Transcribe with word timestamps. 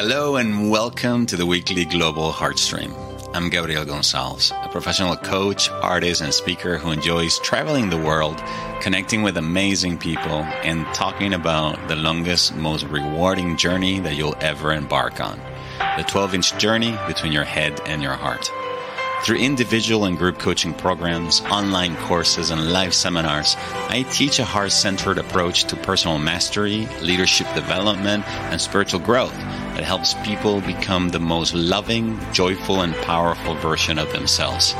Hello 0.00 0.36
and 0.36 0.70
welcome 0.70 1.26
to 1.26 1.34
the 1.36 1.44
weekly 1.44 1.84
Global 1.84 2.30
Heartstream. 2.30 2.94
I'm 3.34 3.50
Gabriel 3.50 3.84
Gonsalves, 3.84 4.52
a 4.64 4.68
professional 4.68 5.16
coach, 5.16 5.68
artist, 5.70 6.20
and 6.20 6.32
speaker 6.32 6.78
who 6.78 6.92
enjoys 6.92 7.40
traveling 7.40 7.90
the 7.90 7.96
world, 7.96 8.40
connecting 8.80 9.24
with 9.24 9.36
amazing 9.36 9.98
people, 9.98 10.44
and 10.62 10.86
talking 10.94 11.34
about 11.34 11.88
the 11.88 11.96
longest, 11.96 12.54
most 12.54 12.84
rewarding 12.84 13.56
journey 13.56 13.98
that 13.98 14.14
you'll 14.14 14.36
ever 14.40 14.72
embark 14.72 15.20
on 15.20 15.40
the 15.96 16.04
12 16.04 16.34
inch 16.34 16.56
journey 16.58 16.96
between 17.08 17.32
your 17.32 17.42
head 17.42 17.80
and 17.84 18.00
your 18.00 18.14
heart. 18.14 18.52
Through 19.24 19.38
individual 19.38 20.04
and 20.04 20.16
group 20.16 20.38
coaching 20.38 20.74
programs, 20.74 21.40
online 21.50 21.96
courses, 21.96 22.50
and 22.50 22.72
live 22.72 22.94
seminars, 22.94 23.56
I 23.88 24.06
teach 24.12 24.38
a 24.38 24.44
heart 24.44 24.70
centered 24.70 25.18
approach 25.18 25.64
to 25.64 25.76
personal 25.76 26.18
mastery, 26.18 26.86
leadership 27.02 27.52
development, 27.56 28.28
and 28.28 28.60
spiritual 28.60 29.00
growth 29.00 29.34
that 29.78 29.84
helps 29.84 30.14
people 30.26 30.60
become 30.62 31.08
the 31.10 31.20
most 31.20 31.54
loving, 31.54 32.18
joyful, 32.32 32.80
and 32.80 32.92
powerful 32.96 33.54
version 33.54 33.96
of 33.96 34.12
themselves. 34.12 34.72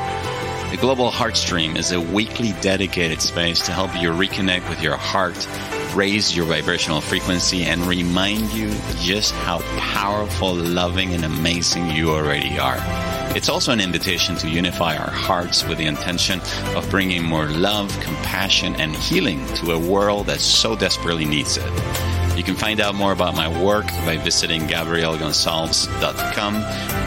The 0.71 0.77
Global 0.81 1.09
Heartstream 1.09 1.77
is 1.77 1.93
a 1.93 2.01
weekly 2.01 2.51
dedicated 2.59 3.21
space 3.21 3.65
to 3.65 3.71
help 3.71 3.95
you 3.95 4.09
reconnect 4.09 4.67
with 4.67 4.83
your 4.83 4.97
heart, 4.97 5.47
raise 5.95 6.35
your 6.35 6.45
vibrational 6.47 6.99
frequency, 6.99 7.63
and 7.63 7.81
remind 7.83 8.51
you 8.51 8.71
just 8.97 9.33
how 9.33 9.59
powerful, 9.77 10.53
loving, 10.53 11.13
and 11.13 11.23
amazing 11.23 11.89
you 11.91 12.11
already 12.11 12.59
are. 12.59 12.79
It's 13.37 13.47
also 13.47 13.71
an 13.71 13.79
invitation 13.79 14.35
to 14.35 14.49
unify 14.49 14.97
our 14.97 15.11
hearts 15.11 15.65
with 15.65 15.77
the 15.77 15.85
intention 15.85 16.41
of 16.75 16.89
bringing 16.89 17.23
more 17.23 17.47
love, 17.47 17.89
compassion, 18.01 18.75
and 18.75 18.93
healing 18.93 19.47
to 19.55 19.71
a 19.71 19.79
world 19.79 20.25
that 20.25 20.41
so 20.41 20.75
desperately 20.75 21.23
needs 21.23 21.55
it. 21.55 22.08
You 22.39 22.45
can 22.45 22.55
find 22.55 22.79
out 22.79 22.95
more 22.95 23.11
about 23.11 23.35
my 23.35 23.49
work 23.61 23.85
by 24.05 24.15
visiting 24.15 24.61
GabrielGonsalves.com, 24.61 26.53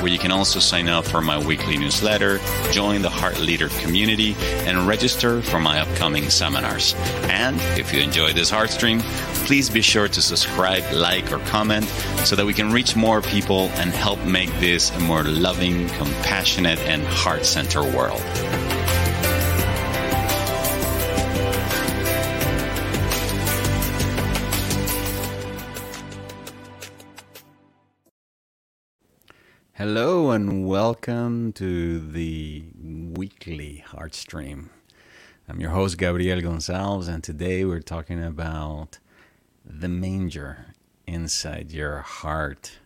where 0.02 0.12
you 0.12 0.18
can 0.18 0.30
also 0.30 0.58
sign 0.58 0.90
up 0.90 1.06
for 1.06 1.22
my 1.22 1.38
weekly 1.38 1.78
newsletter, 1.78 2.38
join 2.70 3.00
the 3.00 3.08
Heart 3.08 3.40
Leader 3.40 3.70
community, 3.80 4.36
and 4.66 4.86
register 4.86 5.40
for 5.40 5.58
my 5.58 5.80
upcoming 5.80 6.28
seminars. 6.28 6.94
And 7.30 7.58
if 7.78 7.94
you 7.94 8.02
enjoy 8.02 8.34
this 8.34 8.50
Heart 8.50 8.72
Stream, 8.72 9.00
please 9.46 9.70
be 9.70 9.80
sure 9.80 10.06
to 10.06 10.20
subscribe, 10.20 10.84
like, 10.92 11.32
or 11.32 11.38
comment 11.46 11.86
so 12.26 12.36
that 12.36 12.44
we 12.44 12.52
can 12.52 12.70
reach 12.70 12.94
more 12.94 13.22
people 13.22 13.70
and 13.76 13.90
help 13.90 14.22
make 14.26 14.50
this 14.60 14.90
a 14.90 15.00
more 15.00 15.22
loving, 15.22 15.88
compassionate, 15.88 16.78
and 16.80 17.02
heart 17.04 17.46
centered 17.46 17.94
world. 17.94 18.20
Hello 29.84 30.30
and 30.30 30.64
welcome 30.64 31.52
to 31.54 31.98
the 31.98 32.62
weekly 32.80 33.78
Heart 33.78 34.14
Stream. 34.14 34.70
I'm 35.48 35.58
your 35.58 35.70
host 35.70 35.98
Gabriel 35.98 36.40
Gonsalves, 36.40 37.08
and 37.08 37.20
today 37.20 37.64
we're 37.64 37.80
talking 37.80 38.22
about 38.22 39.00
the 39.64 39.88
manger 39.88 40.66
inside 41.08 41.72
your 41.72 41.98
heart. 41.98 42.78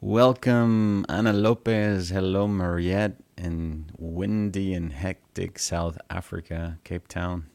Welcome, 0.00 1.04
Ana 1.08 1.32
Lopez. 1.32 2.10
Hello, 2.10 2.46
Mariette 2.46 3.16
in 3.36 3.90
windy 3.98 4.74
and 4.74 4.92
hectic 4.92 5.58
South 5.58 5.98
Africa, 6.08 6.78
Cape 6.84 7.08
Town. 7.08 7.46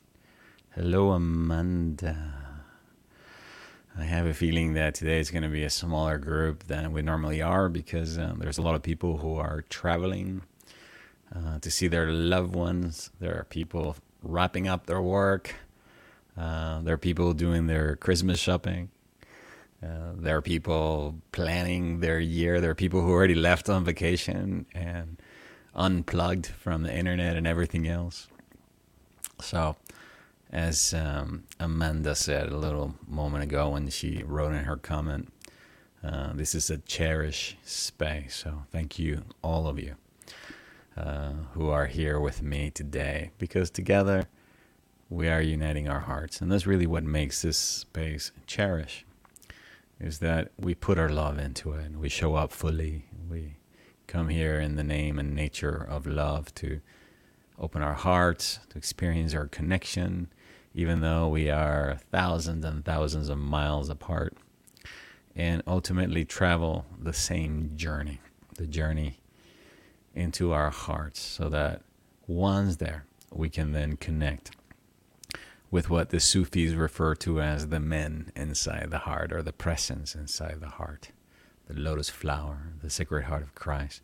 Hello, 0.71 1.11
Amanda. 1.11 2.46
I 3.99 4.03
have 4.03 4.27
a 4.27 4.33
feeling 4.33 4.73
that 4.73 4.93
today 4.93 5.19
is 5.19 5.31
going 5.31 5.41
to 5.41 5.49
be 5.49 5.63
a 5.63 5.71
smaller 5.71 6.19
group 6.19 6.65
than 6.65 6.91
we 6.91 7.01
normally 7.01 7.41
are 7.41 7.67
because 7.67 8.19
um, 8.19 8.37
there's 8.37 8.59
a 8.59 8.61
lot 8.61 8.75
of 8.75 8.83
people 8.83 9.17
who 9.17 9.37
are 9.37 9.63
traveling 9.69 10.43
uh, 11.35 11.57
to 11.59 11.71
see 11.71 11.87
their 11.87 12.11
loved 12.11 12.53
ones. 12.53 13.09
There 13.19 13.35
are 13.35 13.45
people 13.45 13.95
wrapping 14.21 14.67
up 14.67 14.85
their 14.85 15.01
work. 15.01 15.55
Uh, 16.37 16.81
there 16.81 16.93
are 16.93 16.99
people 16.99 17.33
doing 17.33 17.65
their 17.65 17.95
Christmas 17.95 18.37
shopping. 18.37 18.89
Uh, 19.81 20.11
there 20.15 20.37
are 20.37 20.41
people 20.43 21.15
planning 21.31 21.99
their 21.99 22.19
year. 22.19 22.61
There 22.61 22.69
are 22.69 22.75
people 22.75 23.01
who 23.01 23.09
already 23.09 23.35
left 23.35 23.67
on 23.67 23.83
vacation 23.83 24.67
and 24.75 25.19
unplugged 25.73 26.45
from 26.45 26.83
the 26.83 26.95
internet 26.95 27.35
and 27.35 27.47
everything 27.47 27.87
else. 27.87 28.27
So, 29.41 29.75
as 30.51 30.93
um, 30.93 31.43
Amanda 31.59 32.15
said 32.15 32.49
a 32.49 32.57
little 32.57 32.95
moment 33.07 33.43
ago 33.43 33.69
when 33.69 33.89
she 33.89 34.23
wrote 34.25 34.53
in 34.53 34.63
her 34.63 34.77
comment, 34.77 35.31
uh, 36.03 36.31
this 36.33 36.55
is 36.55 36.69
a 36.69 36.77
cherished 36.77 37.57
space. 37.63 38.35
So 38.35 38.63
thank 38.71 38.97
you, 38.97 39.23
all 39.41 39.67
of 39.67 39.79
you, 39.79 39.95
uh, 40.95 41.31
who 41.53 41.69
are 41.69 41.87
here 41.87 42.19
with 42.19 42.41
me 42.41 42.71
today, 42.71 43.31
because 43.37 43.69
together 43.69 44.27
we 45.09 45.27
are 45.27 45.41
uniting 45.41 45.87
our 45.87 46.01
hearts, 46.01 46.41
and 46.41 46.51
that's 46.51 46.67
really 46.67 46.87
what 46.87 47.03
makes 47.03 47.41
this 47.41 47.57
space 47.57 48.31
cherish. 48.45 49.05
Is 49.99 50.19
that 50.19 50.51
we 50.59 50.75
put 50.75 50.99
our 50.99 51.09
love 51.09 51.39
into 51.39 51.73
it, 51.73 51.85
and 51.85 51.99
we 51.99 52.09
show 52.09 52.35
up 52.35 52.51
fully, 52.51 53.05
we 53.29 53.57
come 54.05 54.29
here 54.29 54.59
in 54.59 54.75
the 54.75 54.83
name 54.83 55.17
and 55.19 55.33
nature 55.33 55.85
of 55.89 56.05
love 56.05 56.53
to 56.55 56.81
open 57.59 57.81
our 57.81 57.95
hearts, 57.95 58.59
to 58.69 58.77
experience 58.77 59.33
our 59.33 59.47
connection 59.47 60.29
even 60.77 61.01
though 61.01 61.27
we 61.27 61.49
are 61.49 61.97
thousands 62.11 62.63
and 62.63 62.85
thousands 62.85 63.29
of 63.29 63.37
miles 63.39 63.89
apart, 63.89 64.37
and 65.35 65.63
ultimately 65.65 66.23
travel 66.23 66.85
the 67.01 67.11
same 67.11 67.71
journey, 67.75 68.19
the 68.57 68.67
journey 68.67 69.17
into 70.13 70.53
our 70.53 70.69
hearts, 70.69 71.19
so 71.19 71.49
that 71.49 71.81
once 72.27 72.75
there, 72.75 73.05
we 73.31 73.49
can 73.49 73.71
then 73.71 73.97
connect 73.97 74.51
with 75.71 75.89
what 75.89 76.11
the 76.11 76.19
Sufis 76.19 76.73
refer 76.73 77.15
to 77.15 77.41
as 77.41 77.69
the 77.69 77.79
men 77.79 78.31
inside 78.35 78.91
the 78.91 78.99
heart 78.99 79.33
or 79.33 79.41
the 79.41 79.51
presence 79.51 80.13
inside 80.13 80.61
the 80.61 80.69
heart, 80.69 81.09
the 81.65 81.73
lotus 81.73 82.11
flower, 82.11 82.73
the 82.83 82.91
sacred 82.91 83.23
heart 83.23 83.41
of 83.41 83.55
Christ, 83.55 84.03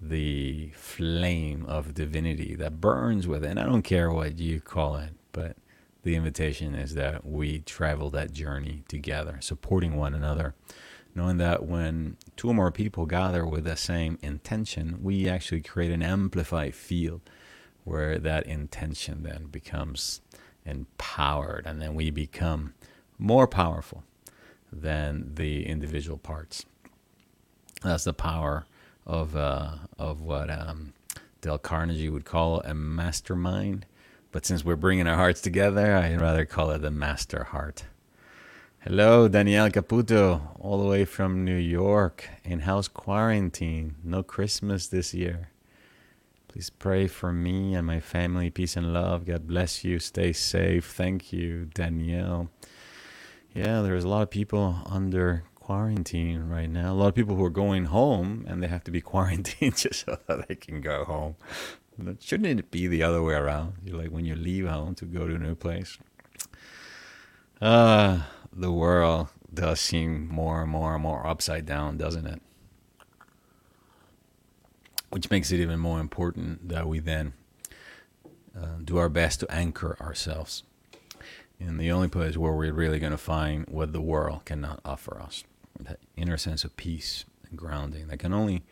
the 0.00 0.70
flame 0.74 1.64
of 1.66 1.94
divinity 1.94 2.56
that 2.56 2.80
burns 2.80 3.28
within. 3.28 3.56
I 3.56 3.66
don't 3.66 3.82
care 3.82 4.10
what 4.10 4.40
you 4.40 4.60
call 4.60 4.96
it, 4.96 5.12
but 5.30 5.56
the 6.06 6.14
invitation 6.14 6.76
is 6.76 6.94
that 6.94 7.26
we 7.26 7.58
travel 7.58 8.10
that 8.10 8.32
journey 8.32 8.84
together, 8.86 9.38
supporting 9.40 9.96
one 9.96 10.14
another, 10.14 10.54
knowing 11.16 11.38
that 11.38 11.66
when 11.66 12.16
two 12.36 12.48
or 12.48 12.54
more 12.54 12.70
people 12.70 13.06
gather 13.06 13.44
with 13.44 13.64
the 13.64 13.76
same 13.76 14.16
intention, 14.22 15.00
we 15.02 15.28
actually 15.28 15.60
create 15.60 15.90
an 15.90 16.04
amplified 16.04 16.76
field 16.76 17.22
where 17.82 18.20
that 18.20 18.46
intention 18.46 19.24
then 19.24 19.46
becomes 19.46 20.20
empowered 20.64 21.66
and 21.66 21.82
then 21.82 21.92
we 21.92 22.10
become 22.10 22.72
more 23.18 23.48
powerful 23.48 24.04
than 24.72 25.34
the 25.34 25.66
individual 25.66 26.18
parts. 26.18 26.64
That's 27.82 28.04
the 28.04 28.12
power 28.12 28.64
of 29.04 29.34
uh, 29.34 29.70
of 29.98 30.20
what 30.20 30.50
um, 30.50 30.92
Carnegie 31.62 32.08
would 32.08 32.24
call 32.24 32.60
a 32.60 32.74
mastermind 32.74 33.86
but 34.36 34.44
since 34.44 34.66
we're 34.66 34.76
bringing 34.76 35.06
our 35.06 35.16
hearts 35.16 35.40
together, 35.40 35.96
I'd 35.96 36.20
rather 36.20 36.44
call 36.44 36.70
it 36.72 36.82
the 36.82 36.90
master 36.90 37.44
heart. 37.44 37.84
Hello, 38.80 39.28
Danielle 39.28 39.70
Caputo, 39.70 40.54
all 40.60 40.78
the 40.78 40.86
way 40.86 41.06
from 41.06 41.42
New 41.42 41.56
York, 41.56 42.28
in 42.44 42.58
house 42.58 42.86
quarantine. 42.86 43.94
No 44.04 44.22
Christmas 44.22 44.88
this 44.88 45.14
year. 45.14 45.48
Please 46.48 46.68
pray 46.68 47.06
for 47.06 47.32
me 47.32 47.74
and 47.74 47.86
my 47.86 47.98
family. 47.98 48.50
Peace 48.50 48.76
and 48.76 48.92
love. 48.92 49.24
God 49.24 49.46
bless 49.46 49.84
you. 49.84 49.98
Stay 49.98 50.34
safe. 50.34 50.84
Thank 50.84 51.32
you, 51.32 51.70
Danielle. 51.72 52.50
Yeah, 53.54 53.80
there's 53.80 54.04
a 54.04 54.08
lot 54.08 54.20
of 54.20 54.28
people 54.28 54.82
under 54.84 55.44
quarantine 55.54 56.46
right 56.50 56.68
now. 56.68 56.92
A 56.92 56.94
lot 56.94 57.08
of 57.08 57.14
people 57.14 57.36
who 57.36 57.44
are 57.46 57.48
going 57.48 57.86
home 57.86 58.44
and 58.46 58.62
they 58.62 58.68
have 58.68 58.84
to 58.84 58.90
be 58.90 59.00
quarantined 59.12 59.78
just 59.78 60.04
so 60.04 60.18
that 60.26 60.46
they 60.46 60.56
can 60.56 60.82
go 60.82 61.04
home. 61.04 61.36
Shouldn't 62.20 62.60
it 62.60 62.70
be 62.70 62.86
the 62.86 63.02
other 63.02 63.22
way 63.22 63.34
around? 63.34 63.74
You 63.84 63.96
like 63.96 64.10
when 64.10 64.24
you 64.24 64.34
leave 64.34 64.66
home 64.66 64.94
to 64.96 65.04
go 65.04 65.26
to 65.26 65.34
a 65.34 65.38
new 65.38 65.54
place. 65.54 65.98
Uh, 67.60 68.22
the 68.52 68.70
world 68.70 69.28
does 69.52 69.80
seem 69.80 70.28
more 70.28 70.62
and 70.62 70.70
more 70.70 70.94
and 70.94 71.02
more 71.02 71.26
upside 71.26 71.64
down, 71.64 71.96
doesn't 71.96 72.26
it? 72.26 72.42
Which 75.10 75.30
makes 75.30 75.50
it 75.50 75.60
even 75.60 75.78
more 75.78 76.00
important 76.00 76.68
that 76.68 76.86
we 76.86 76.98
then 76.98 77.32
uh, 78.56 78.78
do 78.84 78.98
our 78.98 79.08
best 79.08 79.40
to 79.40 79.50
anchor 79.50 79.96
ourselves 80.00 80.64
in 81.58 81.78
the 81.78 81.90
only 81.90 82.08
place 82.08 82.36
where 82.36 82.52
we're 82.52 82.72
really 82.72 82.98
going 82.98 83.12
to 83.12 83.18
find 83.18 83.66
what 83.68 83.92
the 83.92 84.00
world 84.00 84.44
cannot 84.44 84.80
offer 84.84 85.18
us 85.20 85.44
that 85.80 85.98
inner 86.16 86.36
sense 86.36 86.64
of 86.64 86.76
peace 86.76 87.24
and 87.48 87.58
grounding 87.58 88.08
that 88.08 88.18
can 88.18 88.32
only 88.32 88.62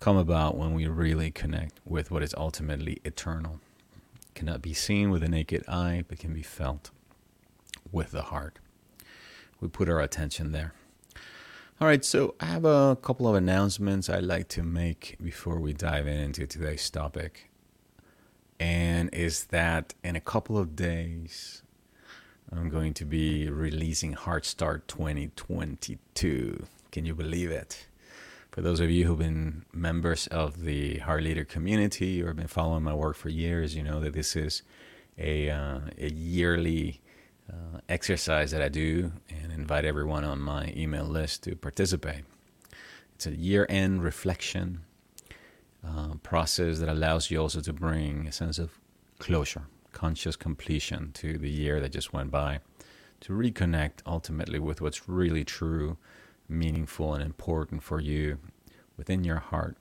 come 0.00 0.16
about 0.16 0.56
when 0.56 0.74
we 0.74 0.86
really 0.86 1.30
connect 1.30 1.80
with 1.84 2.10
what 2.10 2.22
is 2.22 2.34
ultimately 2.36 3.00
eternal. 3.04 3.60
It 4.28 4.34
cannot 4.34 4.62
be 4.62 4.74
seen 4.74 5.10
with 5.10 5.22
the 5.22 5.28
naked 5.28 5.64
eye, 5.68 6.04
but 6.06 6.18
can 6.18 6.32
be 6.32 6.42
felt 6.42 6.90
with 7.90 8.12
the 8.12 8.22
heart. 8.22 8.58
We 9.60 9.68
put 9.68 9.88
our 9.88 10.00
attention 10.00 10.52
there. 10.52 10.72
All 11.80 11.88
right, 11.88 12.04
so 12.04 12.34
I 12.40 12.46
have 12.46 12.64
a 12.64 12.96
couple 13.00 13.28
of 13.28 13.34
announcements 13.34 14.08
I'd 14.08 14.24
like 14.24 14.48
to 14.48 14.62
make 14.62 15.16
before 15.22 15.58
we 15.58 15.72
dive 15.72 16.06
into 16.06 16.46
today's 16.46 16.88
topic. 16.90 17.50
And 18.60 19.10
is 19.12 19.44
that 19.46 19.94
in 20.02 20.16
a 20.16 20.20
couple 20.20 20.58
of 20.58 20.74
days, 20.74 21.62
I'm 22.50 22.68
going 22.68 22.94
to 22.94 23.04
be 23.04 23.48
releasing 23.50 24.14
Heartstart 24.14 24.82
2022. 24.86 26.66
Can 26.90 27.04
you 27.04 27.14
believe 27.14 27.50
it? 27.50 27.87
For 28.58 28.62
those 28.62 28.80
of 28.80 28.90
you 28.90 29.04
who've 29.04 29.16
been 29.16 29.64
members 29.72 30.26
of 30.26 30.62
the 30.62 30.98
Heart 30.98 31.22
Leader 31.22 31.44
community 31.44 32.20
or 32.20 32.26
have 32.26 32.36
been 32.38 32.48
following 32.48 32.82
my 32.82 32.92
work 32.92 33.14
for 33.14 33.28
years, 33.28 33.76
you 33.76 33.84
know 33.84 34.00
that 34.00 34.14
this 34.14 34.34
is 34.34 34.62
a, 35.16 35.48
uh, 35.48 35.78
a 35.96 36.10
yearly 36.10 37.00
uh, 37.48 37.78
exercise 37.88 38.50
that 38.50 38.60
I 38.60 38.68
do 38.68 39.12
and 39.30 39.52
invite 39.52 39.84
everyone 39.84 40.24
on 40.24 40.40
my 40.40 40.74
email 40.76 41.04
list 41.04 41.44
to 41.44 41.54
participate. 41.54 42.24
It's 43.14 43.26
a 43.26 43.36
year 43.36 43.64
end 43.68 44.02
reflection 44.02 44.80
uh, 45.86 46.14
process 46.24 46.80
that 46.80 46.88
allows 46.88 47.30
you 47.30 47.40
also 47.40 47.60
to 47.60 47.72
bring 47.72 48.26
a 48.26 48.32
sense 48.32 48.58
of 48.58 48.72
closure, 49.20 49.68
conscious 49.92 50.34
completion 50.34 51.12
to 51.12 51.38
the 51.38 51.48
year 51.48 51.78
that 51.78 51.92
just 51.92 52.12
went 52.12 52.32
by, 52.32 52.58
to 53.20 53.32
reconnect 53.32 54.00
ultimately 54.04 54.58
with 54.58 54.80
what's 54.80 55.08
really 55.08 55.44
true, 55.44 55.96
meaningful, 56.48 57.14
and 57.14 57.22
important 57.22 57.82
for 57.82 58.00
you 58.00 58.38
within 58.96 59.24
your 59.24 59.38
heart, 59.38 59.76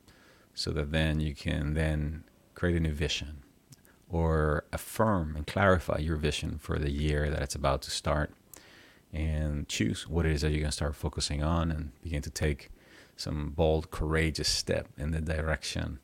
so 0.53 0.71
that 0.71 0.91
then 0.91 1.19
you 1.19 1.33
can 1.33 1.73
then 1.73 2.23
create 2.55 2.75
a 2.75 2.79
new 2.79 2.91
vision 2.91 3.43
or 4.09 4.63
affirm 4.71 5.35
and 5.35 5.45
clarify 5.45 5.97
your 5.97 6.15
vision 6.15 6.57
for 6.57 6.79
the 6.79 6.91
year 6.91 7.29
that 7.29 7.41
it's 7.41 7.55
about 7.55 7.81
to 7.81 7.91
start 7.91 8.31
and 9.13 9.67
choose 9.67 10.07
what 10.07 10.25
it 10.25 10.31
is 10.31 10.41
that 10.41 10.51
you're 10.51 10.59
going 10.59 10.69
to 10.69 10.75
start 10.75 10.95
focusing 10.95 11.43
on 11.43 11.71
and 11.71 11.91
begin 12.01 12.21
to 12.21 12.29
take 12.29 12.69
some 13.15 13.49
bold, 13.49 13.89
courageous 13.91 14.47
step 14.47 14.87
in 14.97 15.11
the 15.11 15.21
direction 15.21 15.99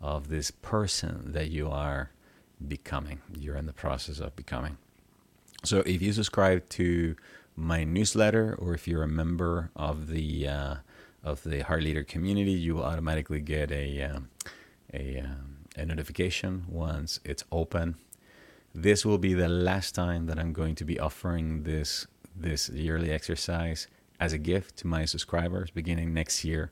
of 0.00 0.28
this 0.28 0.50
person 0.50 1.32
that 1.32 1.50
you 1.50 1.68
are 1.68 2.10
becoming. 2.66 3.20
You're 3.38 3.56
in 3.56 3.66
the 3.66 3.72
process 3.72 4.18
of 4.20 4.36
becoming. 4.36 4.78
So 5.64 5.78
if 5.80 6.02
you 6.02 6.12
subscribe 6.12 6.68
to 6.70 7.16
my 7.58 7.82
newsletter 7.82 8.54
or 8.58 8.72
if 8.72 8.86
you're 8.86 9.02
a 9.02 9.08
member 9.08 9.70
of 9.74 10.06
the 10.06 10.46
uh, 10.46 10.74
of 11.24 11.42
the 11.42 11.64
Heart 11.64 11.82
Leader 11.82 12.04
community, 12.04 12.52
you 12.52 12.76
will 12.76 12.84
automatically 12.84 13.40
get 13.40 13.72
a 13.72 14.02
um, 14.02 14.28
a 14.94 15.20
um, 15.20 15.56
a 15.76 15.84
notification 15.84 16.64
once 16.68 17.18
it's 17.24 17.44
open. 17.50 17.96
This 18.74 19.04
will 19.04 19.18
be 19.18 19.34
the 19.34 19.48
last 19.48 19.94
time 19.94 20.26
that 20.26 20.38
I'm 20.38 20.52
going 20.52 20.76
to 20.76 20.84
be 20.84 21.00
offering 21.00 21.64
this 21.64 22.06
this 22.34 22.68
yearly 22.68 23.10
exercise 23.10 23.88
as 24.20 24.32
a 24.32 24.38
gift 24.38 24.76
to 24.78 24.86
my 24.86 25.04
subscribers. 25.04 25.70
Beginning 25.70 26.14
next 26.14 26.44
year, 26.44 26.70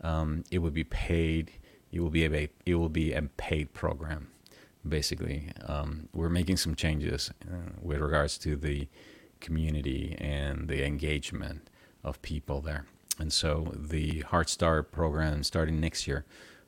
um, 0.00 0.44
it 0.50 0.58
will 0.58 0.70
be 0.70 0.84
paid. 0.84 1.50
It 1.90 2.00
will 2.00 2.10
be 2.10 2.24
a 2.24 2.48
it 2.64 2.76
will 2.76 2.88
be 2.88 3.12
a 3.12 3.22
paid 3.22 3.74
program. 3.74 4.28
Basically, 4.88 5.50
um, 5.66 6.08
we're 6.14 6.30
making 6.30 6.56
some 6.56 6.76
changes 6.76 7.32
uh, 7.50 7.72
with 7.82 7.98
regards 7.98 8.38
to 8.38 8.56
the 8.56 8.86
community 9.40 10.16
and 10.18 10.68
the 10.68 10.84
engagement 10.84 11.68
of 12.04 12.20
people 12.22 12.60
there. 12.60 12.86
And 13.18 13.32
so 13.32 13.72
the 13.76 14.22
Heartstart 14.22 14.90
program 14.90 15.42
starting 15.42 15.80
next 15.80 16.06
year 16.06 16.24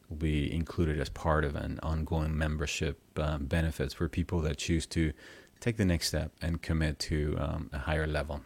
will 0.08 0.16
be 0.16 0.52
included 0.52 1.00
as 1.00 1.08
part 1.08 1.44
of 1.44 1.56
an 1.56 1.80
ongoing 1.82 2.36
membership 2.36 2.98
um, 3.16 3.46
benefits 3.46 3.94
for 3.94 4.08
people 4.08 4.40
that 4.42 4.58
choose 4.58 4.86
to 4.86 5.12
take 5.60 5.76
the 5.76 5.84
next 5.84 6.08
step 6.08 6.32
and 6.42 6.60
commit 6.60 6.98
to 6.98 7.36
um, 7.38 7.70
a 7.72 7.78
higher 7.78 8.06
level 8.06 8.42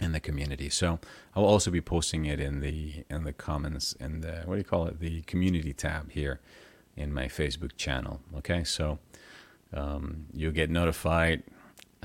in 0.00 0.12
the 0.12 0.20
community. 0.20 0.68
So 0.68 0.98
I 1.34 1.40
will 1.40 1.48
also 1.48 1.70
be 1.70 1.80
posting 1.80 2.26
it 2.26 2.40
in 2.40 2.60
the 2.60 3.04
in 3.08 3.24
the 3.24 3.32
comments 3.32 3.94
in 3.94 4.20
the 4.20 4.42
what 4.44 4.54
do 4.54 4.58
you 4.58 4.64
call 4.64 4.86
it 4.86 5.00
the 5.00 5.22
community 5.22 5.72
tab 5.72 6.10
here 6.10 6.40
in 6.96 7.12
my 7.12 7.26
Facebook 7.26 7.76
channel. 7.76 8.20
Okay, 8.38 8.64
so 8.64 8.98
um, 9.72 10.26
you'll 10.32 10.52
get 10.52 10.70
notified 10.70 11.42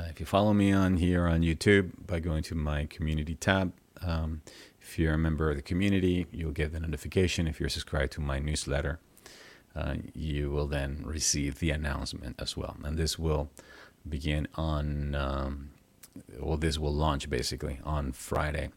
uh, 0.01 0.07
if 0.09 0.19
you 0.19 0.25
follow 0.25 0.53
me 0.53 0.71
on 0.71 0.97
here 0.97 1.27
on 1.27 1.41
YouTube 1.41 1.91
by 2.07 2.19
going 2.19 2.43
to 2.43 2.55
my 2.55 2.85
community 2.85 3.35
tab. 3.35 3.73
Um, 4.01 4.41
if 4.81 4.97
you're 4.97 5.13
a 5.13 5.17
member 5.17 5.49
of 5.49 5.55
the 5.55 5.61
community, 5.61 6.25
you'll 6.31 6.51
get 6.51 6.73
the 6.73 6.79
notification. 6.79 7.47
If 7.47 7.59
you're 7.59 7.69
subscribed 7.69 8.13
to 8.13 8.21
my 8.21 8.39
newsletter, 8.39 8.99
uh, 9.75 9.95
you 10.15 10.49
will 10.49 10.67
then 10.67 11.03
receive 11.05 11.59
the 11.59 11.69
announcement 11.69 12.35
as 12.39 12.57
well. 12.57 12.77
And 12.83 12.97
this 12.97 13.19
will 13.19 13.51
begin 14.07 14.47
on, 14.55 15.13
um, 15.13 15.69
well, 16.39 16.57
this 16.57 16.79
will 16.79 16.93
launch 16.93 17.29
basically 17.29 17.79
on 17.83 18.11
Friday. 18.11 18.69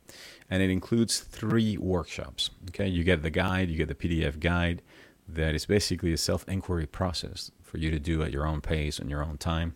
And 0.50 0.62
it 0.62 0.69
includes 0.69 1.20
three 1.20 1.79
workshops. 1.79 2.50
Okay, 2.69 2.87
you 2.87 3.03
get 3.03 3.23
the 3.23 3.31
guide, 3.31 3.70
you 3.70 3.77
get 3.77 3.88
the 3.88 3.94
PDF 3.94 4.38
guide 4.38 4.82
that 5.27 5.55
is 5.55 5.65
basically 5.65 6.12
a 6.12 6.19
self 6.19 6.47
inquiry 6.47 6.87
process 6.87 7.50
for 7.62 7.79
you 7.79 7.91
to 7.91 7.99
do 7.99 8.23
at 8.23 8.31
your 8.31 8.47
own 8.47 8.61
pace 8.61 8.99
and 8.99 9.09
your 9.09 9.25
own 9.25 9.38
time. 9.38 9.75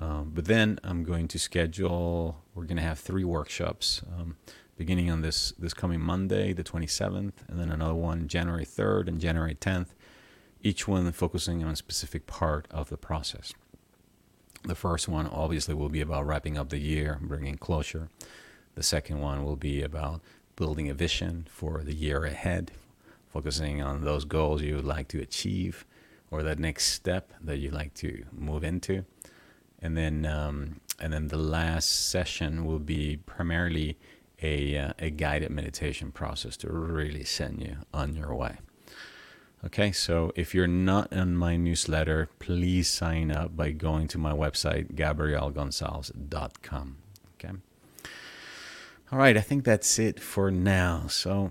Um, 0.00 0.30
but 0.34 0.44
then 0.44 0.78
I'm 0.84 1.02
going 1.02 1.28
to 1.28 1.38
schedule, 1.38 2.42
we're 2.54 2.64
going 2.64 2.76
to 2.76 2.82
have 2.82 2.98
three 2.98 3.24
workshops. 3.24 4.02
Um, 4.16 4.36
beginning 4.78 5.10
on 5.10 5.22
this 5.22 5.52
this 5.58 5.74
coming 5.74 6.00
Monday, 6.00 6.52
the 6.52 6.62
27th, 6.62 7.32
and 7.48 7.58
then 7.58 7.70
another 7.70 7.96
one 7.96 8.28
January 8.28 8.64
3rd 8.64 9.08
and 9.08 9.20
January 9.20 9.56
10th, 9.56 9.88
each 10.62 10.86
one 10.86 11.10
focusing 11.10 11.64
on 11.64 11.72
a 11.72 11.76
specific 11.76 12.26
part 12.26 12.66
of 12.70 12.88
the 12.88 12.96
process. 12.96 13.52
The 14.64 14.76
first 14.76 15.08
one 15.08 15.26
obviously 15.26 15.74
will 15.74 15.88
be 15.88 16.00
about 16.00 16.26
wrapping 16.26 16.56
up 16.56 16.70
the 16.70 16.78
year, 16.78 17.18
bringing 17.20 17.56
closure. 17.56 18.08
The 18.76 18.82
second 18.82 19.20
one 19.20 19.44
will 19.44 19.56
be 19.56 19.82
about 19.82 20.20
building 20.56 20.88
a 20.88 20.94
vision 20.94 21.46
for 21.50 21.82
the 21.82 21.94
year 21.94 22.24
ahead, 22.24 22.70
focusing 23.32 23.82
on 23.82 24.04
those 24.04 24.24
goals 24.24 24.62
you 24.62 24.76
would 24.76 24.84
like 24.84 25.08
to 25.08 25.20
achieve 25.20 25.84
or 26.30 26.42
that 26.42 26.58
next 26.58 26.86
step 26.86 27.32
that 27.40 27.58
you'd 27.58 27.72
like 27.72 27.94
to 27.94 28.24
move 28.32 28.62
into. 28.62 29.04
And 29.80 29.96
then, 29.96 30.26
um, 30.26 30.80
and 31.00 31.12
then 31.12 31.28
the 31.28 31.36
last 31.36 32.08
session 32.08 32.64
will 32.64 32.80
be 32.80 33.18
primarily 33.26 33.96
a, 34.42 34.76
uh, 34.76 34.92
a 34.98 35.10
guided 35.10 35.50
meditation 35.50 36.10
process 36.12 36.56
to 36.58 36.72
really 36.72 37.24
send 37.24 37.60
you 37.60 37.78
on 37.92 38.14
your 38.14 38.32
way. 38.34 38.58
Okay, 39.64 39.90
so 39.90 40.30
if 40.36 40.54
you're 40.54 40.68
not 40.68 41.12
on 41.12 41.36
my 41.36 41.56
newsletter, 41.56 42.28
please 42.38 42.88
sign 42.88 43.32
up 43.32 43.56
by 43.56 43.72
going 43.72 44.06
to 44.08 44.18
my 44.18 44.32
website, 44.32 44.94
gabrielgonsalves.com. 44.94 46.96
Okay. 47.34 47.54
All 49.10 49.18
right, 49.18 49.36
I 49.36 49.40
think 49.40 49.64
that's 49.64 49.98
it 49.98 50.20
for 50.20 50.52
now. 50.52 51.08
So, 51.08 51.50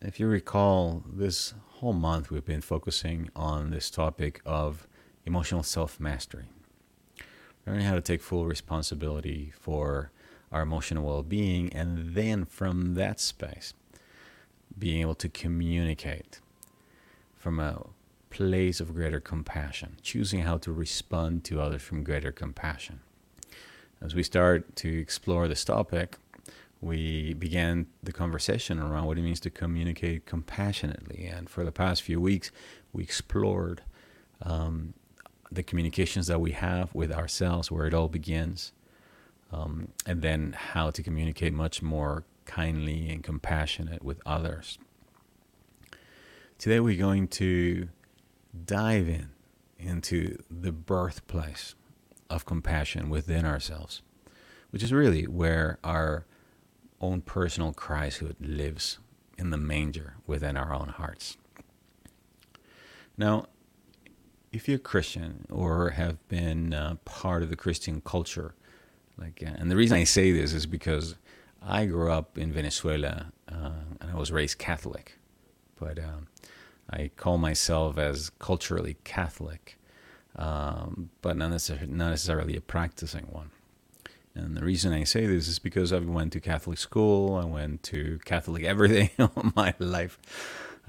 if 0.00 0.18
you 0.18 0.28
recall, 0.28 1.02
this 1.06 1.52
whole 1.80 1.92
month 1.92 2.30
we've 2.30 2.44
been 2.44 2.62
focusing 2.62 3.28
on 3.36 3.70
this 3.70 3.90
topic 3.90 4.40
of 4.46 4.88
emotional 5.26 5.62
self 5.62 6.00
mastery, 6.00 6.46
learning 7.66 7.86
how 7.86 7.94
to 7.94 8.00
take 8.00 8.22
full 8.22 8.46
responsibility 8.46 9.52
for 9.58 10.10
our 10.52 10.62
emotional 10.62 11.04
well 11.04 11.22
being, 11.22 11.72
and 11.72 12.14
then 12.14 12.44
from 12.44 12.94
that 12.94 13.20
space, 13.20 13.74
being 14.78 15.00
able 15.00 15.14
to 15.14 15.28
communicate 15.28 16.40
from 17.36 17.60
a 17.60 17.86
place 18.30 18.80
of 18.80 18.94
greater 18.94 19.20
compassion, 19.20 19.96
choosing 20.02 20.40
how 20.40 20.56
to 20.58 20.72
respond 20.72 21.44
to 21.44 21.60
others 21.60 21.82
from 21.82 22.04
greater 22.04 22.32
compassion. 22.32 23.00
As 24.00 24.14
we 24.14 24.22
start 24.22 24.76
to 24.76 24.98
explore 24.98 25.46
this 25.48 25.64
topic, 25.64 26.16
we 26.80 27.34
began 27.34 27.86
the 28.02 28.12
conversation 28.12 28.78
around 28.78 29.04
what 29.04 29.18
it 29.18 29.22
means 29.22 29.40
to 29.40 29.50
communicate 29.50 30.24
compassionately. 30.24 31.26
And 31.26 31.50
for 31.50 31.64
the 31.64 31.72
past 31.72 32.02
few 32.02 32.20
weeks, 32.20 32.50
we 32.92 33.02
explored 33.02 33.82
um, 34.42 34.94
the 35.52 35.62
communications 35.62 36.26
that 36.28 36.40
we 36.40 36.52
have 36.52 36.94
with 36.94 37.12
ourselves, 37.12 37.70
where 37.70 37.86
it 37.86 37.94
all 37.94 38.08
begins, 38.08 38.72
um, 39.52 39.88
and 40.06 40.22
then 40.22 40.54
how 40.56 40.90
to 40.90 41.02
communicate 41.02 41.52
much 41.52 41.82
more 41.82 42.24
kindly 42.44 43.10
and 43.10 43.22
compassionate 43.22 44.02
with 44.02 44.20
others. 44.24 44.78
Today 46.58 46.80
we're 46.80 46.98
going 46.98 47.28
to 47.28 47.88
dive 48.64 49.08
in 49.08 49.30
into 49.78 50.36
the 50.50 50.72
birthplace 50.72 51.74
of 52.28 52.44
compassion 52.44 53.08
within 53.08 53.44
ourselves, 53.44 54.02
which 54.70 54.82
is 54.82 54.92
really 54.92 55.26
where 55.26 55.78
our 55.82 56.26
own 57.00 57.22
personal 57.22 57.72
Christhood 57.72 58.36
lives 58.40 58.98
in 59.38 59.50
the 59.50 59.56
manger 59.56 60.14
within 60.26 60.56
our 60.56 60.74
own 60.74 60.88
hearts. 60.88 61.36
Now, 63.16 63.46
if 64.52 64.68
you're 64.68 64.78
Christian 64.78 65.46
or 65.50 65.90
have 65.90 66.26
been 66.28 66.74
uh, 66.74 66.96
part 67.04 67.42
of 67.42 67.50
the 67.50 67.56
Christian 67.56 68.00
culture 68.00 68.54
like, 69.20 69.42
uh, 69.46 69.50
and 69.58 69.70
the 69.70 69.76
reason 69.76 69.98
I 69.98 70.04
say 70.04 70.32
this 70.32 70.52
is 70.52 70.66
because 70.66 71.14
I 71.62 71.84
grew 71.84 72.10
up 72.10 72.38
in 72.38 72.52
Venezuela 72.52 73.32
uh, 73.50 73.70
and 74.00 74.10
I 74.10 74.14
was 74.14 74.32
raised 74.32 74.58
Catholic, 74.58 75.18
but 75.78 75.98
um, 75.98 76.28
I 76.88 77.10
call 77.16 77.36
myself 77.36 77.98
as 77.98 78.30
culturally 78.38 78.96
Catholic, 79.04 79.78
um, 80.36 81.10
but 81.20 81.36
not 81.36 81.50
necessarily, 81.50 81.86
not 81.86 82.10
necessarily 82.10 82.56
a 82.56 82.60
practicing 82.62 83.26
one. 83.30 83.50
And 84.34 84.56
the 84.56 84.64
reason 84.64 84.92
I 84.92 85.04
say 85.04 85.26
this 85.26 85.48
is 85.48 85.58
because 85.58 85.92
I 85.92 85.98
went 85.98 86.32
to 86.32 86.40
Catholic 86.40 86.78
school. 86.78 87.34
I 87.34 87.44
went 87.44 87.82
to 87.84 88.20
Catholic 88.24 88.64
everything 88.64 89.10
all 89.18 89.52
my 89.54 89.74
life. 89.78 90.18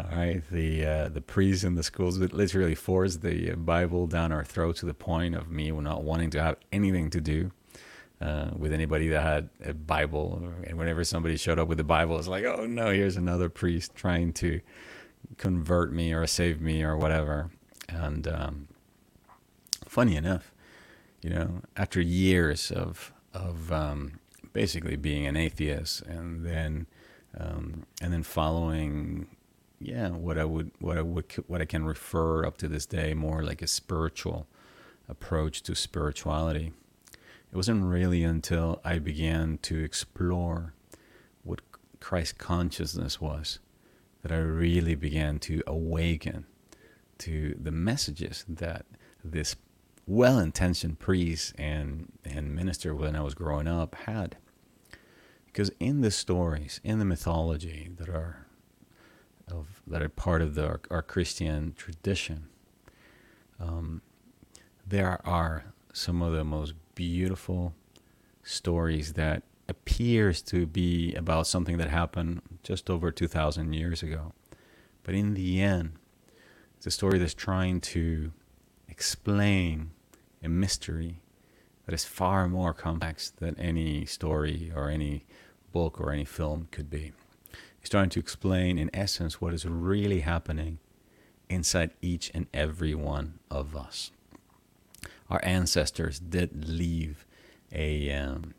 All 0.10 0.18
right, 0.18 0.42
the 0.50 0.86
uh, 0.86 1.10
the 1.10 1.22
priests 1.22 1.64
in 1.64 1.76
the 1.76 1.84
schools 1.84 2.18
literally 2.18 2.76
force 2.76 3.18
the 3.18 3.54
Bible 3.56 4.08
down 4.08 4.32
our 4.32 4.44
throat 4.44 4.78
to 4.78 4.86
the 4.86 4.94
point 4.94 5.36
of 5.36 5.52
me 5.52 5.70
not 5.72 6.04
wanting 6.04 6.30
to 6.32 6.42
have 6.42 6.56
anything 6.72 7.10
to 7.12 7.22
do 7.22 7.52
uh, 8.22 8.52
with 8.56 8.72
anybody 8.72 9.08
that 9.10 9.22
had 9.22 9.50
a 9.64 9.74
Bible. 9.74 10.54
And 10.66 10.78
whenever 10.78 11.04
somebody 11.04 11.38
showed 11.38 11.60
up 11.60 11.68
with 11.68 11.78
the 11.78 11.84
Bible, 11.84 12.18
it's 12.18 12.28
like, 12.28 12.46
oh 12.46 12.66
no, 12.66 12.92
here's 12.92 13.18
another 13.18 13.50
priest 13.50 13.94
trying 13.96 14.34
to 14.34 14.62
convert 15.38 15.92
me 15.92 16.14
or 16.14 16.26
save 16.26 16.62
me 16.62 16.84
or 16.84 16.98
whatever. 16.98 17.52
And 17.90 18.28
um, 18.28 18.68
funny 19.88 20.16
enough, 20.16 20.54
you 21.22 21.30
know, 21.30 21.62
after 21.76 22.02
years 22.02 22.72
of 22.72 23.14
of 23.34 23.72
um, 23.72 24.20
basically 24.54 24.96
being 24.96 25.26
an 25.26 25.38
atheist 25.38 26.02
and 26.04 26.46
then 26.46 26.88
um, 27.38 27.86
and 28.02 28.12
then 28.12 28.24
following 28.24 29.28
yeah 29.82 30.10
what 30.10 30.38
I 30.38 30.46
would 30.46 30.72
what 30.80 30.98
I 30.98 31.02
would 31.02 31.32
what 31.48 31.62
I 31.62 31.66
can 31.66 31.84
refer 31.84 32.46
up 32.46 32.58
to 32.58 32.68
this 32.68 32.86
day 32.86 33.14
more 33.14 33.44
like 33.44 33.62
a 33.62 33.68
spiritual 33.68 34.48
approach 35.10 35.62
to 35.64 35.76
spirituality. 35.76 36.72
It 37.52 37.56
wasn't 37.56 37.84
really 37.84 38.24
until 38.24 38.80
I 38.86 39.00
began 39.00 39.58
to 39.64 39.84
explore 39.84 40.74
what 41.44 41.60
Christ 42.00 42.38
consciousness 42.38 43.20
was 43.20 43.60
that 44.22 44.32
I 44.32 44.38
really 44.38 44.96
began 44.96 45.40
to 45.40 45.62
awaken 45.68 46.46
to 47.18 47.56
the 47.62 47.72
messages 47.72 48.46
that 48.48 48.86
this 49.24 49.56
well-intentioned 50.08 51.00
priest 51.00 51.54
and 51.58 52.12
and 52.24 52.56
minister 52.56 52.94
when 52.96 53.16
I 53.16 53.22
was 53.22 53.34
growing 53.34 53.68
up 53.68 53.96
had. 53.96 54.38
Because 55.48 55.72
in 55.80 56.00
the 56.00 56.12
stories, 56.12 56.80
in 56.84 57.00
the 57.00 57.06
mythology 57.06 57.90
that 57.98 58.08
are 58.08 58.48
of 59.52 59.82
that 59.88 60.02
are 60.02 60.10
part 60.10 60.42
of 60.42 60.56
the, 60.56 60.66
our, 60.66 60.82
our 60.90 61.02
Christian 61.02 61.74
tradition, 61.78 62.48
um, 63.60 64.02
there 64.88 65.20
are 65.26 65.66
some 65.94 66.22
of 66.22 66.34
the 66.34 66.44
most 66.44 66.74
beautiful 66.96 67.74
stories 68.44 69.14
that 69.14 69.44
appears 69.68 70.42
to 70.42 70.66
be 70.66 71.14
about 71.16 71.48
something 71.48 71.78
that 71.78 71.90
happened 71.90 72.42
just 72.64 72.90
over 72.90 73.12
2,000 73.12 73.74
years 73.74 74.04
ago. 74.04 74.34
But 75.04 75.16
in 75.16 75.34
the 75.34 75.62
end, 75.62 75.94
it's 76.78 76.88
a 76.88 76.92
story 76.92 77.20
that's 77.20 77.34
trying 77.34 77.82
to 77.82 78.32
explain 78.90 79.92
a 80.44 80.50
mystery 80.50 81.22
that 81.86 81.94
is 81.94 82.06
far 82.06 82.48
more 82.48 82.74
complex 82.74 83.30
than 83.30 83.58
any 83.60 84.06
story 84.06 84.72
or 84.76 84.90
any 84.90 85.26
book 85.72 86.00
or 86.00 86.12
any 86.12 86.26
film 86.26 86.68
could 86.72 86.90
be. 86.90 87.14
He's 87.82 87.90
to 87.90 88.20
explain, 88.20 88.78
in 88.78 88.90
essence, 88.94 89.42
what 89.42 89.54
is 89.54 89.66
really 89.66 90.22
happening 90.22 90.78
inside 91.50 91.92
each 92.02 92.32
and 92.34 92.48
every 92.54 92.94
one 92.96 93.40
of 93.50 93.76
us. 93.76 94.12
Our 95.30 95.42
ancestors 95.44 96.20
did 96.20 96.70
leave 96.70 97.26
a, 97.72 98.12
um, 98.12 98.54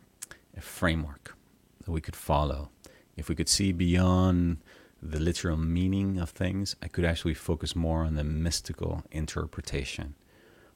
a 0.56 0.60
framework 0.60 1.36
that 1.84 1.92
we 1.92 2.00
could 2.00 2.16
follow. 2.16 2.70
If 3.16 3.28
we 3.28 3.34
could 3.34 3.48
see 3.48 3.72
beyond 3.72 4.58
the 5.00 5.20
literal 5.20 5.56
meaning 5.56 6.18
of 6.18 6.30
things, 6.30 6.74
I 6.82 6.88
could 6.88 7.04
actually 7.04 7.34
focus 7.34 7.76
more 7.76 8.02
on 8.02 8.14
the 8.14 8.24
mystical 8.24 9.04
interpretation 9.10 10.14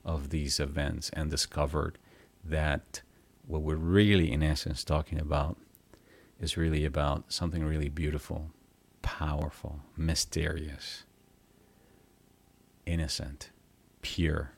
of 0.04 0.30
these 0.30 0.60
events 0.60 1.10
and 1.14 1.30
discovered 1.30 1.98
that 2.44 3.02
what 3.46 3.62
we're 3.62 3.74
really, 3.76 4.30
in 4.30 4.42
essence, 4.42 4.84
talking 4.84 5.18
about 5.18 5.56
is 6.40 6.56
really 6.56 6.84
about 6.84 7.32
something 7.32 7.64
really 7.64 7.88
beautiful, 7.88 8.50
powerful, 9.02 9.80
mysterious, 9.96 11.04
innocent, 12.84 13.50
pure, 14.02 14.52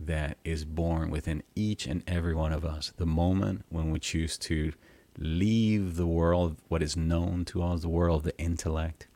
that 0.00 0.36
is 0.44 0.64
born 0.64 1.10
within 1.10 1.42
each 1.54 1.86
and 1.86 2.02
every 2.06 2.34
one 2.34 2.52
of 2.52 2.64
us. 2.64 2.92
The 2.96 3.06
moment 3.06 3.64
when 3.68 3.90
we 3.90 3.98
choose 3.98 4.36
to 4.38 4.72
leave 5.16 5.96
the 5.96 6.06
world, 6.06 6.56
what 6.68 6.82
is 6.82 6.96
known 6.96 7.44
to 7.46 7.62
us, 7.62 7.82
the 7.82 7.88
world 7.88 8.20
of 8.20 8.24
the 8.24 8.38
intellect, 8.38 9.06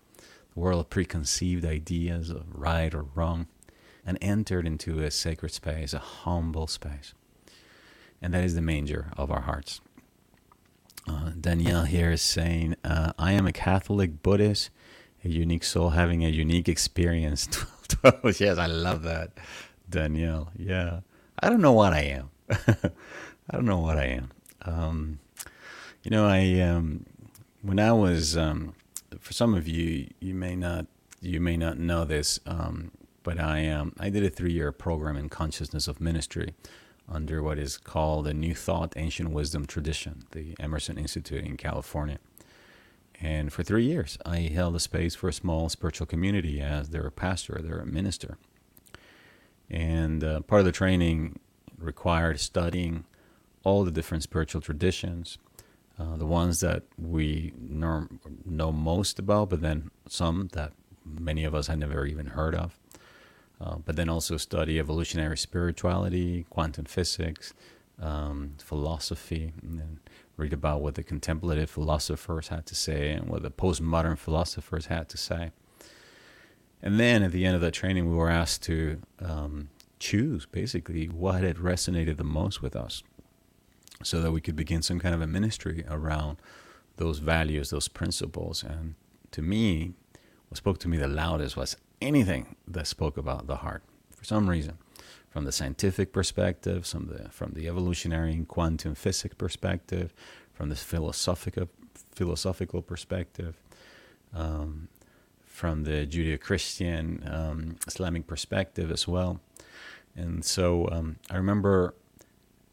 the 0.54 0.60
world 0.60 0.80
of 0.80 0.90
preconceived 0.90 1.64
ideas 1.64 2.30
of 2.30 2.44
right 2.52 2.94
or 2.94 3.02
wrong, 3.02 3.48
and 4.06 4.16
entered 4.20 4.66
into 4.66 5.00
a 5.00 5.10
sacred 5.10 5.52
space, 5.52 5.92
a 5.92 5.98
humble 5.98 6.66
space. 6.66 7.14
And 8.22 8.32
that 8.34 8.44
is 8.44 8.54
the 8.54 8.62
manger 8.62 9.10
of 9.16 9.30
our 9.30 9.42
hearts. 9.42 9.80
Uh, 11.08 11.32
Danielle 11.40 11.84
here 11.84 12.12
is 12.12 12.22
saying, 12.22 12.76
uh, 12.84 13.12
I 13.18 13.32
am 13.32 13.46
a 13.46 13.52
Catholic 13.52 14.22
Buddhist, 14.22 14.70
a 15.24 15.28
unique 15.28 15.64
soul 15.64 15.90
having 15.90 16.24
a 16.24 16.28
unique 16.28 16.68
experience. 16.68 17.48
yes, 18.38 18.58
I 18.58 18.66
love 18.66 19.02
that. 19.04 19.30
Danielle, 19.88 20.50
yeah. 20.56 21.00
I 21.40 21.48
don't 21.48 21.60
know 21.60 21.72
what 21.72 21.92
I 21.92 22.00
am. 22.00 22.30
I 22.50 23.56
don't 23.56 23.64
know 23.64 23.78
what 23.78 23.96
I 23.96 24.04
am. 24.04 24.30
Um, 24.62 25.18
you 26.02 26.10
know, 26.10 26.26
I 26.26 26.60
um, 26.60 27.06
when 27.62 27.78
I 27.78 27.92
was 27.92 28.36
um, 28.36 28.74
for 29.18 29.32
some 29.32 29.54
of 29.54 29.66
you, 29.66 30.08
you 30.20 30.34
may 30.34 30.56
not 30.56 30.86
you 31.20 31.40
may 31.40 31.56
not 31.56 31.78
know 31.78 32.04
this, 32.04 32.38
um, 32.46 32.90
but 33.22 33.40
I 33.40 33.68
um, 33.68 33.94
I 33.98 34.10
did 34.10 34.24
a 34.24 34.30
three 34.30 34.52
year 34.52 34.72
program 34.72 35.16
in 35.16 35.28
consciousness 35.28 35.88
of 35.88 36.00
ministry 36.00 36.54
under 37.10 37.42
what 37.42 37.58
is 37.58 37.78
called 37.78 38.26
the 38.26 38.34
New 38.34 38.54
Thought 38.54 38.92
Ancient 38.96 39.30
Wisdom 39.30 39.66
Tradition, 39.66 40.24
the 40.32 40.54
Emerson 40.60 40.98
Institute 40.98 41.44
in 41.44 41.56
California. 41.56 42.18
And 43.20 43.52
for 43.52 43.62
three 43.62 43.84
years, 43.84 44.18
I 44.24 44.40
held 44.40 44.76
a 44.76 44.80
space 44.80 45.14
for 45.14 45.28
a 45.28 45.32
small 45.32 45.68
spiritual 45.68 46.06
community 46.06 46.60
as 46.60 46.90
their 46.90 47.10
pastor, 47.10 47.60
their 47.62 47.84
minister. 47.84 48.38
And 49.68 50.22
uh, 50.22 50.40
part 50.42 50.60
of 50.60 50.66
the 50.66 50.72
training 50.72 51.40
required 51.78 52.40
studying 52.40 53.04
all 53.64 53.84
the 53.84 53.90
different 53.90 54.22
spiritual 54.22 54.60
traditions, 54.60 55.38
uh, 55.98 56.16
the 56.16 56.26
ones 56.26 56.60
that 56.60 56.84
we 56.96 57.52
know, 57.58 58.06
know 58.44 58.70
most 58.70 59.18
about, 59.18 59.50
but 59.50 59.62
then 59.62 59.90
some 60.08 60.48
that 60.52 60.72
many 61.04 61.44
of 61.44 61.54
us 61.54 61.66
had 61.66 61.78
never 61.78 62.06
even 62.06 62.26
heard 62.26 62.54
of. 62.54 62.78
Uh, 63.60 63.76
but 63.84 63.96
then 63.96 64.08
also 64.08 64.36
study 64.36 64.78
evolutionary 64.78 65.36
spirituality, 65.36 66.46
quantum 66.48 66.84
physics, 66.84 67.54
um, 68.00 68.54
philosophy, 68.58 69.52
and 69.62 69.80
then 69.80 69.98
read 70.36 70.52
about 70.52 70.80
what 70.80 70.94
the 70.94 71.02
contemplative 71.02 71.68
philosophers 71.68 72.48
had 72.48 72.64
to 72.66 72.74
say 72.74 73.10
and 73.10 73.28
what 73.28 73.42
the 73.42 73.50
postmodern 73.50 74.16
philosophers 74.16 74.86
had 74.86 75.08
to 75.08 75.16
say. 75.16 75.50
And 76.80 77.00
then 77.00 77.24
at 77.24 77.32
the 77.32 77.44
end 77.44 77.56
of 77.56 77.60
that 77.62 77.72
training, 77.72 78.08
we 78.08 78.16
were 78.16 78.30
asked 78.30 78.62
to 78.64 79.00
um, 79.20 79.70
choose 79.98 80.46
basically 80.46 81.06
what 81.06 81.42
had 81.42 81.56
resonated 81.56 82.16
the 82.16 82.24
most 82.24 82.62
with 82.62 82.76
us 82.76 83.02
so 84.04 84.20
that 84.20 84.30
we 84.30 84.40
could 84.40 84.54
begin 84.54 84.82
some 84.82 85.00
kind 85.00 85.14
of 85.14 85.20
a 85.20 85.26
ministry 85.26 85.84
around 85.88 86.36
those 86.96 87.18
values, 87.18 87.70
those 87.70 87.88
principles. 87.88 88.62
And 88.62 88.94
to 89.32 89.42
me, 89.42 89.94
what 90.48 90.58
spoke 90.58 90.78
to 90.80 90.88
me 90.88 90.96
the 90.96 91.08
loudest 91.08 91.56
was 91.56 91.76
anything 92.00 92.56
that 92.66 92.86
spoke 92.86 93.16
about 93.16 93.46
the 93.46 93.56
heart 93.56 93.82
for 94.10 94.24
some 94.24 94.48
reason. 94.48 94.78
From 95.30 95.44
the 95.44 95.52
scientific 95.52 96.12
perspective, 96.12 96.86
from 96.86 97.06
the, 97.06 97.28
from 97.28 97.52
the 97.52 97.68
evolutionary 97.68 98.32
and 98.32 98.48
quantum 98.48 98.94
physics 98.94 99.34
perspective, 99.34 100.14
from 100.54 100.70
the 100.70 100.74
philosophical, 100.74 101.68
philosophical 102.12 102.82
perspective, 102.82 103.60
um, 104.34 104.88
from 105.46 105.84
the 105.84 106.06
Judeo 106.06 106.40
Christian 106.40 107.22
um, 107.30 107.76
Islamic 107.86 108.26
perspective 108.26 108.90
as 108.90 109.06
well. 109.06 109.40
And 110.16 110.44
so 110.44 110.88
um, 110.90 111.16
I 111.30 111.36
remember 111.36 111.94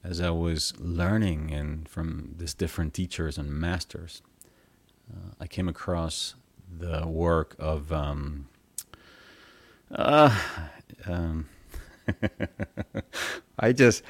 as 0.04 0.22
I 0.22 0.30
was 0.30 0.74
learning 0.80 1.52
and 1.52 1.90
from 1.90 2.36
these 2.38 2.54
different 2.54 2.94
teachers 2.94 3.38
and 3.38 3.52
masters, 3.52 4.22
uh, 5.12 5.32
I 5.40 5.48
came 5.48 5.68
across 5.68 6.36
the 6.80 7.08
work 7.08 7.56
of 7.58 7.92
um, 7.92 8.48
uh, 9.92 10.38
um, 11.06 11.48
I 13.60 13.72
just 13.72 14.04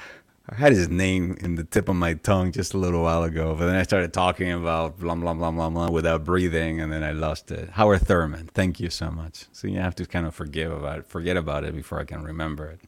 I 0.48 0.54
had 0.54 0.72
his 0.72 0.88
name 0.88 1.36
in 1.40 1.56
the 1.56 1.64
tip 1.64 1.88
of 1.88 1.96
my 1.96 2.14
tongue 2.14 2.52
just 2.52 2.72
a 2.72 2.78
little 2.78 3.02
while 3.02 3.24
ago, 3.24 3.56
but 3.56 3.66
then 3.66 3.74
I 3.74 3.82
started 3.82 4.12
talking 4.12 4.52
about 4.52 4.98
blah 4.98 5.14
blah 5.16 5.34
blah 5.34 5.50
blah 5.50 5.70
blah 5.70 5.90
without 5.90 6.24
breathing, 6.24 6.80
and 6.80 6.92
then 6.92 7.02
I 7.02 7.10
lost 7.10 7.50
it. 7.50 7.70
Howard 7.70 8.02
Thurman, 8.02 8.48
thank 8.54 8.78
you 8.78 8.88
so 8.88 9.10
much. 9.10 9.46
So 9.52 9.66
you 9.66 9.80
have 9.80 9.96
to 9.96 10.06
kind 10.06 10.26
of 10.26 10.34
forgive 10.34 10.70
about 10.70 11.00
it, 11.00 11.06
forget 11.06 11.36
about 11.36 11.64
it 11.64 11.74
before 11.74 11.98
I 11.98 12.04
can 12.04 12.22
remember 12.22 12.66
it. 12.68 12.80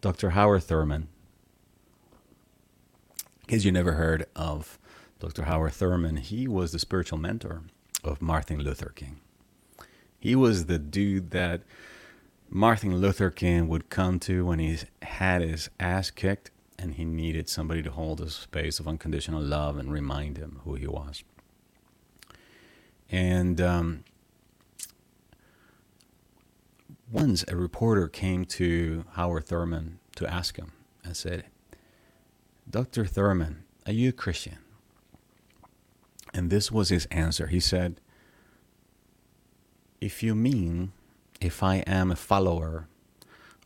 Dr. 0.00 0.30
Howard 0.30 0.62
Thurman. 0.62 1.08
In 3.42 3.48
case 3.48 3.64
you 3.64 3.72
never 3.72 3.92
heard 3.92 4.26
of 4.36 4.78
Dr. 5.18 5.44
Howard 5.44 5.72
Thurman, 5.72 6.16
he 6.16 6.46
was 6.46 6.72
the 6.72 6.78
spiritual 6.78 7.18
mentor 7.18 7.62
of 8.04 8.22
Martin 8.22 8.60
Luther 8.60 8.92
King. 8.94 9.20
He 10.18 10.34
was 10.36 10.66
the 10.66 10.78
dude 10.78 11.30
that 11.32 11.62
Martin 12.56 12.98
Luther 12.98 13.30
King 13.30 13.66
would 13.66 13.90
come 13.90 14.20
to 14.20 14.46
when 14.46 14.60
he 14.60 14.78
had 15.02 15.42
his 15.42 15.68
ass 15.80 16.12
kicked 16.12 16.52
and 16.78 16.94
he 16.94 17.04
needed 17.04 17.48
somebody 17.48 17.82
to 17.82 17.90
hold 17.90 18.20
a 18.20 18.30
space 18.30 18.78
of 18.78 18.86
unconditional 18.86 19.42
love 19.42 19.76
and 19.76 19.92
remind 19.92 20.36
him 20.36 20.60
who 20.62 20.76
he 20.76 20.86
was. 20.86 21.24
And 23.10 23.60
um, 23.60 24.04
once 27.10 27.44
a 27.48 27.56
reporter 27.56 28.06
came 28.06 28.44
to 28.44 29.04
Howard 29.14 29.46
Thurman 29.46 29.98
to 30.14 30.32
ask 30.32 30.56
him 30.56 30.70
and 31.02 31.16
said, 31.16 31.46
Dr. 32.70 33.04
Thurman, 33.04 33.64
are 33.84 33.92
you 33.92 34.10
a 34.10 34.12
Christian? 34.12 34.58
And 36.32 36.50
this 36.50 36.70
was 36.70 36.90
his 36.90 37.06
answer. 37.06 37.48
He 37.48 37.58
said, 37.58 38.00
If 40.00 40.22
you 40.22 40.36
mean 40.36 40.92
if 41.44 41.62
I 41.62 41.84
am 41.86 42.10
a 42.10 42.16
follower 42.16 42.88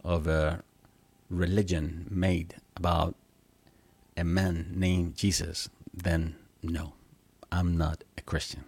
of 0.03 0.27
a 0.27 0.65
religion 1.31 2.09
made 2.11 2.57
about 2.77 3.15
a 4.17 4.25
man 4.25 4.73
named 4.75 5.15
Jesus, 5.15 5.69
then 5.95 6.35
no, 6.61 6.95
I'm 7.53 7.79
not 7.79 8.03
a 8.17 8.23
Christian. 8.23 8.65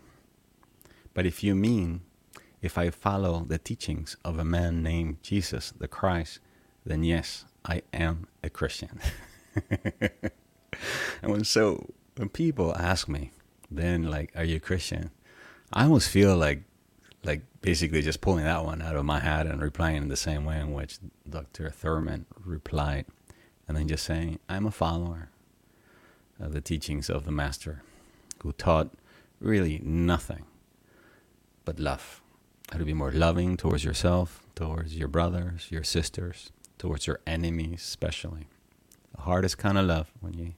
But 1.12 1.26
if 1.26 1.42
you 1.42 1.56
mean 1.56 2.02
if 2.62 2.78
I 2.78 2.90
follow 2.90 3.44
the 3.48 3.58
teachings 3.58 4.16
of 4.24 4.38
a 4.38 4.44
man 4.44 4.80
named 4.80 5.24
Jesus 5.24 5.72
the 5.76 5.88
Christ, 5.88 6.38
then 6.86 7.02
yes, 7.02 7.46
I 7.64 7.82
am 7.92 8.28
a 8.44 8.48
Christian. 8.48 9.00
and 11.20 11.32
when 11.32 11.42
so 11.42 11.90
when 12.16 12.28
people 12.28 12.76
ask 12.76 13.08
me, 13.08 13.32
then 13.72 14.04
like, 14.04 14.30
are 14.36 14.44
you 14.44 14.58
a 14.58 14.60
Christian? 14.60 15.10
I 15.72 15.82
almost 15.82 16.10
feel 16.10 16.36
like 16.36 16.62
like 17.24 17.42
basically 17.60 18.02
just 18.02 18.20
pulling 18.20 18.44
that 18.44 18.64
one 18.64 18.82
out 18.82 18.96
of 18.96 19.04
my 19.04 19.20
hat 19.20 19.46
and 19.46 19.60
replying 19.60 19.96
in 19.96 20.08
the 20.08 20.16
same 20.16 20.44
way 20.44 20.58
in 20.58 20.72
which 20.72 20.98
Dr. 21.28 21.70
Thurman 21.70 22.26
replied, 22.44 23.06
and 23.68 23.76
then 23.76 23.88
just 23.88 24.04
saying, 24.04 24.38
I'm 24.48 24.66
a 24.66 24.70
follower 24.70 25.30
of 26.38 26.52
the 26.52 26.60
teachings 26.60 27.10
of 27.10 27.24
the 27.24 27.30
Master 27.30 27.82
who 28.42 28.52
taught 28.52 28.90
really 29.40 29.80
nothing 29.84 30.44
but 31.64 31.78
love. 31.78 32.20
How 32.72 32.78
to 32.78 32.84
be 32.84 32.94
more 32.94 33.12
loving 33.12 33.56
towards 33.56 33.84
yourself, 33.84 34.46
towards 34.54 34.96
your 34.96 35.08
brothers, 35.08 35.66
your 35.70 35.84
sisters, 35.84 36.52
towards 36.78 37.06
your 37.06 37.20
enemies, 37.26 37.82
especially. 37.82 38.46
The 39.14 39.22
hardest 39.22 39.58
kind 39.58 39.76
of 39.76 39.86
love 39.86 40.12
when 40.20 40.34
you 40.34 40.54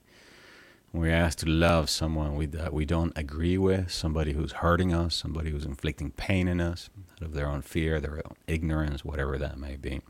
we're 0.93 1.11
asked 1.11 1.39
to 1.39 1.49
love 1.49 1.89
someone 1.89 2.35
we 2.35 2.45
that 2.45 2.71
we 2.71 2.85
don't 2.85 3.17
agree 3.17 3.57
with, 3.57 3.91
somebody 3.91 4.33
who's 4.33 4.51
hurting 4.51 4.93
us, 4.93 5.15
somebody 5.15 5.49
who's 5.49 5.65
inflicting 5.65 6.11
pain 6.11 6.47
in 6.47 6.61
us 6.61 6.91
out 7.13 7.25
of 7.25 7.33
their 7.33 7.47
own 7.47 7.63
fear, 7.63 7.99
their 7.99 8.17
own 8.17 8.35
ignorance, 8.45 9.03
whatever 9.03 9.39
that 9.39 9.57
may 9.57 9.75
be. 9.75 10.01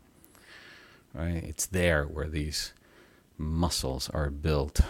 Right? 1.14 1.42
It's 1.42 1.64
there 1.64 2.04
where 2.04 2.28
these 2.28 2.74
muscles 3.38 4.10
are 4.10 4.28
built 4.28 4.80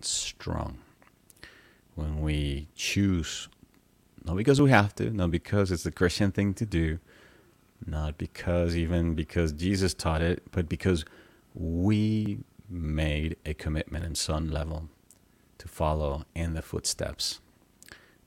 strong. 0.00 0.78
When 1.94 2.20
we 2.20 2.66
choose, 2.74 3.48
not 4.24 4.36
because 4.36 4.60
we 4.60 4.70
have 4.70 4.92
to, 4.96 5.10
not 5.10 5.30
because 5.30 5.70
it's 5.70 5.84
the 5.84 5.92
Christian 5.92 6.32
thing 6.32 6.52
to 6.54 6.66
do, 6.66 6.98
not 7.86 8.18
because 8.18 8.76
even 8.76 9.14
because 9.14 9.52
Jesus 9.52 9.94
taught 9.94 10.20
it, 10.20 10.42
but 10.50 10.68
because 10.68 11.04
we 11.54 12.38
made 12.68 13.36
a 13.46 13.54
commitment 13.54 14.04
in 14.04 14.16
some 14.16 14.50
level 14.50 14.88
to 15.58 15.68
follow 15.68 16.24
in 16.34 16.54
the 16.54 16.62
footsteps, 16.62 17.40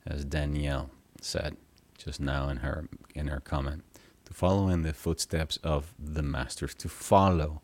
as 0.05 0.25
Danielle 0.25 0.89
said 1.21 1.57
just 1.97 2.19
now 2.19 2.49
in 2.49 2.57
her 2.57 2.87
in 3.13 3.27
her 3.27 3.39
comment, 3.39 3.83
to 4.25 4.33
follow 4.33 4.69
in 4.69 4.83
the 4.83 4.93
footsteps 4.93 5.57
of 5.63 5.93
the 5.99 6.23
masters, 6.23 6.73
to 6.75 6.89
follow 6.89 7.61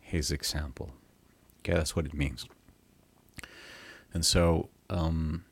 his 0.00 0.30
example. 0.30 0.90
Okay, 1.60 1.74
that's 1.74 1.94
what 1.94 2.06
it 2.06 2.14
means. 2.14 2.46
And 4.14 4.24
so, 4.24 4.70
um, 4.88 5.44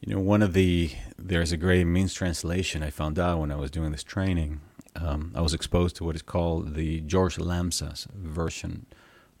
you 0.00 0.14
know, 0.14 0.20
one 0.20 0.42
of 0.42 0.52
the 0.52 0.92
there's 1.18 1.52
a 1.52 1.56
great 1.56 1.84
means 1.84 2.14
translation 2.14 2.82
I 2.82 2.90
found 2.90 3.18
out 3.18 3.40
when 3.40 3.50
I 3.50 3.56
was 3.56 3.70
doing 3.70 3.92
this 3.92 4.04
training. 4.04 4.60
Um, 4.96 5.32
I 5.34 5.40
was 5.40 5.54
exposed 5.54 5.96
to 5.96 6.04
what 6.04 6.16
is 6.16 6.22
called 6.22 6.74
the 6.74 7.00
George 7.00 7.36
Lamsas 7.36 8.06
version 8.12 8.86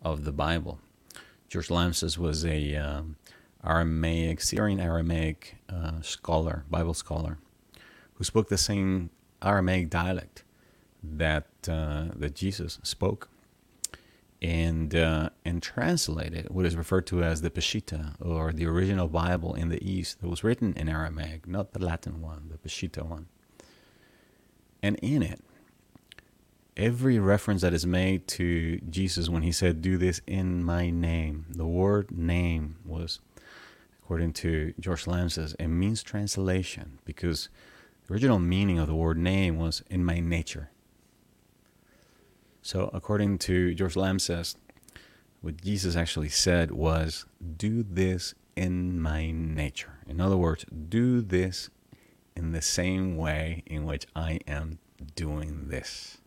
of 0.02 0.24
the 0.24 0.32
Bible. 0.32 0.78
George 1.50 1.66
Lamsas 1.66 2.16
was 2.16 2.46
a 2.46 2.76
um, 2.76 3.16
Aramaic, 3.64 4.40
Syrian 4.40 4.78
Aramaic 4.78 5.56
uh, 5.68 6.00
scholar, 6.00 6.64
Bible 6.70 6.94
scholar, 6.94 7.38
who 8.14 8.22
spoke 8.22 8.48
the 8.48 8.56
same 8.56 9.10
Aramaic 9.42 9.90
dialect 9.90 10.44
that 11.02 11.48
uh, 11.68 12.04
that 12.14 12.36
Jesus 12.36 12.78
spoke, 12.84 13.28
and 14.40 14.94
uh, 14.94 15.30
and 15.44 15.60
translated 15.60 16.48
what 16.50 16.66
is 16.66 16.76
referred 16.76 17.08
to 17.08 17.24
as 17.24 17.42
the 17.42 17.50
Peshitta 17.50 18.14
or 18.20 18.52
the 18.52 18.66
original 18.66 19.08
Bible 19.08 19.54
in 19.54 19.70
the 19.70 19.84
East 19.84 20.20
that 20.20 20.28
was 20.28 20.44
written 20.44 20.72
in 20.74 20.88
Aramaic, 20.88 21.48
not 21.48 21.72
the 21.72 21.84
Latin 21.84 22.22
one, 22.22 22.48
the 22.48 22.58
Peshitta 22.58 23.04
one. 23.04 23.26
And 24.84 25.00
in 25.02 25.24
it, 25.24 25.40
every 26.76 27.18
reference 27.18 27.62
that 27.62 27.74
is 27.74 27.86
made 27.86 28.26
to 28.28 28.78
Jesus 28.88 29.28
when 29.28 29.42
he 29.42 29.52
said, 29.52 29.82
Do 29.82 29.96
this 29.98 30.20
in 30.26 30.62
my 30.64 30.90
name, 30.90 31.46
the 31.50 31.66
word 31.66 32.10
name 32.10 32.76
was, 32.84 33.20
according 34.02 34.32
to 34.34 34.74
George 34.78 35.04
Lamsas, 35.04 35.54
a 35.58 35.66
means 35.66 36.02
translation 36.02 36.98
because 37.04 37.48
the 38.06 38.14
original 38.14 38.38
meaning 38.38 38.78
of 38.78 38.88
the 38.88 38.94
word 38.94 39.18
name 39.18 39.58
was 39.58 39.82
in 39.90 40.04
my 40.04 40.20
nature. 40.20 40.70
So, 42.62 42.90
according 42.92 43.38
to 43.38 43.74
George 43.74 43.94
Lamsas, 43.94 44.56
what 45.40 45.62
Jesus 45.62 45.96
actually 45.96 46.28
said 46.28 46.70
was, 46.70 47.24
Do 47.56 47.82
this 47.82 48.34
in 48.54 49.00
my 49.00 49.30
nature. 49.30 49.98
In 50.06 50.20
other 50.20 50.36
words, 50.36 50.66
do 50.88 51.22
this 51.22 51.70
in 52.36 52.52
the 52.52 52.60
same 52.60 53.16
way 53.16 53.62
in 53.66 53.84
which 53.84 54.06
I 54.14 54.40
am 54.46 54.78
doing 55.14 55.68
this 55.68 56.19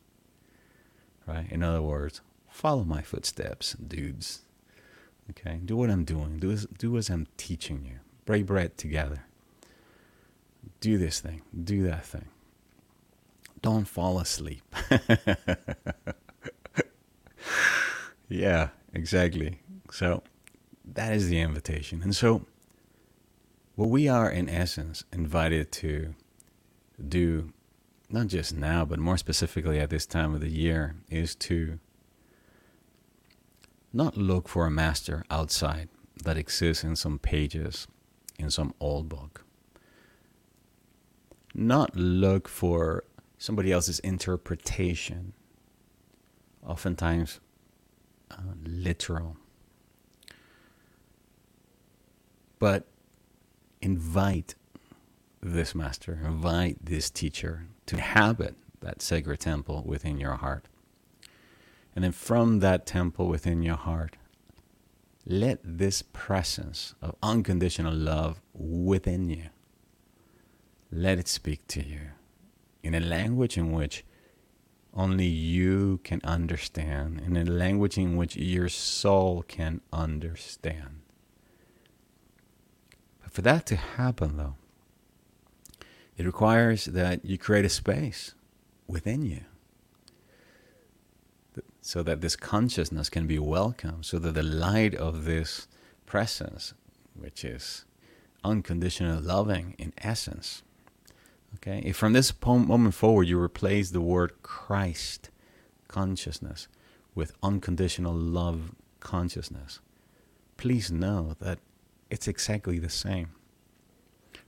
right? 1.28 1.50
In 1.52 1.64
other 1.64 1.82
words, 1.82 2.22
follow 2.50 2.84
my 2.84 3.02
footsteps, 3.02 3.74
dudes. 3.74 4.42
Okay, 5.30 5.60
do 5.64 5.78
what 5.78 5.90
I'm 5.90 6.04
doing. 6.04 6.38
Do 6.38 6.52
as, 6.52 6.66
do 6.78 6.98
as 6.98 7.10
I'm 7.10 7.28
teaching 7.38 7.86
you. 7.86 8.00
Break 8.26 8.46
bread 8.46 8.78
together. 8.78 9.26
Do 10.80 10.98
this 10.98 11.20
thing. 11.20 11.42
Do 11.64 11.84
that 11.84 12.06
thing. 12.06 12.26
Don't 13.62 13.86
fall 13.86 14.20
asleep. 14.20 14.64
yeah, 18.28 18.70
exactly. 18.94 19.60
So 19.92 20.24
that 20.86 21.14
is 21.14 21.30
the 21.30 21.40
invitation. 21.40 22.02
And 22.04 22.16
so, 22.16 22.46
what 23.76 23.90
we 23.90 24.08
are 24.08 24.30
in 24.30 24.50
essence 24.50 25.04
invited 25.14 25.72
to 25.74 26.14
do 27.08 27.54
not 28.14 28.28
just 28.28 28.56
now, 28.56 28.86
but 28.86 29.00
more 29.00 29.18
specifically 29.18 29.80
at 29.80 29.90
this 29.90 30.06
time 30.06 30.36
of 30.36 30.40
the 30.40 30.52
year, 30.52 30.96
is 31.10 31.34
to 31.34 31.80
not 33.92 34.16
look 34.16 34.48
for 34.48 34.68
a 34.68 34.72
master 34.72 35.26
outside 35.32 35.90
that 36.24 36.38
exists 36.38 36.84
in 36.84 36.96
some 36.96 37.18
pages 37.18 37.88
in 38.38 38.52
some 38.52 38.72
old 38.80 39.10
book. 39.10 39.44
Not 41.56 41.96
look 41.96 42.48
for 42.48 43.04
somebody 43.40 43.72
else's 43.72 43.98
interpretation, 44.00 45.34
oftentimes 46.64 47.40
uh, 48.30 48.38
literal, 48.64 49.38
but 52.60 52.86
invite 53.82 54.54
this 55.42 55.74
master, 55.74 56.20
invite 56.24 56.78
this 56.86 57.10
teacher 57.10 57.66
to 57.86 57.96
inhabit 57.96 58.56
that 58.82 59.02
sacred 59.02 59.40
temple 59.40 59.84
within 59.86 60.20
your 60.20 60.36
heart. 60.36 60.66
And 61.96 62.04
then 62.04 62.12
from 62.12 62.60
that 62.60 62.86
temple 62.86 63.28
within 63.28 63.62
your 63.62 63.76
heart, 63.76 64.18
let 65.26 65.60
this 65.64 66.02
presence 66.02 66.96
of 67.02 67.16
unconditional 67.24 67.94
love 67.94 68.42
within 68.54 69.30
you, 69.30 69.50
let 70.92 71.18
it 71.18 71.28
speak 71.28 71.66
to 71.68 71.84
you 71.84 72.12
in 72.82 72.94
a 72.94 73.00
language 73.00 73.58
in 73.58 73.72
which 73.72 74.04
only 74.94 75.26
you 75.26 76.00
can 76.04 76.22
understand, 76.24 77.22
in 77.26 77.36
a 77.36 77.46
language 77.46 77.98
in 77.98 78.16
which 78.16 78.36
your 78.36 78.70
soul 78.70 79.44
can 79.48 79.82
understand. 79.92 81.02
But 83.24 83.32
for 83.32 83.42
that 83.42 83.66
to 83.68 83.76
happen, 83.76 84.38
though, 84.38 84.56
it 86.18 86.26
requires 86.26 86.86
that 86.86 87.26
you 87.26 87.38
create 87.38 87.66
a 87.66 87.70
space 87.70 88.36
within 88.88 89.24
you 89.24 89.42
so 91.82 92.02
that 92.02 92.22
this 92.22 92.38
consciousness 92.38 93.10
can 93.10 93.28
be 93.28 93.38
welcome, 93.38 94.04
so 94.04 94.18
that 94.18 94.34
the 94.34 94.42
light 94.44 94.96
of 94.96 95.26
this 95.26 95.68
presence, 96.06 96.74
which 97.14 97.44
is 97.44 97.84
unconditional 98.44 99.22
loving 99.22 99.76
in 99.78 99.92
essence, 99.98 100.64
okay, 101.56 101.82
if 101.84 101.98
from 101.98 102.14
this 102.14 102.34
moment 102.46 102.94
forward 102.94 103.28
you 103.28 103.38
replace 103.38 103.92
the 103.92 104.00
word 104.00 104.32
Christ 104.42 105.30
consciousness 105.90 106.70
with 107.14 107.34
unconditional 107.44 108.14
love 108.16 108.72
consciousness, 109.02 109.82
please 110.56 110.90
know 110.90 111.36
that 111.42 111.60
it's 112.10 112.30
exactly 112.30 112.80
the 112.80 112.90
same. 112.90 113.32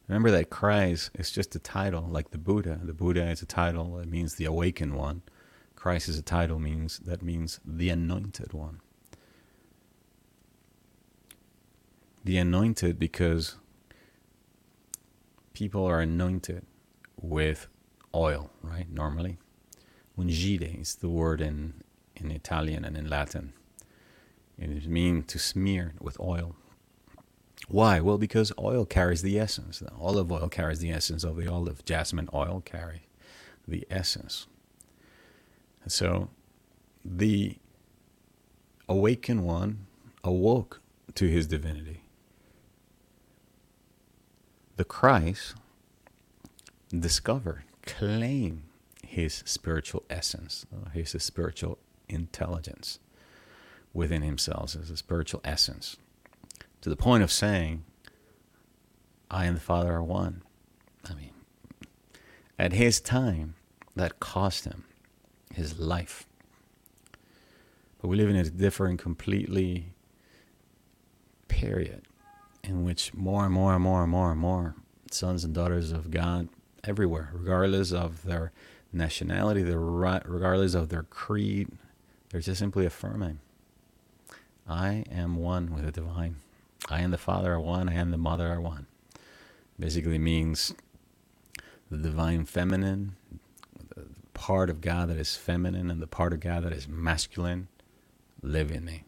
Remember 0.07 0.29
that 0.31 0.49
Christ 0.49 1.09
is 1.15 1.31
just 1.31 1.55
a 1.55 1.59
title, 1.59 2.05
like 2.09 2.31
the 2.31 2.37
Buddha. 2.37 2.79
The 2.83 2.93
Buddha 2.93 3.27
is 3.29 3.41
a 3.41 3.45
title 3.45 3.95
that 3.97 4.07
means 4.07 4.35
the 4.35 4.45
awakened 4.45 4.95
one. 4.95 5.23
Christ 5.75 6.09
is 6.09 6.17
a 6.17 6.23
title 6.23 6.59
means 6.59 6.99
that 6.99 7.21
means 7.21 7.59
the 7.65 7.89
anointed 7.89 8.53
one. 8.53 8.81
The 12.23 12.37
anointed 12.37 12.99
because 12.99 13.55
people 15.53 15.85
are 15.85 16.01
anointed 16.01 16.65
with 17.19 17.67
oil, 18.13 18.51
right? 18.61 18.89
Normally. 18.89 19.37
Ungire 20.17 20.81
is 20.81 20.95
the 20.95 21.09
word 21.09 21.41
in, 21.41 21.83
in 22.15 22.31
Italian 22.31 22.85
and 22.85 22.95
in 22.95 23.09
Latin. 23.09 23.53
It 24.57 24.87
means 24.87 25.25
to 25.27 25.39
smear 25.39 25.93
with 25.99 26.19
oil. 26.19 26.55
Why? 27.67 27.99
Well, 27.99 28.17
because 28.17 28.51
oil 28.60 28.86
carries 28.86 29.21
the 29.21 29.39
essence. 29.39 29.80
The 29.80 29.91
olive 29.99 30.32
oil 30.32 30.49
carries 30.49 30.80
the 30.80 30.91
essence 30.91 31.23
of 31.23 31.36
the 31.36 31.51
olive. 31.51 31.84
Jasmine 31.86 32.30
oil 32.34 32.62
carries 32.63 33.01
the 33.67 33.86
essence. 33.89 34.47
And 35.84 35.91
so 35.91 36.30
the 37.04 37.58
awakened 38.88 39.43
one 39.45 39.88
awoke 40.23 40.82
to 41.15 41.28
his 41.28 41.47
divinity. 41.47 42.01
The 44.75 44.84
Christ 44.84 45.56
discovered, 46.97 47.63
claimed 47.84 48.63
his 49.06 49.41
spiritual 49.45 50.04
essence, 50.10 50.65
his 50.93 51.12
spiritual 51.23 51.80
intelligence 52.10 52.99
within 53.93 54.21
himself 54.21 54.75
as 54.75 54.89
a 54.89 54.97
spiritual 54.97 55.41
essence 55.45 55.97
to 56.85 56.89
the 56.91 56.95
point 56.95 57.23
of 57.23 57.31
saying, 57.31 57.83
I 59.31 59.45
and 59.45 59.57
the 59.57 59.59
Father 59.59 59.91
are 59.91 60.03
one. 60.03 60.43
I 61.03 61.15
mean, 61.15 61.31
at 62.59 62.73
his 62.73 63.01
time, 63.01 63.55
that 63.95 64.19
cost 64.19 64.65
him 64.65 64.83
his 65.51 65.79
life. 65.79 66.27
But 67.99 68.09
we 68.09 68.17
live 68.17 68.29
in 68.29 68.35
a 68.35 68.43
different, 68.43 68.99
completely 68.99 69.95
period 71.47 72.03
in 72.63 72.83
which 72.83 73.15
more 73.15 73.45
and 73.45 73.53
more 73.55 73.73
and 73.73 73.81
more 73.81 74.03
and 74.03 74.11
more 74.11 74.29
and 74.29 74.39
more 74.39 74.75
sons 75.09 75.43
and 75.43 75.55
daughters 75.55 75.91
of 75.91 76.11
God 76.11 76.49
everywhere, 76.83 77.31
regardless 77.33 77.91
of 77.93 78.21
their 78.25 78.51
nationality, 78.93 79.63
their 79.63 79.79
regardless 79.79 80.75
of 80.75 80.89
their 80.89 81.01
creed, 81.01 81.67
they're 82.29 82.41
just 82.41 82.59
simply 82.59 82.85
affirming, 82.85 83.39
I 84.69 85.03
am 85.09 85.37
one 85.37 85.73
with 85.73 85.85
the 85.85 85.91
divine. 85.91 86.35
I 86.87 86.99
and 86.99 87.11
the 87.13 87.17
Father 87.17 87.53
are 87.53 87.59
one, 87.59 87.89
I 87.89 87.93
and 87.93 88.13
the 88.13 88.17
Mother 88.17 88.47
are 88.47 88.61
one. 88.61 88.87
Basically 89.79 90.19
means 90.19 90.73
the 91.89 91.97
divine 91.97 92.45
feminine, 92.45 93.15
the 93.95 94.05
part 94.33 94.69
of 94.69 94.81
God 94.81 95.09
that 95.09 95.17
is 95.17 95.35
feminine 95.35 95.89
and 95.89 96.01
the 96.01 96.07
part 96.07 96.33
of 96.33 96.39
God 96.39 96.63
that 96.63 96.73
is 96.73 96.87
masculine 96.87 97.67
live 98.41 98.71
in 98.71 98.85
me. 98.85 99.03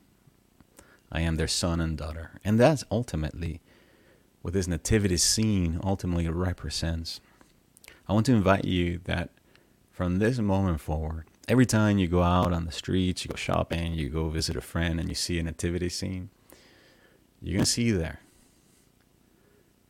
I 1.11 1.21
am 1.21 1.35
their 1.35 1.47
son 1.47 1.79
and 1.79 1.97
daughter. 1.97 2.31
And 2.43 2.59
that's 2.59 2.83
ultimately 2.91 3.61
what 4.41 4.53
this 4.53 4.67
nativity 4.67 5.17
scene 5.17 5.79
ultimately 5.83 6.27
represents. 6.27 7.21
I 8.07 8.13
want 8.13 8.25
to 8.27 8.33
invite 8.33 8.65
you 8.65 8.99
that 9.05 9.29
from 9.91 10.19
this 10.19 10.39
moment 10.39 10.81
forward, 10.81 11.25
every 11.47 11.65
time 11.65 11.97
you 11.97 12.07
go 12.07 12.23
out 12.23 12.53
on 12.53 12.65
the 12.65 12.71
streets, 12.71 13.23
you 13.23 13.29
go 13.29 13.35
shopping, 13.35 13.93
you 13.93 14.09
go 14.09 14.29
visit 14.29 14.55
a 14.55 14.61
friend, 14.61 14.99
and 14.99 15.09
you 15.09 15.15
see 15.15 15.39
a 15.39 15.43
nativity 15.43 15.89
scene, 15.89 16.29
you're 17.41 17.53
going 17.53 17.65
to 17.65 17.71
see 17.71 17.91
there 17.91 18.19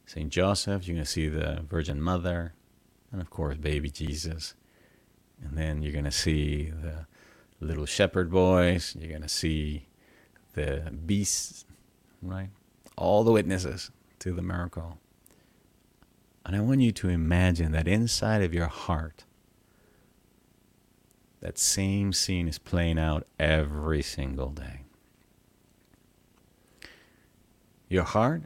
St. 0.08 0.30
Joseph, 0.30 0.88
you're 0.88 0.96
going 0.96 1.06
to 1.06 1.12
see 1.12 1.28
the 1.28 1.66
Virgin 1.68 2.02
Mother, 2.02 2.54
and 3.12 3.22
of 3.22 3.30
course, 3.30 3.58
baby 3.58 3.90
Jesus. 3.90 4.56
And 5.44 5.58
then 5.58 5.82
you're 5.82 5.92
going 5.92 6.06
to 6.06 6.12
see 6.12 6.72
the 6.72 7.06
little 7.60 7.86
shepherd 7.86 8.32
boys, 8.32 8.96
you're 8.98 9.10
going 9.10 9.22
to 9.22 9.30
see 9.30 9.86
the 10.54 10.94
beasts, 11.06 11.66
right? 12.22 12.50
All 12.96 13.26
the 13.26 13.34
witnesses 13.34 13.92
to 14.20 14.32
the 14.32 14.42
miracle. 14.42 14.98
And 16.46 16.56
I 16.56 16.62
want 16.62 16.80
you 16.80 16.94
to 16.94 17.10
imagine 17.10 17.74
that 17.74 17.88
inside 17.88 18.42
of 18.42 18.54
your 18.54 18.68
heart, 18.68 19.26
that 21.42 21.60
same 21.60 22.14
scene 22.14 22.48
is 22.48 22.58
playing 22.58 22.98
out 22.98 23.28
every 23.38 24.02
single 24.02 24.52
day. 24.52 24.87
Your 27.90 28.04
heart 28.04 28.44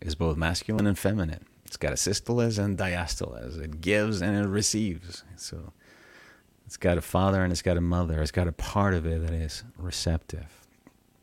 is 0.00 0.14
both 0.14 0.36
masculine 0.36 0.86
and 0.86 0.98
feminine. 0.98 1.46
It's 1.64 1.76
got 1.76 1.92
a 1.92 1.96
systoles 1.96 2.58
and 2.58 2.78
diastoles. 2.78 3.60
It 3.60 3.80
gives 3.80 4.20
and 4.20 4.36
it 4.36 4.48
receives. 4.48 5.24
So 5.36 5.72
it's 6.66 6.76
got 6.76 6.98
a 6.98 7.02
father 7.02 7.42
and 7.42 7.50
it's 7.52 7.62
got 7.62 7.76
a 7.76 7.80
mother. 7.80 8.20
It's 8.20 8.30
got 8.30 8.48
a 8.48 8.52
part 8.52 8.94
of 8.94 9.06
it 9.06 9.26
that 9.26 9.32
is 9.32 9.64
receptive. 9.78 10.60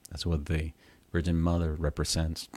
That's 0.10 0.26
what 0.26 0.48
the 0.48 0.72
Virgin 1.12 1.40
Mother 1.40 1.74
represents 1.74 2.50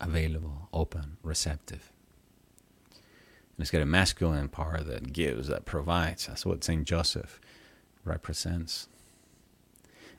available, 0.00 0.68
open, 0.72 1.18
receptive. 1.22 1.92
And 2.90 3.62
it's 3.62 3.70
got 3.70 3.82
a 3.82 3.86
masculine 3.86 4.48
part 4.48 4.86
that 4.86 5.12
gives, 5.12 5.48
that 5.48 5.66
provides. 5.66 6.26
That's 6.26 6.46
what 6.46 6.64
St. 6.64 6.86
Joseph 6.86 7.40
represents. 8.04 8.88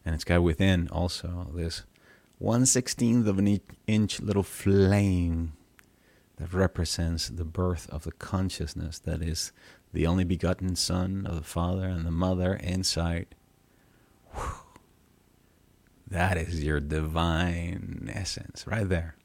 And 0.06 0.14
it's 0.14 0.24
got 0.24 0.44
within 0.44 0.88
also 0.90 1.48
this 1.54 1.84
one 2.42 2.66
sixteenth 2.66 3.28
of 3.28 3.38
an 3.38 3.62
inch 3.86 4.20
little 4.20 4.42
flame 4.42 5.54
that 6.38 6.52
represents 6.54 7.30
the 7.30 7.46
birth 7.46 7.88
of 7.92 8.04
the 8.04 8.12
consciousness 8.12 8.98
that 8.98 9.22
is 9.22 9.52
the 9.94 10.08
only 10.08 10.24
begotten 10.24 10.76
Son 10.76 11.28
of 11.28 11.36
the 11.36 11.44
Father 11.44 11.86
and 11.86 12.04
the 12.04 12.12
Mother 12.12 12.56
inside. 12.56 13.28
Whew. 14.34 14.54
That 16.08 16.36
is 16.36 16.64
your 16.64 16.80
divine 16.80 18.10
essence 18.12 18.66
right 18.66 18.90
there. 18.90 19.16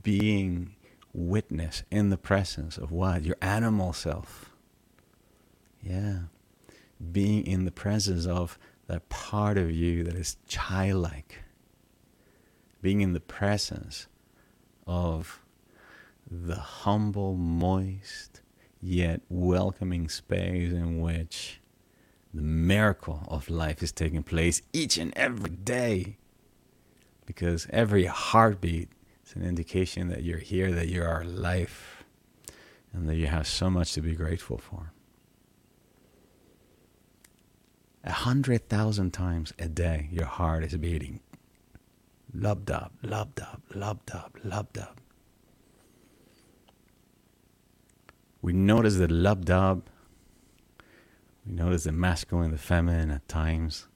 Being 0.00 0.76
witness 1.12 1.82
in 1.90 2.10
the 2.10 2.16
presence 2.16 2.78
of 2.78 2.92
what? 2.92 3.24
Your 3.24 3.36
animal 3.42 3.92
self. 3.92 4.52
Yeah. 5.82 6.18
Being 7.10 7.44
in 7.44 7.64
the 7.64 7.72
presence 7.72 8.24
of 8.24 8.56
that 8.88 9.08
part 9.10 9.58
of 9.58 9.70
you 9.70 10.02
that 10.02 10.14
is 10.14 10.38
childlike, 10.48 11.42
being 12.82 13.02
in 13.02 13.12
the 13.12 13.20
presence 13.20 14.06
of 14.86 15.40
the 16.30 16.56
humble, 16.56 17.34
moist, 17.34 18.40
yet 18.80 19.20
welcoming 19.28 20.08
space 20.08 20.72
in 20.72 21.00
which 21.00 21.60
the 22.32 22.42
miracle 22.42 23.22
of 23.28 23.50
life 23.50 23.82
is 23.82 23.92
taking 23.92 24.22
place 24.22 24.62
each 24.72 24.96
and 24.96 25.12
every 25.16 25.50
day. 25.50 26.16
Because 27.26 27.66
every 27.70 28.06
heartbeat 28.06 28.88
is 29.26 29.34
an 29.34 29.44
indication 29.44 30.08
that 30.08 30.22
you're 30.22 30.38
here, 30.38 30.72
that 30.72 30.88
you 30.88 31.02
are 31.02 31.20
alive, 31.20 32.04
and 32.94 33.06
that 33.06 33.16
you 33.16 33.26
have 33.26 33.46
so 33.46 33.68
much 33.68 33.92
to 33.92 34.00
be 34.00 34.14
grateful 34.14 34.56
for 34.56 34.92
a 38.04 38.12
hundred 38.12 38.68
thousand 38.68 39.12
times 39.12 39.52
a 39.58 39.68
day, 39.68 40.08
your 40.12 40.26
heart 40.26 40.64
is 40.64 40.76
beating. 40.76 41.20
Lub 42.32 42.64
dub, 42.64 42.92
lub 43.02 43.34
dub, 43.34 43.60
lub 43.74 44.04
dub, 44.06 44.32
lub 44.44 44.72
dub. 44.72 44.98
We 48.40 48.52
notice 48.52 48.96
the 48.96 49.08
lub 49.08 49.44
dub. 49.44 49.84
We 51.44 51.52
notice 51.52 51.84
the 51.84 51.92
masculine, 51.92 52.50
the 52.50 52.58
feminine 52.58 53.10
at 53.10 53.26
times, 53.28 53.88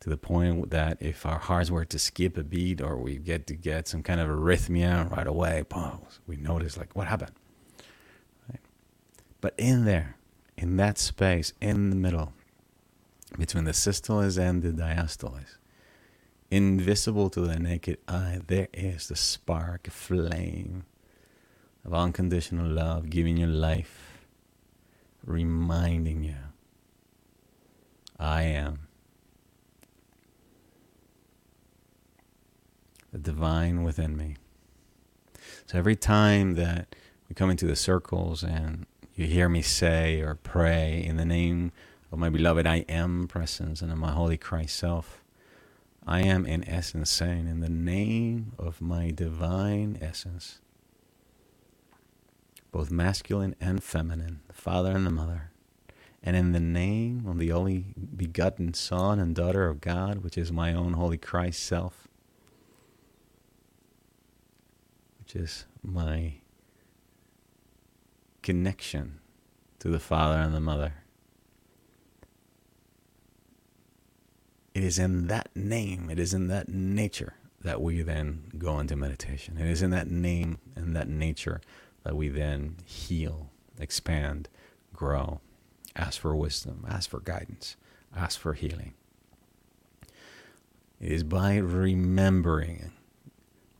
to 0.00 0.08
the 0.08 0.16
point 0.16 0.70
that 0.70 0.96
if 1.00 1.24
our 1.26 1.38
hearts 1.38 1.70
were 1.70 1.84
to 1.84 1.98
skip 1.98 2.36
a 2.36 2.44
beat 2.44 2.80
or 2.80 2.96
we 2.96 3.18
get 3.18 3.46
to 3.48 3.54
get 3.54 3.86
some 3.86 4.02
kind 4.02 4.20
of 4.20 4.28
arrhythmia 4.28 5.10
right 5.10 5.26
away, 5.26 5.64
pause, 5.68 6.20
we 6.26 6.36
notice 6.36 6.76
like 6.76 6.96
what 6.96 7.06
happened. 7.06 7.32
Right? 8.50 8.60
But 9.40 9.54
in 9.56 9.84
there, 9.84 10.16
in 10.56 10.76
that 10.78 10.98
space, 10.98 11.52
in 11.60 11.90
the 11.90 11.96
middle, 11.96 12.32
between 13.36 13.64
the 13.64 13.72
systoles 13.72 14.38
and 14.38 14.62
the 14.62 14.72
diastoles. 14.72 15.58
Invisible 16.50 17.28
to 17.30 17.40
the 17.42 17.58
naked 17.58 17.98
eye, 18.08 18.40
there 18.46 18.68
is 18.72 19.08
the 19.08 19.16
spark, 19.16 19.88
flame 19.88 20.84
of 21.84 21.92
unconditional 21.92 22.66
love 22.66 23.10
giving 23.10 23.36
you 23.36 23.46
life, 23.46 24.26
reminding 25.24 26.24
you, 26.24 26.36
I 28.18 28.42
am. 28.42 28.88
The 33.12 33.18
divine 33.18 33.82
within 33.82 34.16
me. 34.16 34.36
So 35.66 35.78
every 35.78 35.96
time 35.96 36.54
that 36.54 36.94
we 37.28 37.34
come 37.34 37.50
into 37.50 37.66
the 37.66 37.76
circles 37.76 38.42
and 38.42 38.86
you 39.14 39.26
hear 39.26 39.48
me 39.48 39.62
say 39.62 40.20
or 40.20 40.34
pray 40.34 41.02
in 41.04 41.16
the 41.16 41.24
name 41.24 41.72
of 42.10 42.18
my 42.18 42.28
beloved 42.28 42.66
I 42.66 42.84
am 42.88 43.28
presence 43.28 43.82
and 43.82 43.92
of 43.92 43.98
my 43.98 44.12
holy 44.12 44.38
Christ 44.38 44.76
self. 44.76 45.22
I 46.06 46.22
am 46.22 46.46
in 46.46 46.66
essence 46.68 47.10
saying, 47.10 47.46
in 47.48 47.60
the 47.60 47.68
name 47.68 48.52
of 48.58 48.80
my 48.80 49.10
divine 49.10 49.98
essence, 50.00 50.60
both 52.72 52.90
masculine 52.90 53.54
and 53.60 53.82
feminine, 53.82 54.40
the 54.48 54.54
Father 54.54 54.92
and 54.92 55.06
the 55.06 55.10
Mother, 55.10 55.50
and 56.22 56.34
in 56.34 56.52
the 56.52 56.60
name 56.60 57.26
of 57.26 57.38
the 57.38 57.52
only 57.52 57.94
begotten 58.16 58.72
Son 58.72 59.18
and 59.18 59.34
daughter 59.34 59.68
of 59.68 59.82
God, 59.82 60.24
which 60.24 60.38
is 60.38 60.50
my 60.50 60.72
own 60.72 60.94
holy 60.94 61.18
Christ 61.18 61.62
self, 61.62 62.08
which 65.20 65.36
is 65.36 65.66
my 65.82 66.34
connection 68.42 69.20
to 69.78 69.88
the 69.88 70.00
Father 70.00 70.40
and 70.40 70.54
the 70.54 70.60
Mother. 70.60 70.94
It 74.78 74.84
is 74.84 74.96
in 74.96 75.26
that 75.26 75.48
name, 75.56 76.08
it 76.08 76.20
is 76.20 76.32
in 76.32 76.46
that 76.46 76.68
nature 76.68 77.34
that 77.62 77.82
we 77.82 78.00
then 78.02 78.44
go 78.58 78.78
into 78.78 78.94
meditation. 78.94 79.58
It 79.58 79.66
is 79.66 79.82
in 79.82 79.90
that 79.90 80.08
name 80.08 80.58
and 80.76 80.94
that 80.94 81.08
nature 81.08 81.60
that 82.04 82.14
we 82.14 82.28
then 82.28 82.76
heal, 82.84 83.50
expand, 83.80 84.48
grow, 84.94 85.40
ask 85.96 86.20
for 86.20 86.36
wisdom, 86.36 86.86
ask 86.88 87.10
for 87.10 87.18
guidance, 87.18 87.74
ask 88.14 88.38
for 88.38 88.54
healing. 88.54 88.94
It 91.00 91.10
is 91.10 91.24
by 91.24 91.56
remembering 91.56 92.92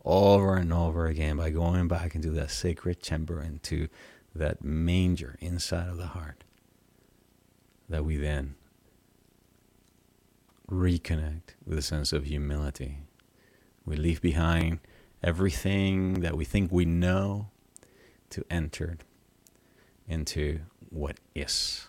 over 0.05 0.57
and 0.57 0.73
over 0.73 1.07
again, 1.07 1.37
by 1.37 1.51
going 1.51 1.87
back 1.87 2.17
into 2.17 2.31
that 2.31 2.51
sacred 2.51 3.01
chamber, 3.01 3.41
into 3.41 3.87
that 4.35 4.65
manger 4.65 5.37
inside 5.39 5.91
of 5.91 5.97
the 5.97 6.09
heart, 6.09 6.43
that 7.89 8.05
we 8.05 8.17
then 8.17 8.57
reconnect 10.71 11.55
with 11.67 11.79
a 11.79 11.83
sense 11.83 12.13
of 12.13 12.25
humility. 12.25 12.99
We 13.85 13.97
leave 13.97 14.21
behind 14.21 14.81
everything 15.23 16.21
that 16.21 16.37
we 16.37 16.45
think 16.45 16.71
we 16.71 16.85
know 16.85 17.49
to 18.31 18.45
enter 18.51 18.99
into 20.09 20.61
what 20.91 21.19
is. 21.35 21.89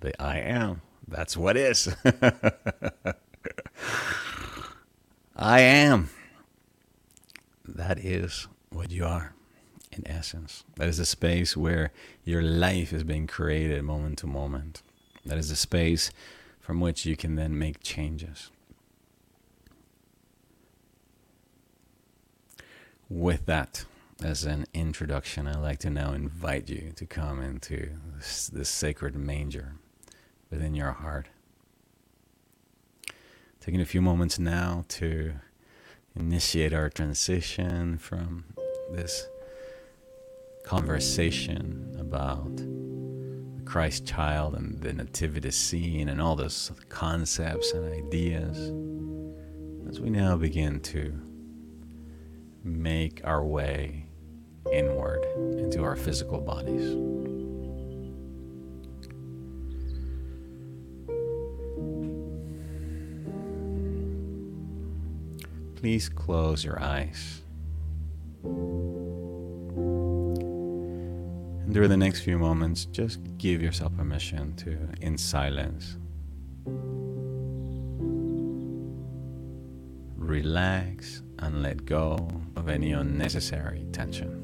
The 0.00 0.20
I 0.20 0.38
am. 0.38 0.82
That's 1.06 1.36
what 1.36 1.56
is. 1.56 1.94
I 5.36 5.60
am. 5.60 6.10
That 7.66 7.98
is 7.98 8.48
what 8.70 8.90
you 8.90 9.04
are 9.04 9.34
in 9.92 10.06
essence. 10.06 10.64
That 10.76 10.88
is 10.88 10.98
a 10.98 11.06
space 11.06 11.56
where 11.56 11.92
your 12.24 12.42
life 12.42 12.92
is 12.92 13.04
being 13.04 13.26
created 13.26 13.82
moment 13.84 14.18
to 14.18 14.26
moment. 14.26 14.82
That 15.24 15.38
is 15.38 15.50
a 15.50 15.56
space 15.56 16.10
from 16.64 16.80
which 16.80 17.04
you 17.04 17.14
can 17.14 17.34
then 17.34 17.58
make 17.58 17.82
changes. 17.82 18.50
With 23.10 23.44
that 23.44 23.84
as 24.22 24.44
an 24.44 24.64
introduction, 24.72 25.46
I'd 25.46 25.58
like 25.58 25.78
to 25.80 25.90
now 25.90 26.14
invite 26.14 26.70
you 26.70 26.94
to 26.96 27.04
come 27.04 27.42
into 27.42 27.90
this, 28.16 28.46
this 28.46 28.70
sacred 28.70 29.14
manger 29.14 29.74
within 30.50 30.74
your 30.74 30.92
heart. 30.92 31.28
Taking 33.60 33.82
a 33.82 33.84
few 33.84 34.00
moments 34.00 34.38
now 34.38 34.86
to 34.88 35.34
initiate 36.16 36.72
our 36.72 36.88
transition 36.88 37.98
from 37.98 38.46
this 38.90 39.26
conversation 40.64 41.94
about 42.00 42.58
Christ 43.74 44.06
child 44.06 44.54
and 44.54 44.80
the 44.80 44.92
nativity 44.92 45.50
scene 45.50 46.08
and 46.08 46.22
all 46.22 46.36
those 46.36 46.70
concepts 46.88 47.72
and 47.72 47.92
ideas 48.06 48.56
as 49.88 50.00
we 50.00 50.10
now 50.10 50.36
begin 50.36 50.78
to 50.78 51.12
make 52.62 53.20
our 53.24 53.44
way 53.44 54.06
inward 54.72 55.24
into 55.58 55.82
our 55.82 55.96
physical 55.96 56.40
bodies. 56.40 56.94
Please 65.74 66.08
close 66.08 66.64
your 66.64 66.80
eyes. 66.80 67.42
During 71.74 71.90
the 71.90 71.96
next 71.96 72.20
few 72.20 72.38
moments, 72.38 72.84
just 72.84 73.18
give 73.36 73.60
yourself 73.60 73.96
permission 73.96 74.54
to, 74.54 74.78
in 75.00 75.18
silence, 75.18 75.96
relax 80.16 81.22
and 81.40 81.62
let 81.62 81.84
go 81.84 82.30
of 82.54 82.68
any 82.68 82.92
unnecessary 82.92 83.84
tension. 83.90 84.43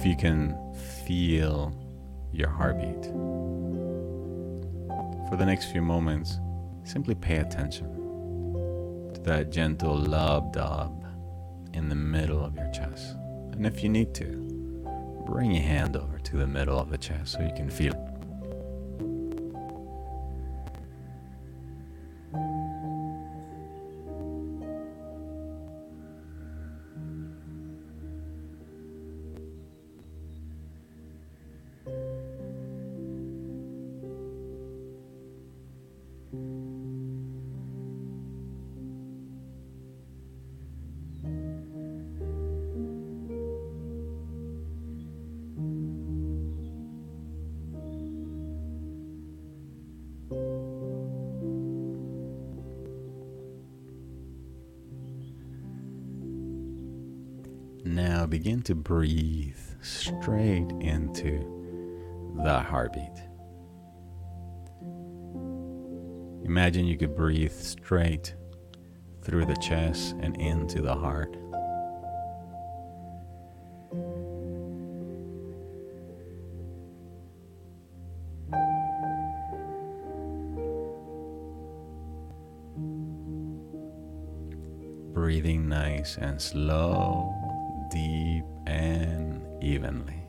If 0.00 0.06
you 0.06 0.16
can 0.16 0.56
feel 1.04 1.74
your 2.32 2.48
heartbeat. 2.48 3.04
For 5.28 5.36
the 5.36 5.44
next 5.44 5.70
few 5.72 5.82
moments, 5.82 6.38
simply 6.84 7.14
pay 7.14 7.36
attention 7.36 7.86
to 9.12 9.20
that 9.20 9.50
gentle 9.50 9.94
lub 9.94 10.54
dub 10.54 11.04
in 11.74 11.90
the 11.90 11.94
middle 11.94 12.42
of 12.42 12.56
your 12.56 12.70
chest. 12.70 13.14
And 13.52 13.66
if 13.66 13.82
you 13.82 13.90
need 13.90 14.14
to, 14.14 14.24
bring 15.26 15.50
your 15.50 15.64
hand 15.64 15.98
over 15.98 16.18
to 16.18 16.36
the 16.38 16.46
middle 16.46 16.78
of 16.78 16.88
the 16.88 16.96
chest 16.96 17.32
so 17.32 17.42
you 17.42 17.52
can 17.54 17.68
feel 17.68 17.92
it. 17.92 18.09
Begin 58.30 58.62
to 58.62 58.76
breathe 58.76 59.58
straight 59.82 60.70
into 60.80 61.44
the 62.44 62.60
heartbeat. 62.60 63.18
Imagine 66.44 66.86
you 66.86 66.96
could 66.96 67.16
breathe 67.16 67.50
straight 67.50 68.36
through 69.22 69.46
the 69.46 69.56
chest 69.56 70.14
and 70.20 70.40
into 70.40 70.80
the 70.80 70.94
heart. 70.94 71.36
Breathing 85.12 85.68
nice 85.68 86.16
and 86.16 86.40
slow 86.40 87.49
deep 87.90 88.44
and 88.66 89.42
evenly. 89.62 90.19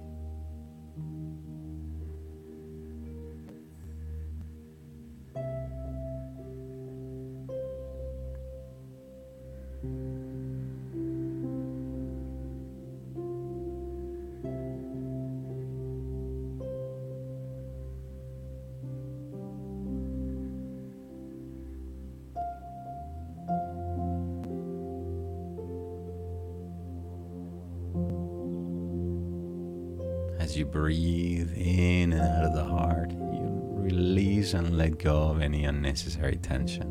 Go 35.01 35.29
of 35.29 35.41
any 35.41 35.65
unnecessary 35.65 36.35
tension. 36.37 36.87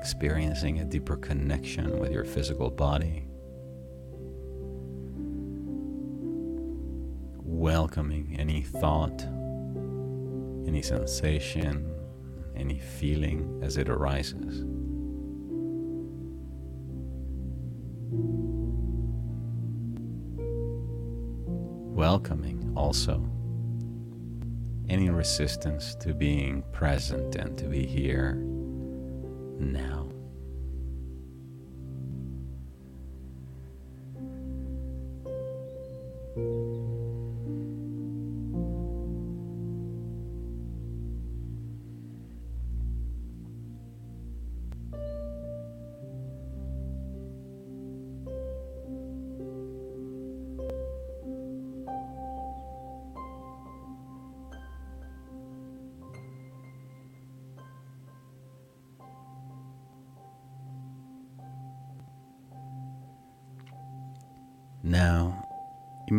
Experiencing 0.00 0.80
a 0.80 0.84
deeper 0.84 1.16
connection 1.16 2.00
with 2.00 2.10
your 2.10 2.24
physical 2.24 2.70
body. 2.70 3.24
Welcoming 7.44 8.36
any 8.38 8.62
thought, 8.62 9.22
any 10.66 10.82
sensation, 10.82 11.94
any 12.56 12.80
feeling 12.80 13.60
as 13.62 13.76
it 13.76 13.88
arises. 13.88 14.64
welcoming 21.98 22.72
also 22.76 23.28
any 24.88 25.10
resistance 25.10 25.94
to 25.96 26.14
being 26.14 26.62
present 26.72 27.36
and 27.36 27.56
to 27.58 27.64
be 27.64 27.86
here 27.86 28.34
now. 29.58 30.08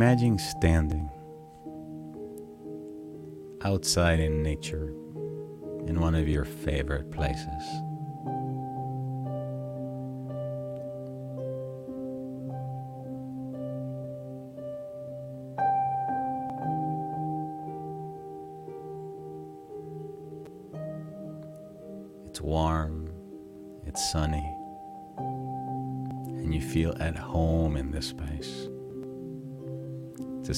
Imagine 0.02 0.40
standing 0.40 1.10
outside 3.66 4.18
in 4.18 4.42
nature 4.42 4.94
in 5.88 6.00
one 6.00 6.16
of 6.16 6.26
your 6.26 6.46
favorite 6.46 7.12
places. 7.12 7.88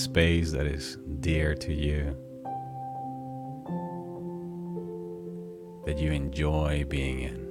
Space 0.02 0.52
that 0.52 0.66
is 0.66 0.98
dear 1.20 1.54
to 1.54 1.72
you, 1.72 2.16
that 5.86 6.00
you 6.00 6.12
enjoy 6.12 6.84
being 6.90 7.22
in. 7.22 7.48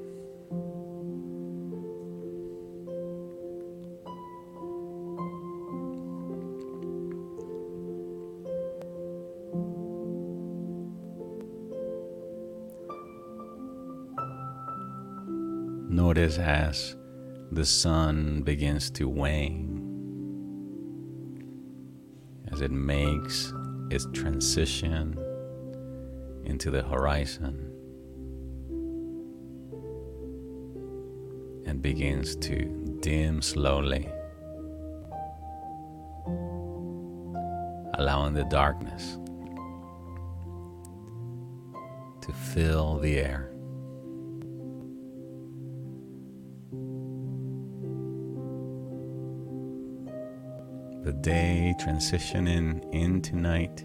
Notice 15.88 16.38
as 16.38 16.96
the 17.52 17.64
sun 17.64 18.42
begins 18.42 18.90
to 18.90 19.08
wane 19.08 19.79
it 22.61 22.70
makes 22.70 23.53
its 23.90 24.07
transition 24.12 25.18
into 26.44 26.70
the 26.70 26.83
horizon 26.83 27.70
and 31.66 31.81
begins 31.83 32.37
to 32.37 32.99
dim 33.01 33.40
slowly, 33.40 34.09
allowing 37.94 38.35
the 38.35 38.46
darkness 38.51 39.18
to 42.20 42.33
fill 42.33 42.99
the 42.99 43.18
air. 43.18 43.51
Day 51.22 51.74
transitioning 51.78 52.83
into 52.94 53.37
night. 53.37 53.83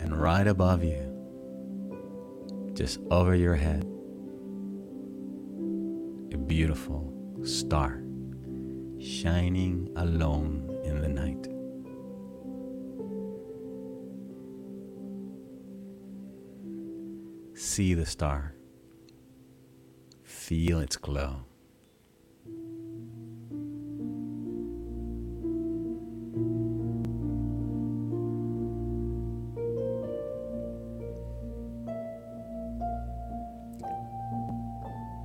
And 0.00 0.20
right 0.20 0.46
above 0.46 0.84
you, 0.84 1.04
just 2.74 3.00
over 3.10 3.34
your 3.34 3.54
head, 3.54 3.84
a 6.32 6.36
beautiful 6.36 7.12
star 7.42 8.02
shining 9.00 9.88
alone 9.96 10.78
in 10.84 11.00
the 11.00 11.08
night. 11.08 11.57
See 17.78 17.94
the 17.94 18.06
star. 18.06 18.56
Feel 20.24 20.80
its 20.80 20.96
glow. 20.96 21.44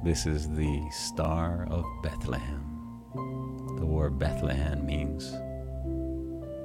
This 0.04 0.28
is 0.28 0.48
the 0.50 0.80
Star 0.92 1.66
of 1.72 1.84
Bethlehem. 2.04 3.02
The 3.80 3.86
word 3.88 4.20
Bethlehem 4.20 4.86
means 4.86 5.32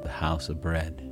the 0.03 0.12
house 0.12 0.51
of 0.51 0.61
bread. 0.61 1.07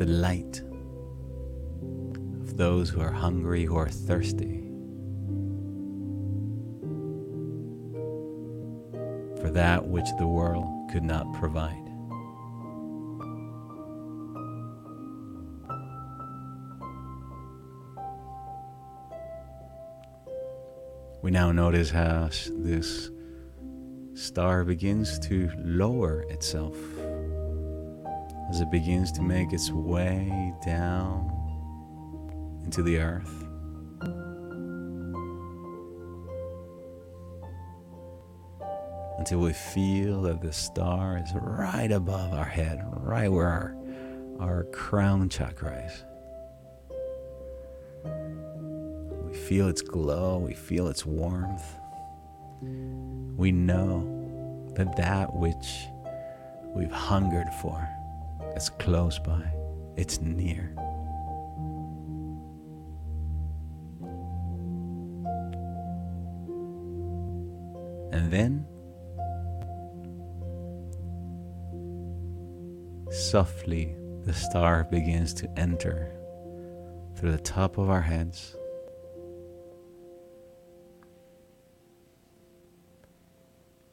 The 0.00 0.06
light 0.06 0.62
of 2.40 2.56
those 2.56 2.88
who 2.88 3.02
are 3.02 3.12
hungry, 3.12 3.66
who 3.66 3.76
are 3.76 3.90
thirsty. 3.90 4.62
For 9.42 9.50
that 9.50 9.86
which 9.86 10.06
the 10.18 10.26
world 10.26 10.64
could 10.90 11.02
not 11.02 11.30
provide. 11.34 11.76
We 21.20 21.30
now 21.30 21.52
notice 21.52 21.90
how 21.90 22.30
this 22.48 23.10
star 24.14 24.64
begins 24.64 25.18
to 25.18 25.50
lower 25.58 26.22
itself 26.30 26.74
as 28.50 28.60
it 28.60 28.70
begins 28.70 29.12
to 29.12 29.22
make 29.22 29.52
its 29.52 29.70
way 29.70 30.52
down 30.66 31.30
into 32.64 32.82
the 32.82 32.98
earth. 32.98 33.32
Until 39.18 39.38
we 39.38 39.52
feel 39.52 40.22
that 40.22 40.40
the 40.40 40.52
star 40.52 41.18
is 41.18 41.30
right 41.34 41.92
above 41.92 42.32
our 42.32 42.44
head, 42.44 42.82
right 42.92 43.28
where 43.28 43.46
our, 43.46 43.76
our 44.40 44.64
crown 44.72 45.28
chakra 45.28 45.84
is. 45.86 46.04
We 49.28 49.36
feel 49.36 49.68
its 49.68 49.82
glow, 49.82 50.38
we 50.38 50.54
feel 50.54 50.88
its 50.88 51.06
warmth. 51.06 51.76
We 52.60 53.52
know 53.52 54.72
that 54.74 54.96
that 54.96 55.36
which 55.36 55.86
we've 56.74 56.90
hungered 56.90 57.48
for 57.60 57.88
it's 58.56 58.68
close 58.68 59.18
by, 59.18 59.42
it's 59.96 60.20
near. 60.20 60.74
And 68.12 68.30
then 68.30 68.66
softly 73.10 73.96
the 74.24 74.34
star 74.34 74.84
begins 74.84 75.32
to 75.34 75.58
enter 75.58 76.12
through 77.16 77.32
the 77.32 77.38
top 77.38 77.78
of 77.78 77.88
our 77.88 78.02
heads. 78.02 78.56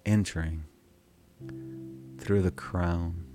Entering 0.05 0.63
through 2.19 2.41
the 2.41 2.51
crown 2.51 3.26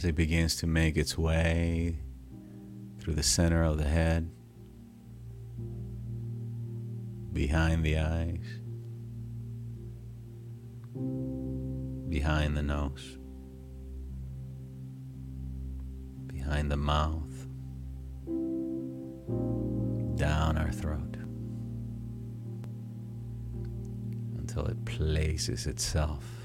as 0.00 0.06
it 0.06 0.14
begins 0.14 0.56
to 0.56 0.66
make 0.66 0.96
its 0.96 1.18
way 1.18 1.94
through 2.98 3.12
the 3.12 3.22
center 3.22 3.62
of 3.62 3.76
the 3.76 3.84
head, 3.84 4.30
behind 7.34 7.84
the 7.84 7.98
eyes, 7.98 8.46
behind 12.08 12.56
the 12.56 12.62
nose, 12.62 13.18
behind 16.28 16.70
the 16.70 16.78
mouth, 16.78 17.46
down 20.16 20.56
our 20.56 20.72
throat, 20.72 21.14
until 24.38 24.64
it 24.64 24.82
places 24.86 25.66
itself 25.66 26.39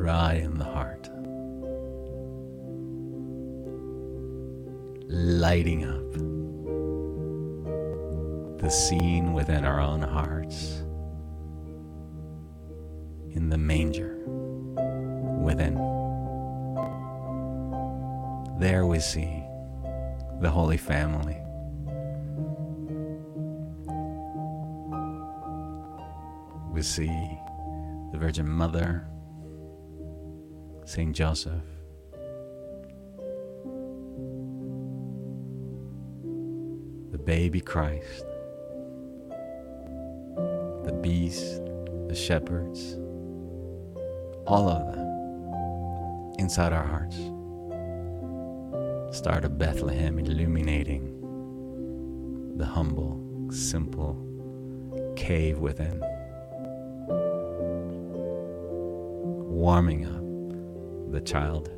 right 0.00 0.40
in 0.42 0.56
the 0.56 0.64
heart, 0.64 1.08
lighting 5.08 5.84
up 5.84 6.12
the 8.60 8.70
scene 8.70 9.32
within 9.32 9.64
our 9.64 9.80
own 9.80 10.00
hearts, 10.00 10.82
in 13.32 13.48
the 13.50 13.58
manger 13.58 14.16
within. 15.40 15.74
There 18.58 18.86
we 18.86 19.00
see 19.00 19.42
the 20.40 20.50
Holy 20.50 20.76
Family. 20.78 21.36
We 26.72 26.82
see 26.82 27.38
the 28.12 28.18
Virgin 28.18 28.48
Mother 28.48 29.06
Saint 30.90 31.14
Joseph. 31.14 31.62
The 37.12 37.18
baby 37.18 37.60
Christ, 37.60 38.24
the 40.84 40.98
beast, 41.00 41.62
the 42.08 42.14
shepherds, 42.16 42.94
all 44.48 44.68
of 44.68 44.92
them 44.92 46.34
inside 46.40 46.72
our 46.72 46.82
hearts. 46.82 47.18
Star 49.16 49.38
of 49.38 49.58
Bethlehem 49.58 50.18
illuminating 50.18 51.04
the 52.56 52.66
humble, 52.66 53.20
simple 53.52 54.18
cave 55.14 55.60
within, 55.60 56.00
warming 59.48 60.06
up 60.06 60.29
the 61.10 61.20
child. 61.20 61.68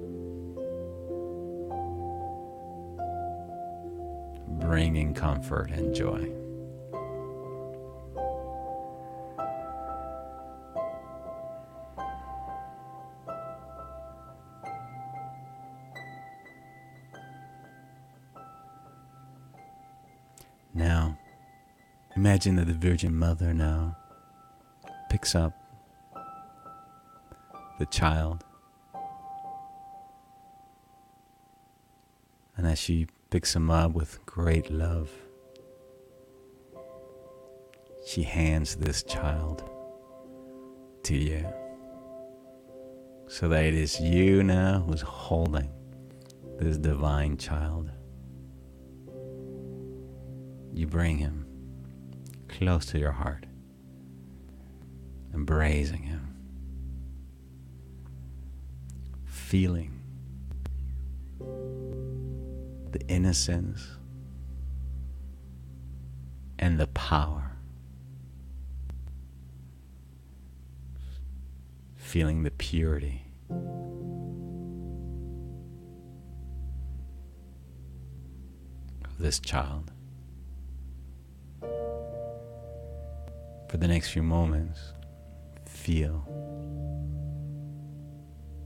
Bringing 4.61 5.15
comfort 5.15 5.71
and 5.71 5.95
joy. 5.95 6.31
Now, 20.75 21.19
imagine 22.17 22.57
that 22.57 22.67
the 22.67 22.75
Virgin 22.75 23.15
Mother 23.15 23.53
now 23.53 23.97
picks 25.11 25.35
up 25.35 25.53
the 27.79 27.87
child 27.87 28.45
and 32.63 32.71
as 32.71 32.79
she 32.79 33.09
picks 33.29 33.57
him 33.57 33.73
up 33.73 33.91
with 33.91 34.25
great 34.25 34.71
love, 34.71 35.11
she 38.07 38.23
hands 38.23 38.77
this 38.77 39.03
child 39.03 39.69
to 41.03 41.17
you. 41.17 41.45
So 43.27 43.49
that 43.49 43.65
it 43.65 43.75
is 43.75 43.99
you 43.99 44.45
now 44.45 44.85
who's 44.87 45.01
holding 45.01 45.71
this 46.61 46.79
divine 46.79 47.37
child. 47.37 47.91
You 50.73 50.87
bring 50.87 51.19
him 51.19 51.45
close 52.47 52.87
to 52.87 52.99
your 53.01 53.11
heart, 53.11 53.45
embracing 55.35 56.05
him, 56.05 56.37
feeling 59.25 59.99
the 62.93 63.01
innocence 63.09 63.87
and 66.59 66.79
the 66.79 66.87
power. 66.89 67.53
Feeling 71.97 72.43
the 72.43 72.51
purity. 72.51 73.25
of 79.05 79.19
This 79.19 79.41
child. 79.41 79.91
For 83.69 83.79
the 83.79 83.89
next 83.89 84.11
few 84.11 84.23
moments, 84.23 84.79
feel 85.65 86.29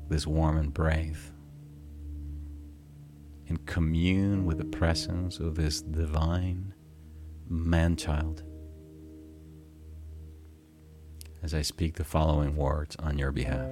this 0.09 0.27
warm 0.27 0.59
embrace 0.59 1.31
and 3.49 3.65
commune 3.67 4.45
with 4.45 4.59
the 4.59 4.65
presence 4.65 5.39
of 5.39 5.55
this 5.55 5.81
divine 5.83 6.75
man 7.49 7.97
child 7.97 8.43
as 11.43 11.55
I 11.55 11.63
speak 11.63 11.95
the 11.95 12.05
following 12.05 12.57
words 12.57 12.97
on 12.97 13.19
your 13.19 13.31
behalf. 13.31 13.71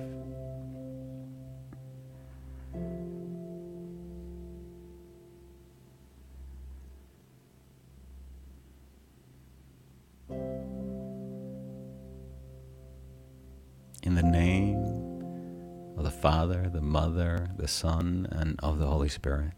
In 14.05 14.14
the 14.14 14.22
name 14.22 14.85
of 15.97 16.05
the 16.05 16.11
Father, 16.11 16.70
the 16.72 16.81
Mother, 16.81 17.51
the 17.57 17.66
Son, 17.66 18.29
and 18.31 18.61
of 18.62 18.79
the 18.79 18.87
Holy 18.87 19.09
Spirit. 19.09 19.55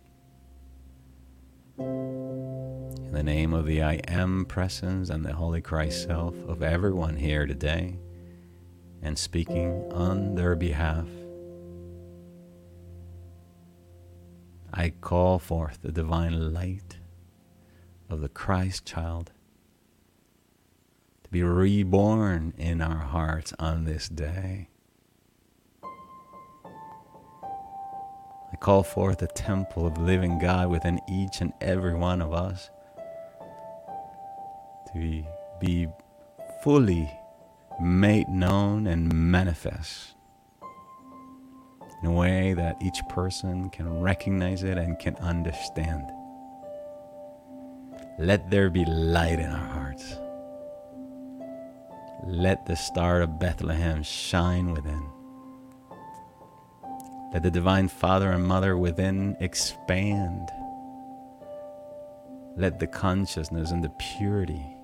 The 3.16 3.22
name 3.22 3.54
of 3.54 3.64
the 3.64 3.82
I 3.82 3.94
Am 4.08 4.44
presence 4.44 5.08
and 5.08 5.24
the 5.24 5.32
Holy 5.32 5.62
Christ 5.62 6.04
Self 6.04 6.34
of 6.46 6.62
everyone 6.62 7.16
here 7.16 7.46
today, 7.46 7.98
and 9.00 9.18
speaking 9.18 9.90
on 9.90 10.34
their 10.34 10.54
behalf, 10.54 11.06
I 14.70 14.90
call 14.90 15.38
forth 15.38 15.78
the 15.80 15.92
divine 15.92 16.52
light 16.52 16.98
of 18.10 18.20
the 18.20 18.28
Christ 18.28 18.84
child 18.84 19.32
to 21.24 21.30
be 21.30 21.42
reborn 21.42 22.52
in 22.58 22.82
our 22.82 22.98
hearts 22.98 23.54
on 23.58 23.84
this 23.84 24.10
day. 24.10 24.68
I 28.52 28.56
call 28.60 28.82
forth 28.82 29.20
the 29.20 29.26
temple 29.26 29.86
of 29.86 29.96
living 29.96 30.38
God 30.38 30.68
within 30.68 31.00
each 31.08 31.40
and 31.40 31.54
every 31.62 31.94
one 31.94 32.20
of 32.20 32.34
us 32.34 32.68
be 35.60 35.88
fully 36.62 37.10
made 37.80 38.28
known 38.28 38.86
and 38.86 39.12
manifest 39.12 40.14
in 42.02 42.08
a 42.08 42.12
way 42.12 42.54
that 42.54 42.76
each 42.82 43.00
person 43.08 43.70
can 43.70 44.00
recognize 44.00 44.62
it 44.62 44.78
and 44.78 44.98
can 44.98 45.16
understand. 45.16 46.10
Let 48.18 48.50
there 48.50 48.70
be 48.70 48.84
light 48.84 49.38
in 49.38 49.50
our 49.50 49.68
hearts. 49.68 50.16
Let 52.24 52.66
the 52.66 52.76
star 52.76 53.20
of 53.22 53.38
Bethlehem 53.38 54.02
shine 54.02 54.72
within. 54.72 55.08
Let 57.32 57.42
the 57.42 57.50
Divine 57.50 57.88
Father 57.88 58.32
and 58.32 58.46
Mother 58.46 58.76
within 58.76 59.36
expand. 59.40 60.48
Let 62.56 62.78
the 62.78 62.86
consciousness 62.86 63.70
and 63.70 63.84
the 63.84 63.90
purity 63.98 64.75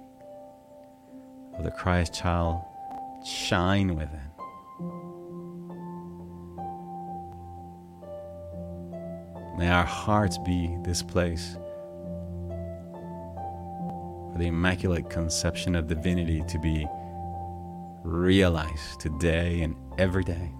of 1.62 1.72
the 1.72 1.78
Christ 1.78 2.12
child 2.12 2.60
shine 3.24 3.94
within. 3.94 4.20
May 9.56 9.68
our 9.68 9.84
hearts 9.84 10.38
be 10.38 10.76
this 10.82 11.02
place 11.04 11.56
for 14.32 14.38
the 14.38 14.46
Immaculate 14.46 15.08
Conception 15.08 15.76
of 15.76 15.86
Divinity 15.86 16.42
to 16.48 16.58
be 16.58 16.88
realized 18.02 18.98
today 18.98 19.60
and 19.60 19.76
every 19.98 20.24
day. 20.24 20.50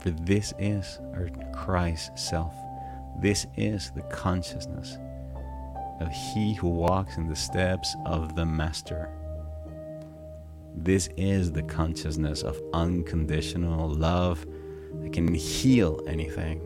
For 0.00 0.10
this 0.10 0.52
is 0.58 0.98
our 1.14 1.28
Christ 1.52 2.18
self. 2.18 2.54
This 3.20 3.46
is 3.56 3.92
the 3.94 4.02
consciousness 4.02 4.98
of 6.00 6.08
He 6.10 6.54
who 6.54 6.68
walks 6.68 7.16
in 7.16 7.28
the 7.28 7.36
steps 7.36 7.94
of 8.06 8.34
the 8.36 8.44
Master. 8.44 9.08
This 10.74 11.08
is 11.16 11.50
the 11.52 11.62
consciousness 11.62 12.42
of 12.42 12.60
unconditional 12.72 13.88
love 13.88 14.46
that 15.02 15.12
can 15.12 15.34
heal 15.34 16.00
anything, 16.06 16.60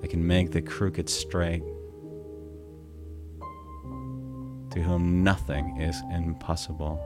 that 0.00 0.08
can 0.08 0.26
make 0.26 0.50
the 0.50 0.62
crooked 0.62 1.08
straight, 1.08 1.62
to 4.70 4.80
whom 4.82 5.22
nothing 5.24 5.80
is 5.80 6.00
impossible. 6.12 6.98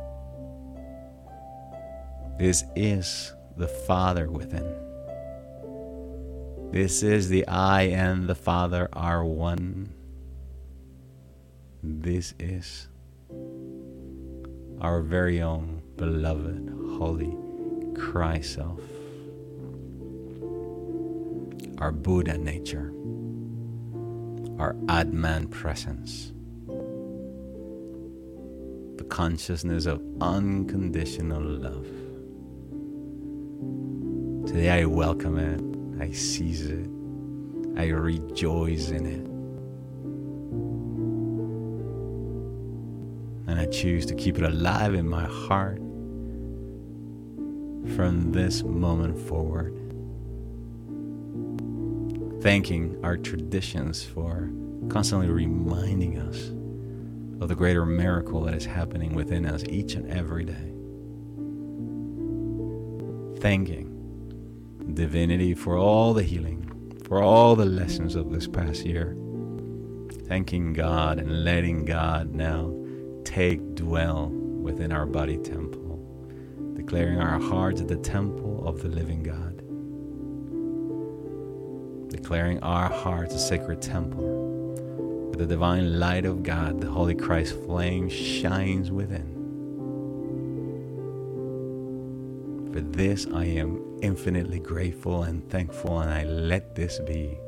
This 2.39 2.65
is 2.77 3.33
the 3.57 3.69
Father 3.69 4.31
within. 4.31 4.75
This 6.73 7.03
is 7.05 7.29
the 7.29 7.47
I 7.47 7.83
and 7.83 8.27
the 8.27 8.35
Father 8.35 8.89
are 8.93 9.25
one. 9.25 9.94
This 11.87 12.33
is 12.39 12.89
our 14.81 15.03
very 15.03 15.43
own 15.43 15.83
beloved 15.97 16.73
Holy 16.97 17.37
Christ 17.95 18.55
Self, 18.55 18.81
our 21.77 21.93
Buddha 21.93 22.39
nature, 22.39 22.91
our 24.59 24.75
Atman 24.89 25.49
presence, 25.49 26.33
the 28.97 29.05
consciousness 29.11 29.85
of 29.85 30.01
unconditional 30.23 31.43
love. 31.43 31.87
Today 34.47 34.71
I 34.71 34.87
welcome 34.87 35.37
it, 35.37 36.03
I 36.03 36.13
seize 36.13 36.65
it, 36.65 36.89
I 37.77 37.89
rejoice 37.89 38.89
in 38.89 39.05
it. 39.05 39.34
And 43.47 43.61
I 43.61 43.67
choose 43.67 44.07
to 44.07 44.15
keep 44.15 44.39
it 44.39 44.45
alive 44.45 44.95
in 44.95 45.09
my 45.09 45.25
heart 45.25 45.79
from 47.95 48.33
this 48.33 48.63
moment 48.63 49.19
forward. 49.19 49.73
Thanking 52.43 52.99
our 53.03 53.17
traditions 53.17 54.03
for 54.03 54.51
constantly 54.89 55.29
reminding 55.29 56.19
us 56.19 56.51
of 57.43 57.49
the 57.49 57.55
greater 57.55 57.85
miracle 57.85 58.43
that 58.43 58.55
is 58.55 58.65
happening 58.65 59.15
within 59.15 59.47
us 59.47 59.65
each 59.65 59.95
and 59.95 60.11
every 60.11 60.45
day. 60.45 60.73
Thanking 63.41 63.91
divinity 64.95 65.55
for 65.55 65.77
all 65.77 66.15
the 66.15 66.23
healing, 66.23 67.01
for 67.07 67.23
all 67.23 67.57
the 67.57 67.65
lessons 67.65 68.15
of 68.15 68.31
this 68.31 68.47
past 68.47 68.85
year. 68.85 69.17
Thanking 70.27 70.73
God 70.73 71.19
and 71.19 71.45
letting 71.45 71.85
God 71.85 72.35
now 72.35 72.73
take 73.25 73.75
dwell 73.75 74.29
within 74.29 74.93
our 74.93 75.07
body 75.07 75.37
temple, 75.39 75.99
declaring 76.75 77.21
our 77.21 77.41
hearts 77.41 77.81
the 77.83 77.97
temple 77.97 78.67
of 78.67 78.83
the 78.83 78.89
living 78.89 79.23
God, 79.23 79.59
declaring 82.11 82.61
our 82.63 82.89
hearts 82.89 83.35
a 83.35 83.39
sacred 83.39 83.83
temple 83.83 84.45
where 85.29 85.37
the 85.37 85.47
divine 85.47 85.99
light 85.99 86.25
of 86.25 86.43
God, 86.43 86.81
the 86.81 86.91
Holy 86.91 87.15
Christ 87.15 87.57
flame, 87.65 88.09
shines 88.09 88.93
within. 88.93 89.33
For 92.73 92.81
this 92.81 93.27
I 93.33 93.45
am 93.45 93.99
infinitely 94.03 94.61
grateful 94.61 95.25
and 95.25 95.49
thankful, 95.51 96.01
and 96.01 96.11
I 96.11 96.25
let 96.25 96.75
this 96.75 96.99
be 97.01 97.39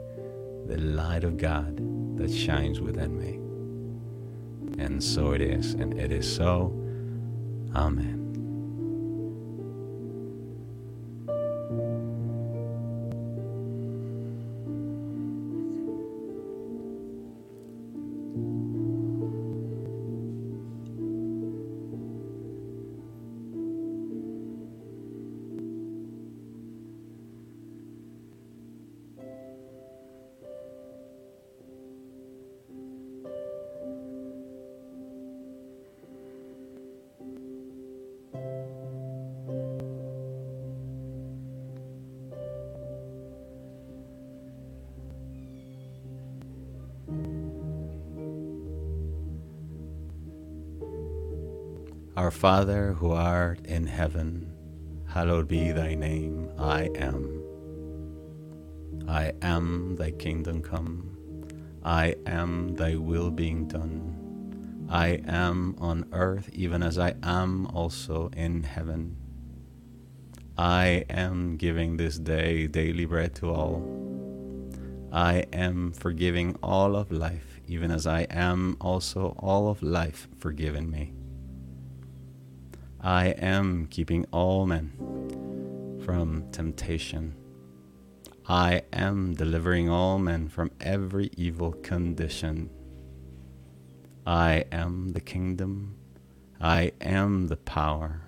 the 0.67 0.79
light 0.79 1.23
of 1.23 1.37
God 1.37 1.77
that 2.19 2.33
shines 2.33 2.81
within 2.81 3.17
me. 3.19 3.46
And 4.79 5.03
so 5.03 5.33
it 5.33 5.41
is, 5.41 5.75
and 5.75 5.99
it 5.99 6.13
is 6.13 6.31
so. 6.31 6.73
Amen. 7.75 8.26
Our 52.17 52.31
Father 52.31 52.95
who 52.95 53.11
art 53.13 53.67
in 53.67 53.87
heaven, 53.87 54.51
hallowed 55.07 55.49
be 55.49 55.71
thy 55.73 55.95
name. 55.95 56.49
I 56.59 56.89
am. 56.97 57.43
I 59.07 59.35
am 59.43 59.97
thy 59.97 60.13
kingdom 60.13 60.63
come. 60.63 61.11
I 61.85 62.15
am 62.25 62.75
thy 62.75 62.95
will 62.95 63.31
being 63.31 63.69
done. 63.69 64.87
I 64.89 65.21
am 65.27 65.77
on 65.79 66.07
earth 66.13 66.49
even 66.55 66.83
as 66.83 66.99
I 66.99 67.17
am 67.23 67.67
also 67.67 68.31
in 68.35 68.63
heaven. 68.63 69.19
I 70.57 71.05
am 71.11 71.59
giving 71.59 71.99
this 71.99 72.19
day 72.19 72.67
daily 72.67 73.05
bread 73.05 73.35
to 73.37 73.53
all. 73.53 73.83
I 75.13 75.45
am 75.53 75.93
forgiving 75.93 76.57
all 76.63 76.97
of 76.97 77.13
life 77.13 77.61
even 77.69 77.91
as 77.91 78.07
I 78.07 78.23
am 78.31 78.79
also 78.81 79.37
all 79.39 79.69
of 79.69 79.83
life 79.83 80.29
forgiven 80.39 80.91
me. 80.91 81.13
I 83.01 83.29
am 83.29 83.87
keeping 83.87 84.27
all 84.33 84.67
men 84.67 84.93
from 86.05 86.51
temptation. 86.51 87.37
I 88.49 88.83
am 88.93 89.35
delivering 89.35 89.91
all 89.91 90.19
men 90.19 90.49
from 90.49 90.71
every 90.81 91.31
evil 91.37 91.73
condition. 91.73 92.71
I 94.27 94.65
am 94.73 95.11
the 95.11 95.21
kingdom. 95.21 95.97
I 96.61 96.93
am 97.01 97.49
the 97.49 97.57
power. 97.57 98.23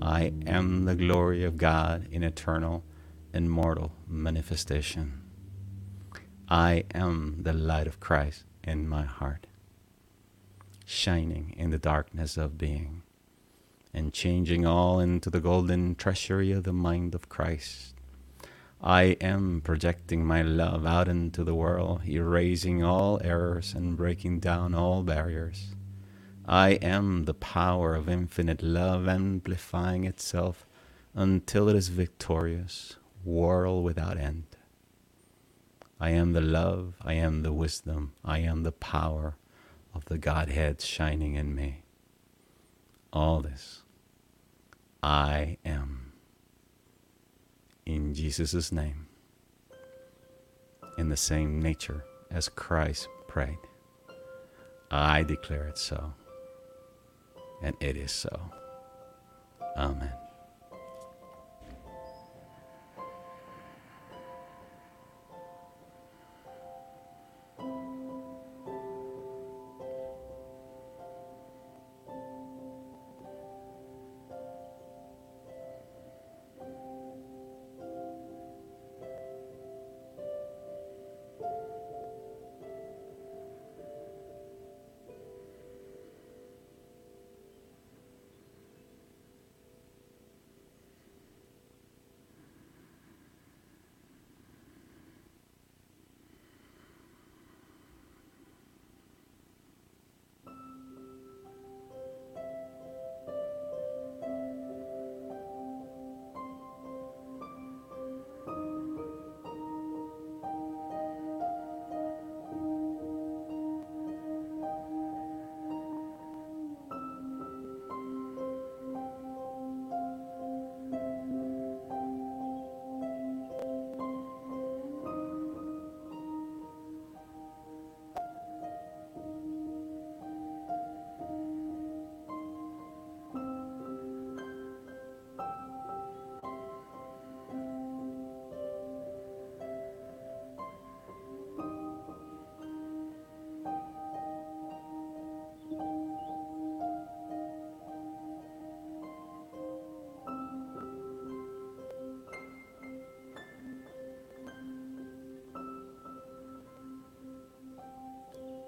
I 0.00 0.32
am 0.46 0.84
the 0.84 0.94
glory 0.94 1.44
of 1.44 1.56
God 1.56 2.08
in 2.10 2.22
eternal, 2.22 2.82
immortal 3.34 3.92
manifestation. 4.08 5.22
I 6.48 6.84
am 6.94 7.42
the 7.42 7.52
light 7.52 7.86
of 7.86 8.00
Christ 8.00 8.44
in 8.64 8.88
my 8.88 9.02
heart, 9.04 9.46
shining 10.84 11.54
in 11.58 11.70
the 11.70 11.78
darkness 11.78 12.36
of 12.36 12.56
being 12.56 13.02
and 13.96 14.12
changing 14.12 14.66
all 14.66 15.00
into 15.00 15.30
the 15.30 15.40
golden 15.40 15.94
treasury 15.94 16.52
of 16.52 16.64
the 16.64 16.72
mind 16.72 17.14
of 17.14 17.30
Christ. 17.30 17.94
I 18.82 19.16
am 19.22 19.62
projecting 19.64 20.24
my 20.24 20.42
love 20.42 20.84
out 20.84 21.08
into 21.08 21.42
the 21.42 21.54
world, 21.54 22.02
erasing 22.06 22.84
all 22.84 23.18
errors 23.24 23.72
and 23.72 23.96
breaking 23.96 24.40
down 24.40 24.74
all 24.74 25.02
barriers. 25.02 25.74
I 26.46 26.72
am 26.82 27.24
the 27.24 27.34
power 27.34 27.94
of 27.94 28.08
infinite 28.08 28.62
love 28.62 29.08
amplifying 29.08 30.04
itself 30.04 30.66
until 31.14 31.70
it 31.70 31.74
is 31.74 31.88
victorious, 31.88 32.96
world 33.24 33.82
without 33.82 34.18
end. 34.18 34.44
I 35.98 36.10
am 36.10 36.34
the 36.34 36.42
love, 36.42 36.94
I 37.00 37.14
am 37.14 37.42
the 37.42 37.52
wisdom, 37.54 38.12
I 38.22 38.40
am 38.40 38.62
the 38.62 38.72
power 38.72 39.36
of 39.94 40.04
the 40.04 40.18
Godhead 40.18 40.82
shining 40.82 41.34
in 41.34 41.54
me. 41.54 41.82
All 43.10 43.40
this 43.40 43.82
I 45.06 45.56
am. 45.64 46.14
In 47.86 48.12
Jesus' 48.12 48.72
name, 48.72 49.06
in 50.98 51.10
the 51.10 51.16
same 51.16 51.62
nature 51.62 52.04
as 52.32 52.48
Christ 52.48 53.06
prayed, 53.28 53.60
I 54.90 55.22
declare 55.22 55.68
it 55.68 55.78
so. 55.78 56.12
and 57.62 57.76
it 57.78 57.96
is 57.96 58.10
so. 58.10 58.50
Amen. 59.76 60.25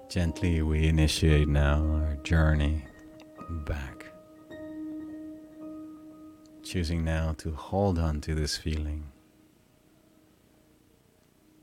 Gently, 0.09 0.63
we 0.63 0.87
initiate 0.87 1.47
now 1.47 1.83
our 1.83 2.15
journey 2.23 2.83
back. 3.47 4.11
Choosing 6.63 7.03
now 7.03 7.33
to 7.37 7.51
hold 7.51 7.99
on 7.99 8.19
to 8.21 8.33
this 8.33 8.57
feeling. 8.57 9.05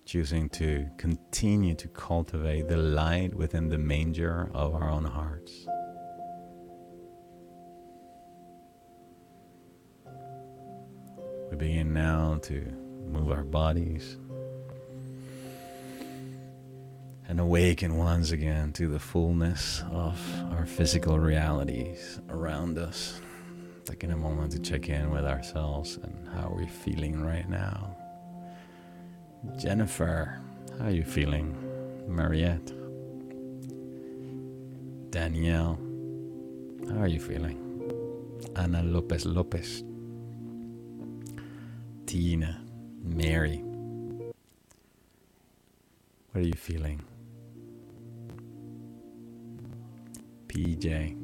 Choosing 0.04 0.48
to 0.50 0.88
continue 0.96 1.74
to 1.74 1.88
cultivate 1.88 2.68
the 2.68 2.76
light 2.76 3.34
within 3.34 3.68
the 3.68 3.78
manger 3.78 4.48
of 4.54 4.76
our 4.76 4.88
own 4.88 5.04
hearts. 5.06 5.66
We 11.50 11.56
begin 11.56 11.92
now 11.92 12.38
to 12.42 12.60
move 13.08 13.32
our 13.32 13.42
bodies 13.42 14.18
and 17.28 17.40
awaken 17.40 17.96
once 17.96 18.30
again 18.30 18.72
to 18.72 18.88
the 18.88 18.98
fullness 18.98 19.82
of 19.90 20.18
our 20.52 20.64
physical 20.64 21.18
realities 21.18 22.20
around 22.30 22.78
us. 22.78 23.20
Taking 23.84 24.12
a 24.12 24.16
moment 24.16 24.52
to 24.52 24.58
check 24.58 24.88
in 24.88 25.10
with 25.10 25.24
ourselves 25.24 25.98
and 26.02 26.28
how 26.28 26.52
we're 26.56 26.66
feeling 26.66 27.24
right 27.24 27.48
now. 27.48 27.96
Jennifer, 29.58 30.40
how 30.78 30.86
are 30.86 30.90
you 30.90 31.04
feeling? 31.04 31.56
Mariette, 32.08 32.72
Danielle, 35.10 35.78
how 36.88 37.00
are 37.02 37.08
you 37.08 37.20
feeling? 37.20 37.62
Ana 38.54 38.82
Lopez 38.82 39.26
Lopez, 39.26 39.82
Tina, 42.06 42.60
Mary, 43.02 43.58
what 46.30 46.44
are 46.44 46.46
you 46.46 46.54
feeling? 46.54 47.02
PJ, 50.56 51.14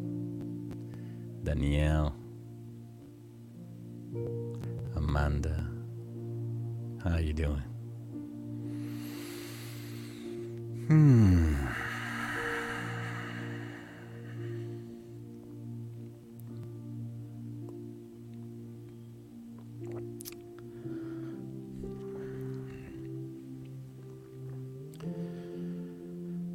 Danielle, 1.43 2.15
Amanda. 4.95 5.71
How 7.03 7.17
you 7.17 7.33
doing? 7.33 7.63
Hmm. 10.89 11.55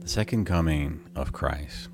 The 0.01 0.07
second 0.07 0.45
coming 0.45 0.99
of 1.15 1.33
Christ 1.33 1.89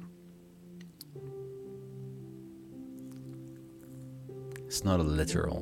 Not 4.83 4.99
a 4.99 5.03
literal 5.03 5.61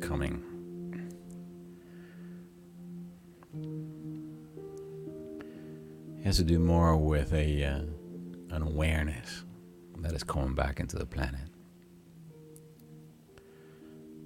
coming. 0.00 0.42
It 6.18 6.24
has 6.24 6.38
to 6.38 6.44
do 6.44 6.58
more 6.58 6.96
with 6.96 7.32
a 7.34 7.64
uh, 7.64 7.82
an 8.50 8.62
awareness 8.62 9.44
that 9.98 10.12
is 10.12 10.24
coming 10.24 10.54
back 10.54 10.80
into 10.80 10.96
the 10.96 11.04
planet. 11.04 11.48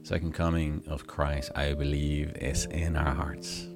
Second 0.05 0.35
coming 0.35 0.83
of 0.87 1.07
Christ, 1.07 1.51
I 1.57 1.75
believe, 1.75 2.37
is 2.37 2.67
in 2.67 2.97
our 2.97 3.15
hearts. 3.15 3.67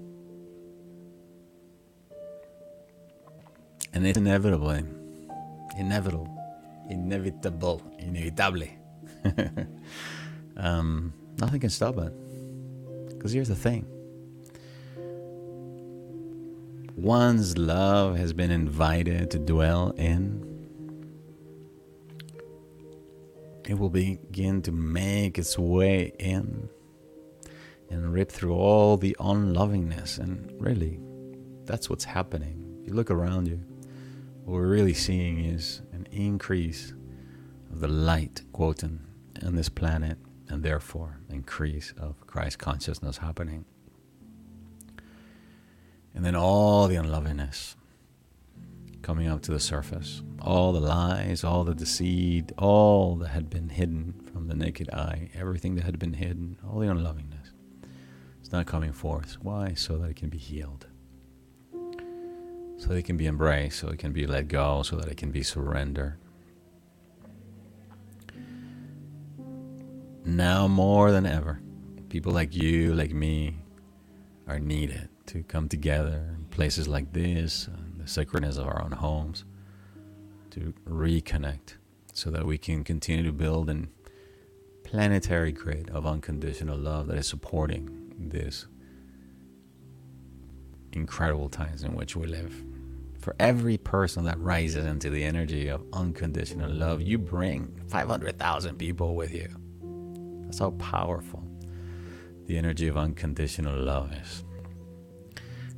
And 3.93 4.07
it's 4.07 4.19
inevitable, 4.19 4.71
inevitable, 5.79 6.29
inevitable, 6.89 7.83
inevitable. 7.99 8.69
um, 10.57 11.13
nothing 11.39 11.61
can 11.61 11.71
stop 11.71 11.99
it. 11.99 12.13
Because 13.09 13.33
here's 13.33 13.49
the 13.49 13.57
thing 13.57 13.87
one's 16.97 17.59
love 17.59 18.17
has 18.17 18.33
been 18.33 18.51
invited 18.51 19.31
to 19.31 19.39
dwell 19.39 19.91
in, 19.97 20.43
it 23.67 23.79
will 23.79 23.91
begin 23.91 24.63
to 24.63 24.73
make 24.73 25.39
its 25.39 25.59
way 25.59 26.13
in 26.19 26.69
and 27.91 28.13
rip 28.13 28.31
through 28.31 28.55
all 28.55 28.97
the 28.97 29.15
unlovingness. 29.21 30.19
And 30.19 30.51
really, 30.61 30.99
that's 31.65 31.91
what's 31.91 32.05
happening. 32.05 32.83
You 32.85 32.95
look 32.95 33.11
around 33.11 33.47
you, 33.47 33.61
what 34.45 34.55
we're 34.55 34.67
really 34.67 34.95
seeing 34.95 35.45
is 35.45 35.83
an 35.93 36.07
increase 36.11 36.95
of 37.71 37.81
the 37.81 37.89
light, 37.89 38.43
quoting, 38.53 39.01
on 39.45 39.55
this 39.55 39.69
planet 39.69 40.19
and 40.49 40.63
therefore 40.63 41.21
increase 41.29 41.93
of 41.99 42.27
Christ 42.27 42.59
consciousness 42.59 43.19
happening. 43.19 43.65
And 46.15 46.25
then 46.25 46.35
all 46.35 46.89
the 46.89 46.97
unlovingness 46.97 47.77
coming 49.03 49.29
up 49.29 49.43
to 49.43 49.53
the 49.53 49.61
surface, 49.61 50.23
all 50.41 50.73
the 50.73 50.81
lies, 50.81 51.45
all 51.45 51.65
the 51.65 51.75
deceit, 51.75 52.53
all 52.59 53.17
that 53.17 53.29
had 53.29 53.51
been 53.51 53.69
hidden 53.69 54.15
from 54.33 54.49
the 54.49 54.55
naked 54.55 54.91
eye, 54.91 55.31
everything 55.35 55.75
that 55.77 55.85
had 55.85 55.99
been 55.99 56.15
hidden, 56.15 56.59
all 56.67 56.81
the 56.81 56.89
unlovingness. 56.89 57.53
It's 58.41 58.53
not 58.53 58.67
coming 58.67 58.93
forth. 58.93 59.37
Why? 59.43 59.75
So 59.75 59.99
that 59.99 60.11
it 60.11 60.17
can 60.17 60.29
be 60.29 60.39
healed. 60.39 60.87
So 62.79 62.89
that 62.89 62.97
it 62.97 63.05
can 63.05 63.17
be 63.17 63.27
embraced, 63.27 63.79
so 63.79 63.89
it 63.89 63.99
can 63.99 64.13
be 64.13 64.27
let 64.27 64.49
go, 64.49 64.83
so 64.83 64.97
that 64.97 65.09
it 65.09 65.17
can 65.17 65.31
be 65.31 65.43
surrendered 65.43 66.19
now 70.27 70.67
more 70.67 71.13
than 71.13 71.25
ever, 71.25 71.61
people 72.09 72.33
like 72.33 72.55
you, 72.55 72.95
like 72.95 73.13
me, 73.13 73.57
are 74.49 74.59
needed 74.59 75.09
to 75.27 75.43
come 75.45 75.69
together 75.69 76.35
in 76.37 76.45
places 76.47 76.89
like 76.89 77.13
this, 77.13 77.69
the 77.99 78.09
sacredness 78.09 78.57
of 78.57 78.67
our 78.67 78.83
own 78.83 78.93
homes, 78.93 79.45
to 80.51 80.75
reconnect 80.89 81.75
so 82.13 82.31
that 82.31 82.47
we 82.47 82.59
can 82.59 82.83
continue 82.83 83.25
to 83.25 83.33
build 83.33 83.69
an 83.71 83.89
planetary 84.85 85.51
grid 85.51 85.91
of 85.91 86.07
unconditional 86.07 86.79
love 86.79 87.09
that 87.09 87.19
is 87.19 87.27
supporting 87.27 88.13
this 88.19 88.67
incredible 90.93 91.49
times 91.49 91.83
in 91.83 91.95
which 91.95 92.15
we 92.15 92.27
live. 92.27 92.65
For 93.19 93.35
every 93.41 93.79
person 93.79 94.25
that 94.25 94.39
rises 94.39 94.85
into 94.87 95.11
the 95.11 95.25
energy 95.25 95.69
of 95.69 95.85
unconditional 95.93 96.71
love, 96.71 97.03
you 97.03 97.19
bring 97.19 97.81
500,000 97.89 98.77
people 98.79 99.17
with 99.17 99.35
you. 99.35 99.49
That's 100.57 100.63
how 100.63 100.91
powerful 100.91 101.43
the 102.47 102.57
energy 102.57 102.89
of 102.89 102.97
unconditional 102.97 103.79
love 103.79 104.11
is. 104.15 104.43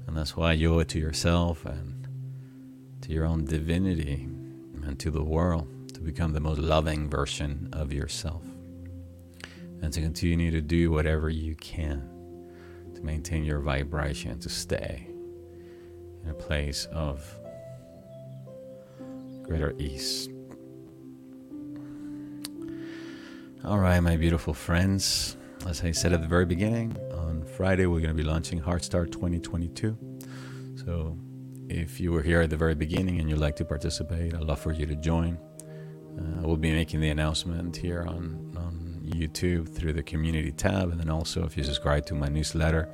And 0.07 0.17
that's 0.17 0.37
why 0.37 0.53
you 0.53 0.73
owe 0.73 0.79
it 0.79 0.89
to 0.91 1.01
yourself 1.01 1.65
and 1.65 2.07
to 3.01 3.11
your 3.11 3.25
own 3.25 3.45
divinity 3.45 4.29
and 4.85 4.97
to 5.01 5.11
the 5.11 5.25
world 5.25 5.67
to 5.95 6.01
become 6.01 6.33
the 6.33 6.39
most 6.39 6.61
loving 6.61 7.11
version 7.11 7.71
of 7.73 7.93
yourself 7.93 8.45
and 9.83 9.93
to 9.93 10.01
continue 10.01 10.53
to 10.53 10.61
do 10.61 10.93
whatever 10.93 11.29
you 11.29 11.57
can 11.57 12.09
to 12.95 13.03
maintain 13.03 13.43
your 13.43 13.59
vibration, 13.59 14.39
to 14.39 14.49
stay 14.49 15.09
in 16.23 16.31
a 16.31 16.35
place 16.35 16.85
of 16.93 17.37
greater 19.43 19.75
ease. 19.77 20.29
All 23.65 23.81
right, 23.81 23.99
my 23.99 24.17
beautiful 24.17 24.55
friends. 24.55 25.37
As 25.67 25.83
I 25.83 25.91
said 25.91 26.13
at 26.13 26.23
the 26.23 26.29
very 26.29 26.47
beginning, 26.47 26.97
on 27.13 27.43
Friday 27.45 27.87
we're 27.87 27.99
going 27.99 28.17
to 28.17 28.23
be 28.23 28.23
launching 28.23 28.61
Heartstart 28.61 29.11
2022. 29.11 29.99
So 30.77 31.19
if 31.69 31.99
you 31.99 32.13
were 32.13 32.23
here 32.23 32.41
at 32.41 32.51
the 32.51 32.57
very 32.57 32.77
beginning 32.77 33.19
and 33.19 33.29
you'd 33.29 33.41
like 33.41 33.57
to 33.57 33.65
participate, 33.65 34.33
I'd 34.33 34.43
love 34.43 34.61
for 34.61 34.73
you 34.73 34.87
to 34.87 34.95
join. 34.95 35.39
Uh, 36.17 36.47
we'll 36.47 36.57
be 36.57 36.71
making 36.71 37.01
the 37.01 37.09
announcement 37.09 37.77
here 37.77 38.07
on, 38.09 38.55
on 38.57 39.03
YouTube 39.05 39.69
through 39.69 39.95
the 39.95 40.05
community 40.05 40.53
tab, 40.53 40.93
and 40.93 41.01
then 41.01 41.11
also 41.11 41.45
if 41.45 41.57
you 41.57 41.65
subscribe 41.65 42.07
to 42.07 42.15
my 42.15 42.29
newsletter, 42.29 42.89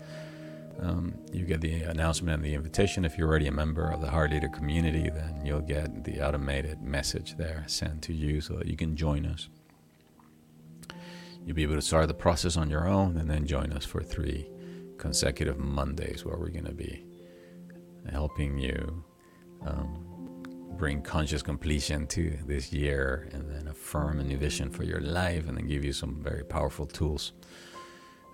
um, 0.80 1.14
you 1.30 1.44
get 1.44 1.60
the 1.60 1.82
announcement 1.82 2.36
and 2.36 2.44
the 2.44 2.54
invitation. 2.54 3.04
If 3.04 3.18
you're 3.18 3.28
already 3.28 3.48
a 3.48 3.52
member 3.52 3.90
of 3.90 4.00
the 4.00 4.10
Heart 4.10 4.30
Leader 4.30 4.48
community, 4.48 5.10
then 5.10 5.42
you'll 5.44 5.60
get 5.60 6.04
the 6.04 6.26
automated 6.26 6.80
message 6.80 7.36
there 7.36 7.64
sent 7.66 8.00
to 8.04 8.14
you 8.14 8.40
so 8.40 8.54
that 8.54 8.66
you 8.66 8.78
can 8.78 8.96
join 8.96 9.26
us. 9.26 9.50
You'll 11.44 11.56
be 11.56 11.62
able 11.62 11.74
to 11.74 11.82
start 11.82 12.08
the 12.08 12.14
process 12.14 12.56
on 12.56 12.70
your 12.70 12.88
own 12.88 13.18
and 13.18 13.28
then 13.28 13.46
join 13.46 13.72
us 13.72 13.84
for 13.84 14.02
three 14.02 14.48
consecutive 14.98 15.58
Mondays 15.58 16.24
where 16.24 16.36
we're 16.36 16.48
going 16.48 16.64
to 16.64 16.74
be 16.74 17.04
helping 18.10 18.58
you 18.58 19.04
um, 19.66 20.14
bring 20.76 21.02
conscious 21.02 21.42
completion 21.42 22.06
to 22.08 22.36
this 22.46 22.72
year 22.72 23.28
and 23.32 23.50
then 23.50 23.68
affirm 23.68 24.20
a 24.20 24.24
new 24.24 24.36
vision 24.36 24.70
for 24.70 24.84
your 24.84 25.00
life 25.00 25.48
and 25.48 25.56
then 25.56 25.66
give 25.66 25.84
you 25.84 25.92
some 25.92 26.22
very 26.22 26.44
powerful 26.44 26.86
tools 26.86 27.32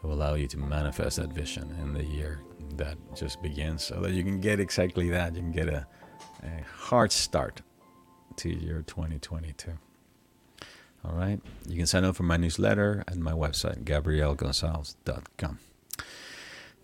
that 0.01 0.09
will 0.09 0.15
allow 0.15 0.35
you 0.35 0.47
to 0.47 0.57
manifest 0.59 1.17
that 1.17 1.33
vision 1.33 1.77
in 1.83 1.93
the 1.93 2.05
year 2.05 2.41
that 2.77 2.97
just 3.15 3.43
begins 3.43 3.85
so 3.85 4.01
that 4.01 4.13
you 4.13 4.23
can 4.23 4.41
get 4.41 4.61
exactly 4.61 5.11
that. 5.11 5.35
You 5.35 5.43
can 5.43 5.53
get 5.53 5.69
a, 5.69 5.87
a 6.43 6.63
hard 6.79 7.13
start 7.13 7.63
to 8.37 8.49
your 8.49 8.83
2022. 8.83 9.73
All 11.05 11.15
right. 11.15 11.41
You 11.67 11.77
can 11.77 11.87
sign 11.87 12.05
up 12.05 12.17
for 12.17 12.25
my 12.25 12.37
newsletter 12.37 13.05
at 13.09 13.17
my 13.17 13.33
website, 13.33 13.85
gabrielgonsalves.com. 13.85 15.59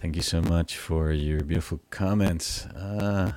Thank 0.00 0.16
you 0.16 0.22
so 0.22 0.40
much 0.42 0.76
for 0.76 1.10
your 1.12 1.42
beautiful 1.42 1.80
comments. 1.90 2.66
Uh, 2.66 3.32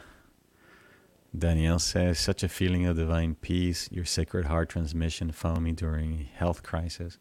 Danielle 1.38 1.80
says, 1.80 2.19
such 2.19 2.43
a 2.43 2.49
feeling 2.49 2.86
of 2.86 2.97
divine 2.97 3.36
peace. 3.36 3.89
Your 3.91 4.05
Sacred 4.05 4.45
Heart 4.45 4.69
transmission 4.69 5.32
found 5.32 5.63
me 5.63 5.71
during 5.73 6.27
health 6.34 6.63
crisis 6.63 7.17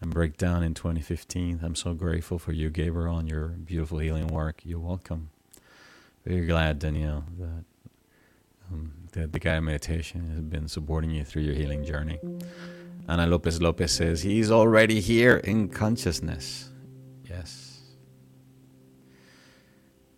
and 0.00 0.12
breakdown 0.12 0.62
in 0.62 0.74
2015. 0.74 1.60
I'm 1.62 1.74
so 1.74 1.94
grateful 1.94 2.38
for 2.38 2.52
you, 2.52 2.70
Gabriel, 2.70 3.18
and 3.18 3.28
your 3.28 3.48
beautiful 3.48 3.98
healing 3.98 4.28
work. 4.28 4.60
You're 4.64 4.78
welcome. 4.78 5.30
Very 6.24 6.46
glad, 6.46 6.78
Danielle, 6.78 7.24
that, 7.38 7.64
um, 8.70 8.92
that 9.12 9.32
the 9.32 9.38
guided 9.38 9.64
meditation 9.64 10.30
has 10.30 10.40
been 10.42 10.68
supporting 10.68 11.10
you 11.10 11.24
through 11.24 11.42
your 11.42 11.54
healing 11.54 11.84
journey. 11.84 12.18
Ana 13.08 13.26
Lopez 13.26 13.60
Lopez 13.60 13.92
says, 13.92 14.22
He's 14.22 14.50
already 14.50 15.00
here 15.00 15.36
in 15.38 15.68
consciousness. 15.68 16.70
Yes. 17.28 17.80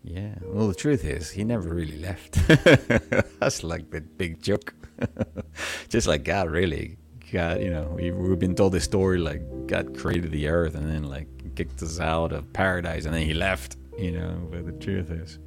Yeah. 0.02 0.34
Well, 0.42 0.68
the 0.68 0.74
truth 0.74 1.04
is, 1.04 1.30
he 1.30 1.44
never 1.44 1.68
really 1.68 1.98
left. 1.98 2.34
That's 3.40 3.62
like 3.62 3.90
the 3.90 4.00
big 4.00 4.42
joke. 4.42 4.74
Just 5.88 6.06
like 6.06 6.24
God, 6.24 6.50
really. 6.50 6.96
God, 7.32 7.62
you 7.62 7.70
know, 7.70 7.84
we, 7.94 8.10
we've 8.10 8.38
been 8.38 8.54
told 8.54 8.72
this 8.72 8.84
story 8.84 9.18
like 9.18 9.40
God 9.66 9.96
created 9.96 10.32
the 10.32 10.48
earth 10.48 10.74
and 10.74 10.90
then 10.90 11.04
like 11.04 11.28
kicked 11.54 11.82
us 11.82 11.98
out 12.00 12.32
of 12.32 12.52
paradise 12.52 13.04
and 13.06 13.14
then 13.14 13.22
he 13.22 13.32
left, 13.32 13.76
you 13.98 14.12
know. 14.12 14.48
But 14.50 14.66
the 14.66 14.72
truth 14.72 15.10
is, 15.10 15.38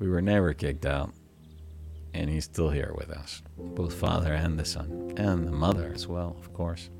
we 0.00 0.08
were 0.08 0.22
never 0.22 0.52
kicked 0.52 0.84
out. 0.86 1.12
And 2.14 2.28
he's 2.28 2.44
still 2.44 2.70
here 2.70 2.92
with 2.96 3.10
us, 3.10 3.42
both 3.56 3.94
Father 3.94 4.34
and 4.34 4.58
the 4.58 4.64
Son, 4.64 5.14
and 5.16 5.46
the 5.46 5.52
Mother 5.52 5.92
as 5.94 6.06
well, 6.06 6.36
of 6.38 6.52
course. 6.52 6.90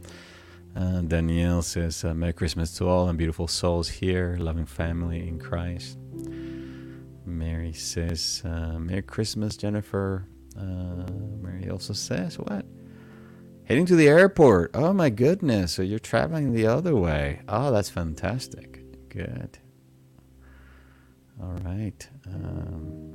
Danielle 0.74 1.62
says, 1.62 2.04
uh, 2.04 2.14
Merry 2.14 2.32
Christmas 2.32 2.74
to 2.78 2.88
all 2.88 3.08
and 3.08 3.18
beautiful 3.18 3.46
souls 3.46 3.88
here, 3.88 4.36
loving 4.40 4.64
family 4.64 5.28
in 5.28 5.38
Christ. 5.38 5.98
Mary 7.26 7.72
says, 7.72 8.42
uh, 8.44 8.78
Merry 8.78 9.02
Christmas, 9.02 9.56
Jennifer. 9.56 10.26
Uh, 10.58 11.10
Mary 11.40 11.68
also 11.68 11.92
says, 11.92 12.38
What? 12.38 12.64
Heading 13.64 13.86
to 13.86 13.96
the 13.96 14.08
airport. 14.08 14.70
Oh 14.74 14.92
my 14.92 15.08
goodness. 15.10 15.72
So 15.74 15.82
you're 15.82 15.98
traveling 15.98 16.52
the 16.52 16.66
other 16.66 16.96
way. 16.96 17.40
Oh, 17.48 17.70
that's 17.70 17.88
fantastic. 17.88 18.80
Good. 19.08 19.58
All 21.40 21.58
right. 21.64 22.08
Um, 22.26 23.11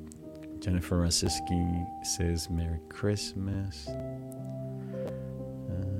Jennifer 0.67 0.97
Rasiski 0.97 1.87
says, 2.05 2.49
Merry 2.49 2.81
Christmas. 2.89 3.87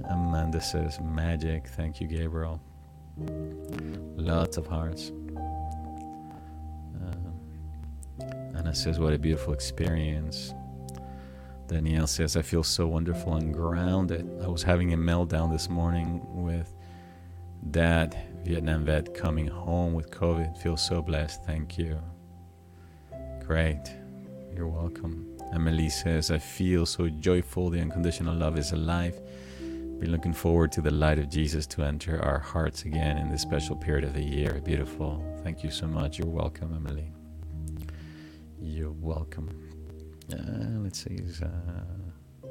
Amanda 0.09 0.59
says, 0.59 0.99
Magic. 0.99 1.70
Thank 1.70 2.01
you, 2.01 2.07
Gabriel. 2.07 2.59
Lots 4.18 4.57
of 4.57 4.68
hearts. 4.68 5.13
Uh, 7.01 8.26
Anna 8.57 8.76
says, 8.76 8.99
What 8.99 9.13
a 9.13 9.18
beautiful 9.18 9.53
experience. 9.53 10.53
Danielle 11.68 12.05
says, 12.05 12.36
I 12.36 12.41
feel 12.41 12.63
so 12.63 12.88
wonderful 12.88 13.36
and 13.36 13.53
grounded. 13.53 14.30
I 14.43 14.47
was 14.47 14.63
having 14.63 14.91
a 14.91 14.97
meltdown 14.97 15.49
this 15.49 15.70
morning 15.70 16.20
with 16.43 16.74
dad, 17.72 18.18
Vietnam 18.43 18.84
vet, 18.84 19.13
coming 19.13 19.47
home 19.47 19.93
with 19.93 20.11
COVID. 20.11 20.57
Feel 20.57 20.76
so 20.76 21.01
blessed. 21.01 21.45
Thank 21.45 21.78
you. 21.78 21.97
Great. 23.45 23.93
You're 24.56 24.68
welcome. 24.68 25.38
Emily 25.54 25.89
says, 25.89 26.32
I 26.32 26.39
feel 26.39 26.86
so 26.86 27.10
joyful. 27.10 27.70
The 27.70 27.80
unconditional 27.80 28.36
love 28.36 28.58
is 28.58 28.72
alive. 28.72 29.20
Be 30.00 30.08
looking 30.08 30.34
forward 30.34 30.72
to 30.74 30.82
the 30.82 30.91
light 30.91 31.18
of 31.18 31.30
Jesus 31.30 31.66
to 31.68 31.84
enter 31.84 32.24
our 32.24 32.39
hearts 32.39 32.84
again 32.84 33.18
in 33.18 33.30
this 33.30 33.41
special 33.41 33.76
period 33.76 34.04
of 34.04 34.14
the 34.14 34.24
year. 34.24 34.62
Beautiful. 34.64 35.24
Thank 35.43 35.64
you 35.64 35.72
so 35.72 35.88
much. 35.88 36.20
You're 36.20 36.28
welcome, 36.28 36.74
Emily. 36.76 37.12
You're 38.62 38.91
welcome. 38.91 39.50
Uh, 40.32 40.80
let's 40.84 41.04
see. 41.04 41.20
Uh, 41.41 42.48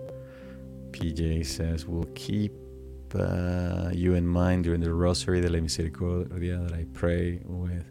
PJ 0.91 1.47
says, 1.47 1.87
We'll 1.87 2.09
keep 2.15 2.53
uh, 3.15 3.91
you 3.93 4.15
in 4.15 4.27
mind 4.27 4.65
during 4.65 4.81
the 4.81 4.93
Rosary 4.93 5.41
de 5.41 5.49
la 5.49 5.61
Misericordia 5.61 6.59
that 6.59 6.73
I 6.73 6.87
pray 6.95 7.41
with 7.45 7.91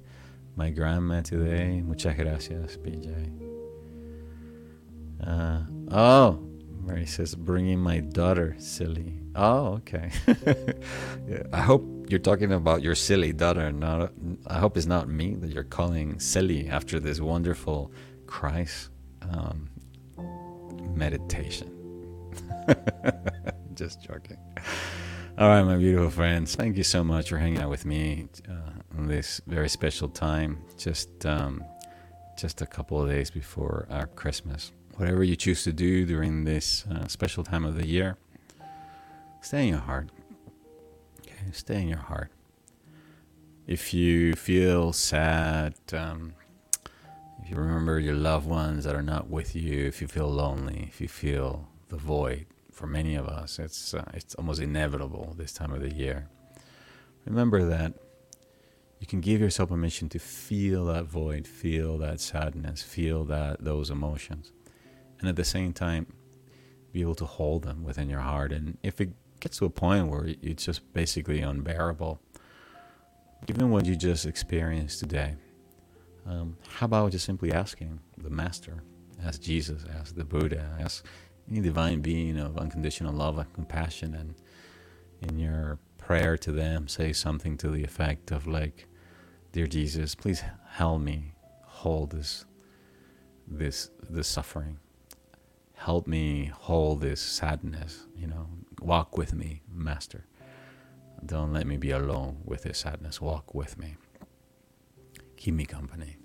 my 0.56 0.70
grandma 0.70 1.22
today. 1.22 1.82
Muchas 1.82 2.16
gracias, 2.16 2.78
PJ. 2.78 3.45
Uh, 5.26 5.62
oh, 5.92 6.40
Mary 6.86 7.06
says, 7.06 7.34
bringing 7.34 7.80
my 7.80 8.00
daughter, 8.00 8.56
silly. 8.60 9.20
Oh, 9.36 9.74
okay. 9.76 10.12
yeah, 11.28 11.44
I 11.52 11.62
hope 11.62 11.84
you're 12.10 12.20
talking 12.20 12.54
about 12.54 12.84
your 12.84 12.96
silly 12.96 13.34
daughter. 13.34 13.72
Not, 13.72 14.14
I 14.48 14.60
hope 14.60 14.78
it's 14.78 14.86
not 14.86 15.10
me 15.10 15.36
that 15.36 15.50
you're 15.50 15.64
calling 15.64 16.20
silly 16.20 16.70
after 16.70 17.00
this 17.00 17.20
wonderful 17.20 17.92
Christ 18.28 18.90
um, 19.22 19.70
meditation. 20.94 21.72
Just 23.74 24.04
joking. 24.04 24.38
All 25.38 25.50
right, 25.50 25.64
my 25.64 25.76
beautiful 25.76 26.12
friends. 26.12 26.56
Thank 26.56 26.78
you 26.78 26.84
so 26.84 27.04
much 27.04 27.30
for 27.30 27.38
hanging 27.38 27.60
out 27.60 27.70
with 27.70 27.86
me 27.86 28.28
uh, 28.48 28.98
on 28.98 29.08
this 29.08 29.42
very 29.48 29.70
special 29.70 30.08
time. 30.08 30.60
Just, 30.78 31.26
um, 31.26 31.64
just 32.38 32.62
a 32.62 32.66
couple 32.66 33.02
of 33.02 33.10
days 33.10 33.32
before 33.32 33.88
our 33.90 34.08
Christmas 34.08 34.72
whatever 34.96 35.24
you 35.24 35.36
choose 35.36 35.64
to 35.64 35.74
do 35.74 36.06
during 36.06 36.44
this 36.44 36.86
uh, 36.88 37.08
special 37.08 37.44
time 37.44 37.66
of 37.66 37.76
the 37.76 37.88
year, 37.88 38.18
stay 39.42 39.64
in 39.64 39.70
your 39.70 39.80
heart. 39.80 40.10
Okay, 41.22 41.36
stay 41.52 41.82
in 41.82 41.88
your 41.88 41.98
heart. 42.00 42.32
If 43.68 43.94
you 43.94 44.34
feel 44.34 44.94
sad, 44.94 45.76
um, 45.94 46.34
if 47.42 47.50
you 47.50 47.56
remember 47.56 48.00
your 48.00 48.16
loved 48.16 48.48
ones 48.48 48.84
that 48.84 48.96
are 48.96 49.02
not 49.02 49.30
with 49.30 49.56
you, 49.56 49.86
if 49.86 50.02
you 50.02 50.08
feel 50.08 50.30
lonely, 50.30 50.86
if 50.88 51.02
you 51.02 51.08
feel 51.08 51.68
the 51.90 51.98
void 51.98 52.46
for 52.76 52.88
many 52.88 53.16
of 53.16 53.28
us. 53.28 53.58
It's 53.58 53.94
uh, 53.94 54.04
it's 54.14 54.36
almost 54.36 54.62
inevitable 54.62 55.34
this 55.38 55.54
time 55.54 55.72
of 55.72 55.82
the 55.82 55.94
year. 55.94 56.28
Remember 57.26 57.66
that 57.66 57.94
you 59.00 59.08
can 59.08 59.22
give 59.22 59.42
yourself 59.42 59.70
permission 59.70 60.10
to 60.10 60.20
feel 60.20 60.86
that 60.86 61.06
void, 61.06 61.48
feel 61.48 61.98
that 62.00 62.20
sadness, 62.20 62.84
feel 62.84 63.24
that 63.26 63.64
those 63.64 63.90
emotions, 63.90 64.52
and 65.26 65.30
at 65.32 65.36
the 65.36 65.44
same 65.44 65.74
time, 65.74 66.06
be 66.94 67.02
able 67.02 67.16
to 67.16 67.26
hold 67.26 67.64
them 67.64 67.84
within 67.84 68.08
your 68.08 68.20
heart. 68.20 68.52
And 68.52 68.78
if 68.84 69.02
it 69.02 69.10
gets 69.40 69.58
to 69.58 69.66
a 69.66 69.72
point 69.72 70.08
where 70.08 70.28
it's 70.40 70.66
just 70.66 70.94
basically 70.94 71.42
unbearable, 71.42 72.22
given 73.48 73.72
what 73.72 73.88
you 73.88 73.96
just 73.96 74.28
experienced 74.28 75.00
today, 75.00 75.34
um, 76.28 76.58
how 76.68 76.86
about 76.86 77.12
just 77.12 77.26
simply 77.26 77.52
asking 77.52 78.00
the 78.20 78.30
Master, 78.30 78.84
ask 79.24 79.42
Jesus, 79.42 79.84
ask 80.00 80.16
the 80.16 80.24
Buddha, 80.24 80.78
ask 80.80 81.04
any 81.50 81.60
divine 81.60 82.02
being 82.02 82.38
of 82.38 82.56
unconditional 82.58 83.12
love 83.12 83.40
and 83.40 83.52
compassion, 83.52 84.14
and 84.14 84.36
in 85.28 85.40
your 85.40 85.80
prayer 85.98 86.38
to 86.38 86.52
them, 86.52 86.88
say 86.88 87.14
something 87.14 87.58
to 87.58 87.70
the 87.70 87.84
effect 87.84 88.30
of 88.30 88.46
like, 88.46 88.88
"Dear 89.54 89.66
Jesus, 89.66 90.14
please 90.14 90.44
help 90.70 91.02
me 91.02 91.34
hold 91.64 92.12
this, 92.12 92.46
this, 93.48 93.90
this 94.08 94.28
suffering. 94.28 94.78
Help 95.76 96.08
me 96.08 96.52
hold 96.54 97.02
this 97.02 97.22
sadness. 97.22 98.08
You 98.18 98.28
know, 98.28 98.48
walk 98.82 99.18
with 99.18 99.34
me, 99.34 99.62
Master." 99.72 100.26
Don't 101.26 101.54
let 101.54 101.66
me 101.66 101.78
be 101.78 101.92
alone 101.92 102.42
with 102.44 102.64
this 102.64 102.80
sadness. 102.80 103.20
Walk 103.22 103.56
with 103.56 103.78
me. 103.78 103.96
Keep 105.38 105.56
me 105.56 105.66
company. 105.66 106.18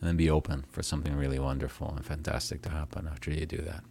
And 0.00 0.08
then 0.08 0.16
be 0.16 0.30
open 0.30 0.64
for 0.70 0.82
something 0.82 1.14
really 1.14 1.38
wonderful 1.38 1.92
and 1.94 2.04
fantastic 2.04 2.62
to 2.62 2.70
happen 2.70 3.06
after 3.06 3.30
you 3.30 3.44
do 3.46 3.58
that. 3.58 3.84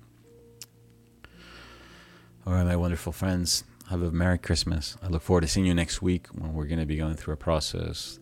All 2.46 2.54
right, 2.54 2.64
my 2.64 2.76
wonderful 2.76 3.12
friends, 3.12 3.64
have 3.90 4.02
a 4.02 4.12
Merry 4.12 4.38
Christmas. 4.38 4.98
I 5.02 5.08
look 5.08 5.22
forward 5.22 5.42
to 5.42 5.48
seeing 5.48 5.66
you 5.66 5.74
next 5.74 6.02
week 6.02 6.28
when 6.28 6.54
we're 6.54 6.66
going 6.66 6.80
to 6.80 6.86
be 6.86 6.98
going 6.98 7.16
through 7.16 7.34
a 7.34 7.38
process 7.38 8.20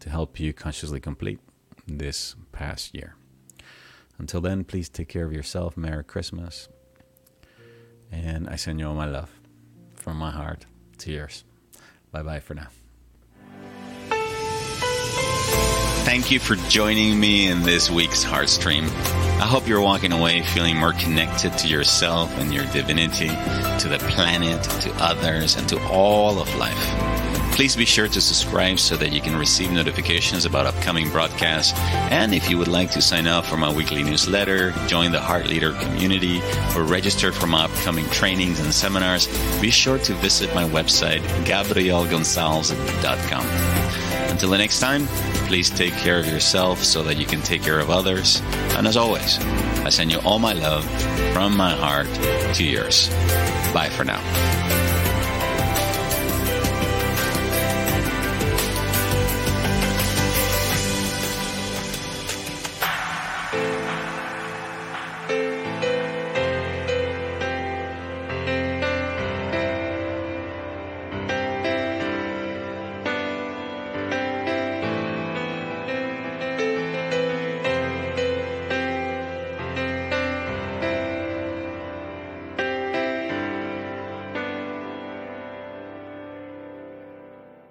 to 0.00 0.10
help 0.10 0.38
you 0.38 0.52
consciously 0.52 1.00
complete 1.00 1.38
this 1.86 2.36
past 2.52 2.94
year. 2.94 3.16
Until 4.18 4.40
then, 4.40 4.64
please 4.64 4.88
take 4.88 5.08
care 5.08 5.24
of 5.24 5.32
yourself. 5.32 5.76
Merry 5.76 6.04
Christmas. 6.04 6.68
And 8.10 8.48
I 8.48 8.56
send 8.56 8.78
you 8.78 8.86
all 8.86 8.94
my 8.94 9.06
love 9.06 9.30
from 9.94 10.16
my 10.18 10.30
heart 10.30 10.66
to 10.98 11.12
yours. 11.12 11.44
Bye 12.10 12.22
bye 12.22 12.40
for 12.40 12.54
now. 12.54 12.68
Thank 16.04 16.30
you 16.30 16.40
for 16.40 16.56
joining 16.68 17.18
me 17.18 17.48
in 17.48 17.62
this 17.62 17.90
week's 17.90 18.24
Heartstream. 18.24 18.84
I 19.40 19.46
hope 19.46 19.66
you're 19.66 19.80
walking 19.80 20.12
away 20.12 20.42
feeling 20.42 20.76
more 20.76 20.92
connected 20.92 21.56
to 21.58 21.68
yourself 21.68 22.30
and 22.38 22.52
your 22.52 22.64
divinity, 22.66 23.28
to 23.28 23.88
the 23.88 23.98
planet, 24.10 24.62
to 24.82 24.92
others, 24.96 25.56
and 25.56 25.68
to 25.70 25.80
all 25.88 26.38
of 26.40 26.54
life. 26.56 27.11
Please 27.52 27.76
be 27.76 27.84
sure 27.84 28.08
to 28.08 28.20
subscribe 28.20 28.80
so 28.80 28.96
that 28.96 29.12
you 29.12 29.20
can 29.20 29.36
receive 29.36 29.70
notifications 29.70 30.46
about 30.46 30.66
upcoming 30.66 31.10
broadcasts. 31.10 31.78
And 32.10 32.34
if 32.34 32.50
you 32.50 32.58
would 32.58 32.66
like 32.66 32.90
to 32.92 33.02
sign 33.02 33.26
up 33.26 33.44
for 33.44 33.58
my 33.58 33.70
weekly 33.72 34.02
newsletter, 34.02 34.72
join 34.86 35.12
the 35.12 35.20
Heart 35.20 35.46
Leader 35.46 35.74
community, 35.74 36.40
or 36.74 36.84
register 36.84 37.30
for 37.30 37.46
my 37.46 37.66
upcoming 37.66 38.06
trainings 38.06 38.58
and 38.58 38.72
seminars, 38.72 39.28
be 39.60 39.70
sure 39.70 39.98
to 39.98 40.14
visit 40.14 40.54
my 40.54 40.64
website, 40.64 41.20
gabrielgonsalves.com. 41.44 43.46
Until 44.30 44.48
the 44.48 44.58
next 44.58 44.80
time, 44.80 45.06
please 45.46 45.68
take 45.68 45.92
care 45.92 46.18
of 46.18 46.26
yourself 46.26 46.82
so 46.82 47.02
that 47.02 47.18
you 47.18 47.26
can 47.26 47.42
take 47.42 47.62
care 47.62 47.80
of 47.80 47.90
others. 47.90 48.40
And 48.76 48.86
as 48.86 48.96
always, 48.96 49.38
I 49.84 49.90
send 49.90 50.10
you 50.10 50.20
all 50.20 50.38
my 50.38 50.54
love 50.54 50.86
from 51.34 51.54
my 51.54 51.76
heart 51.76 52.08
to 52.54 52.64
yours. 52.64 53.10
Bye 53.74 53.90
for 53.90 54.04
now. 54.04 54.91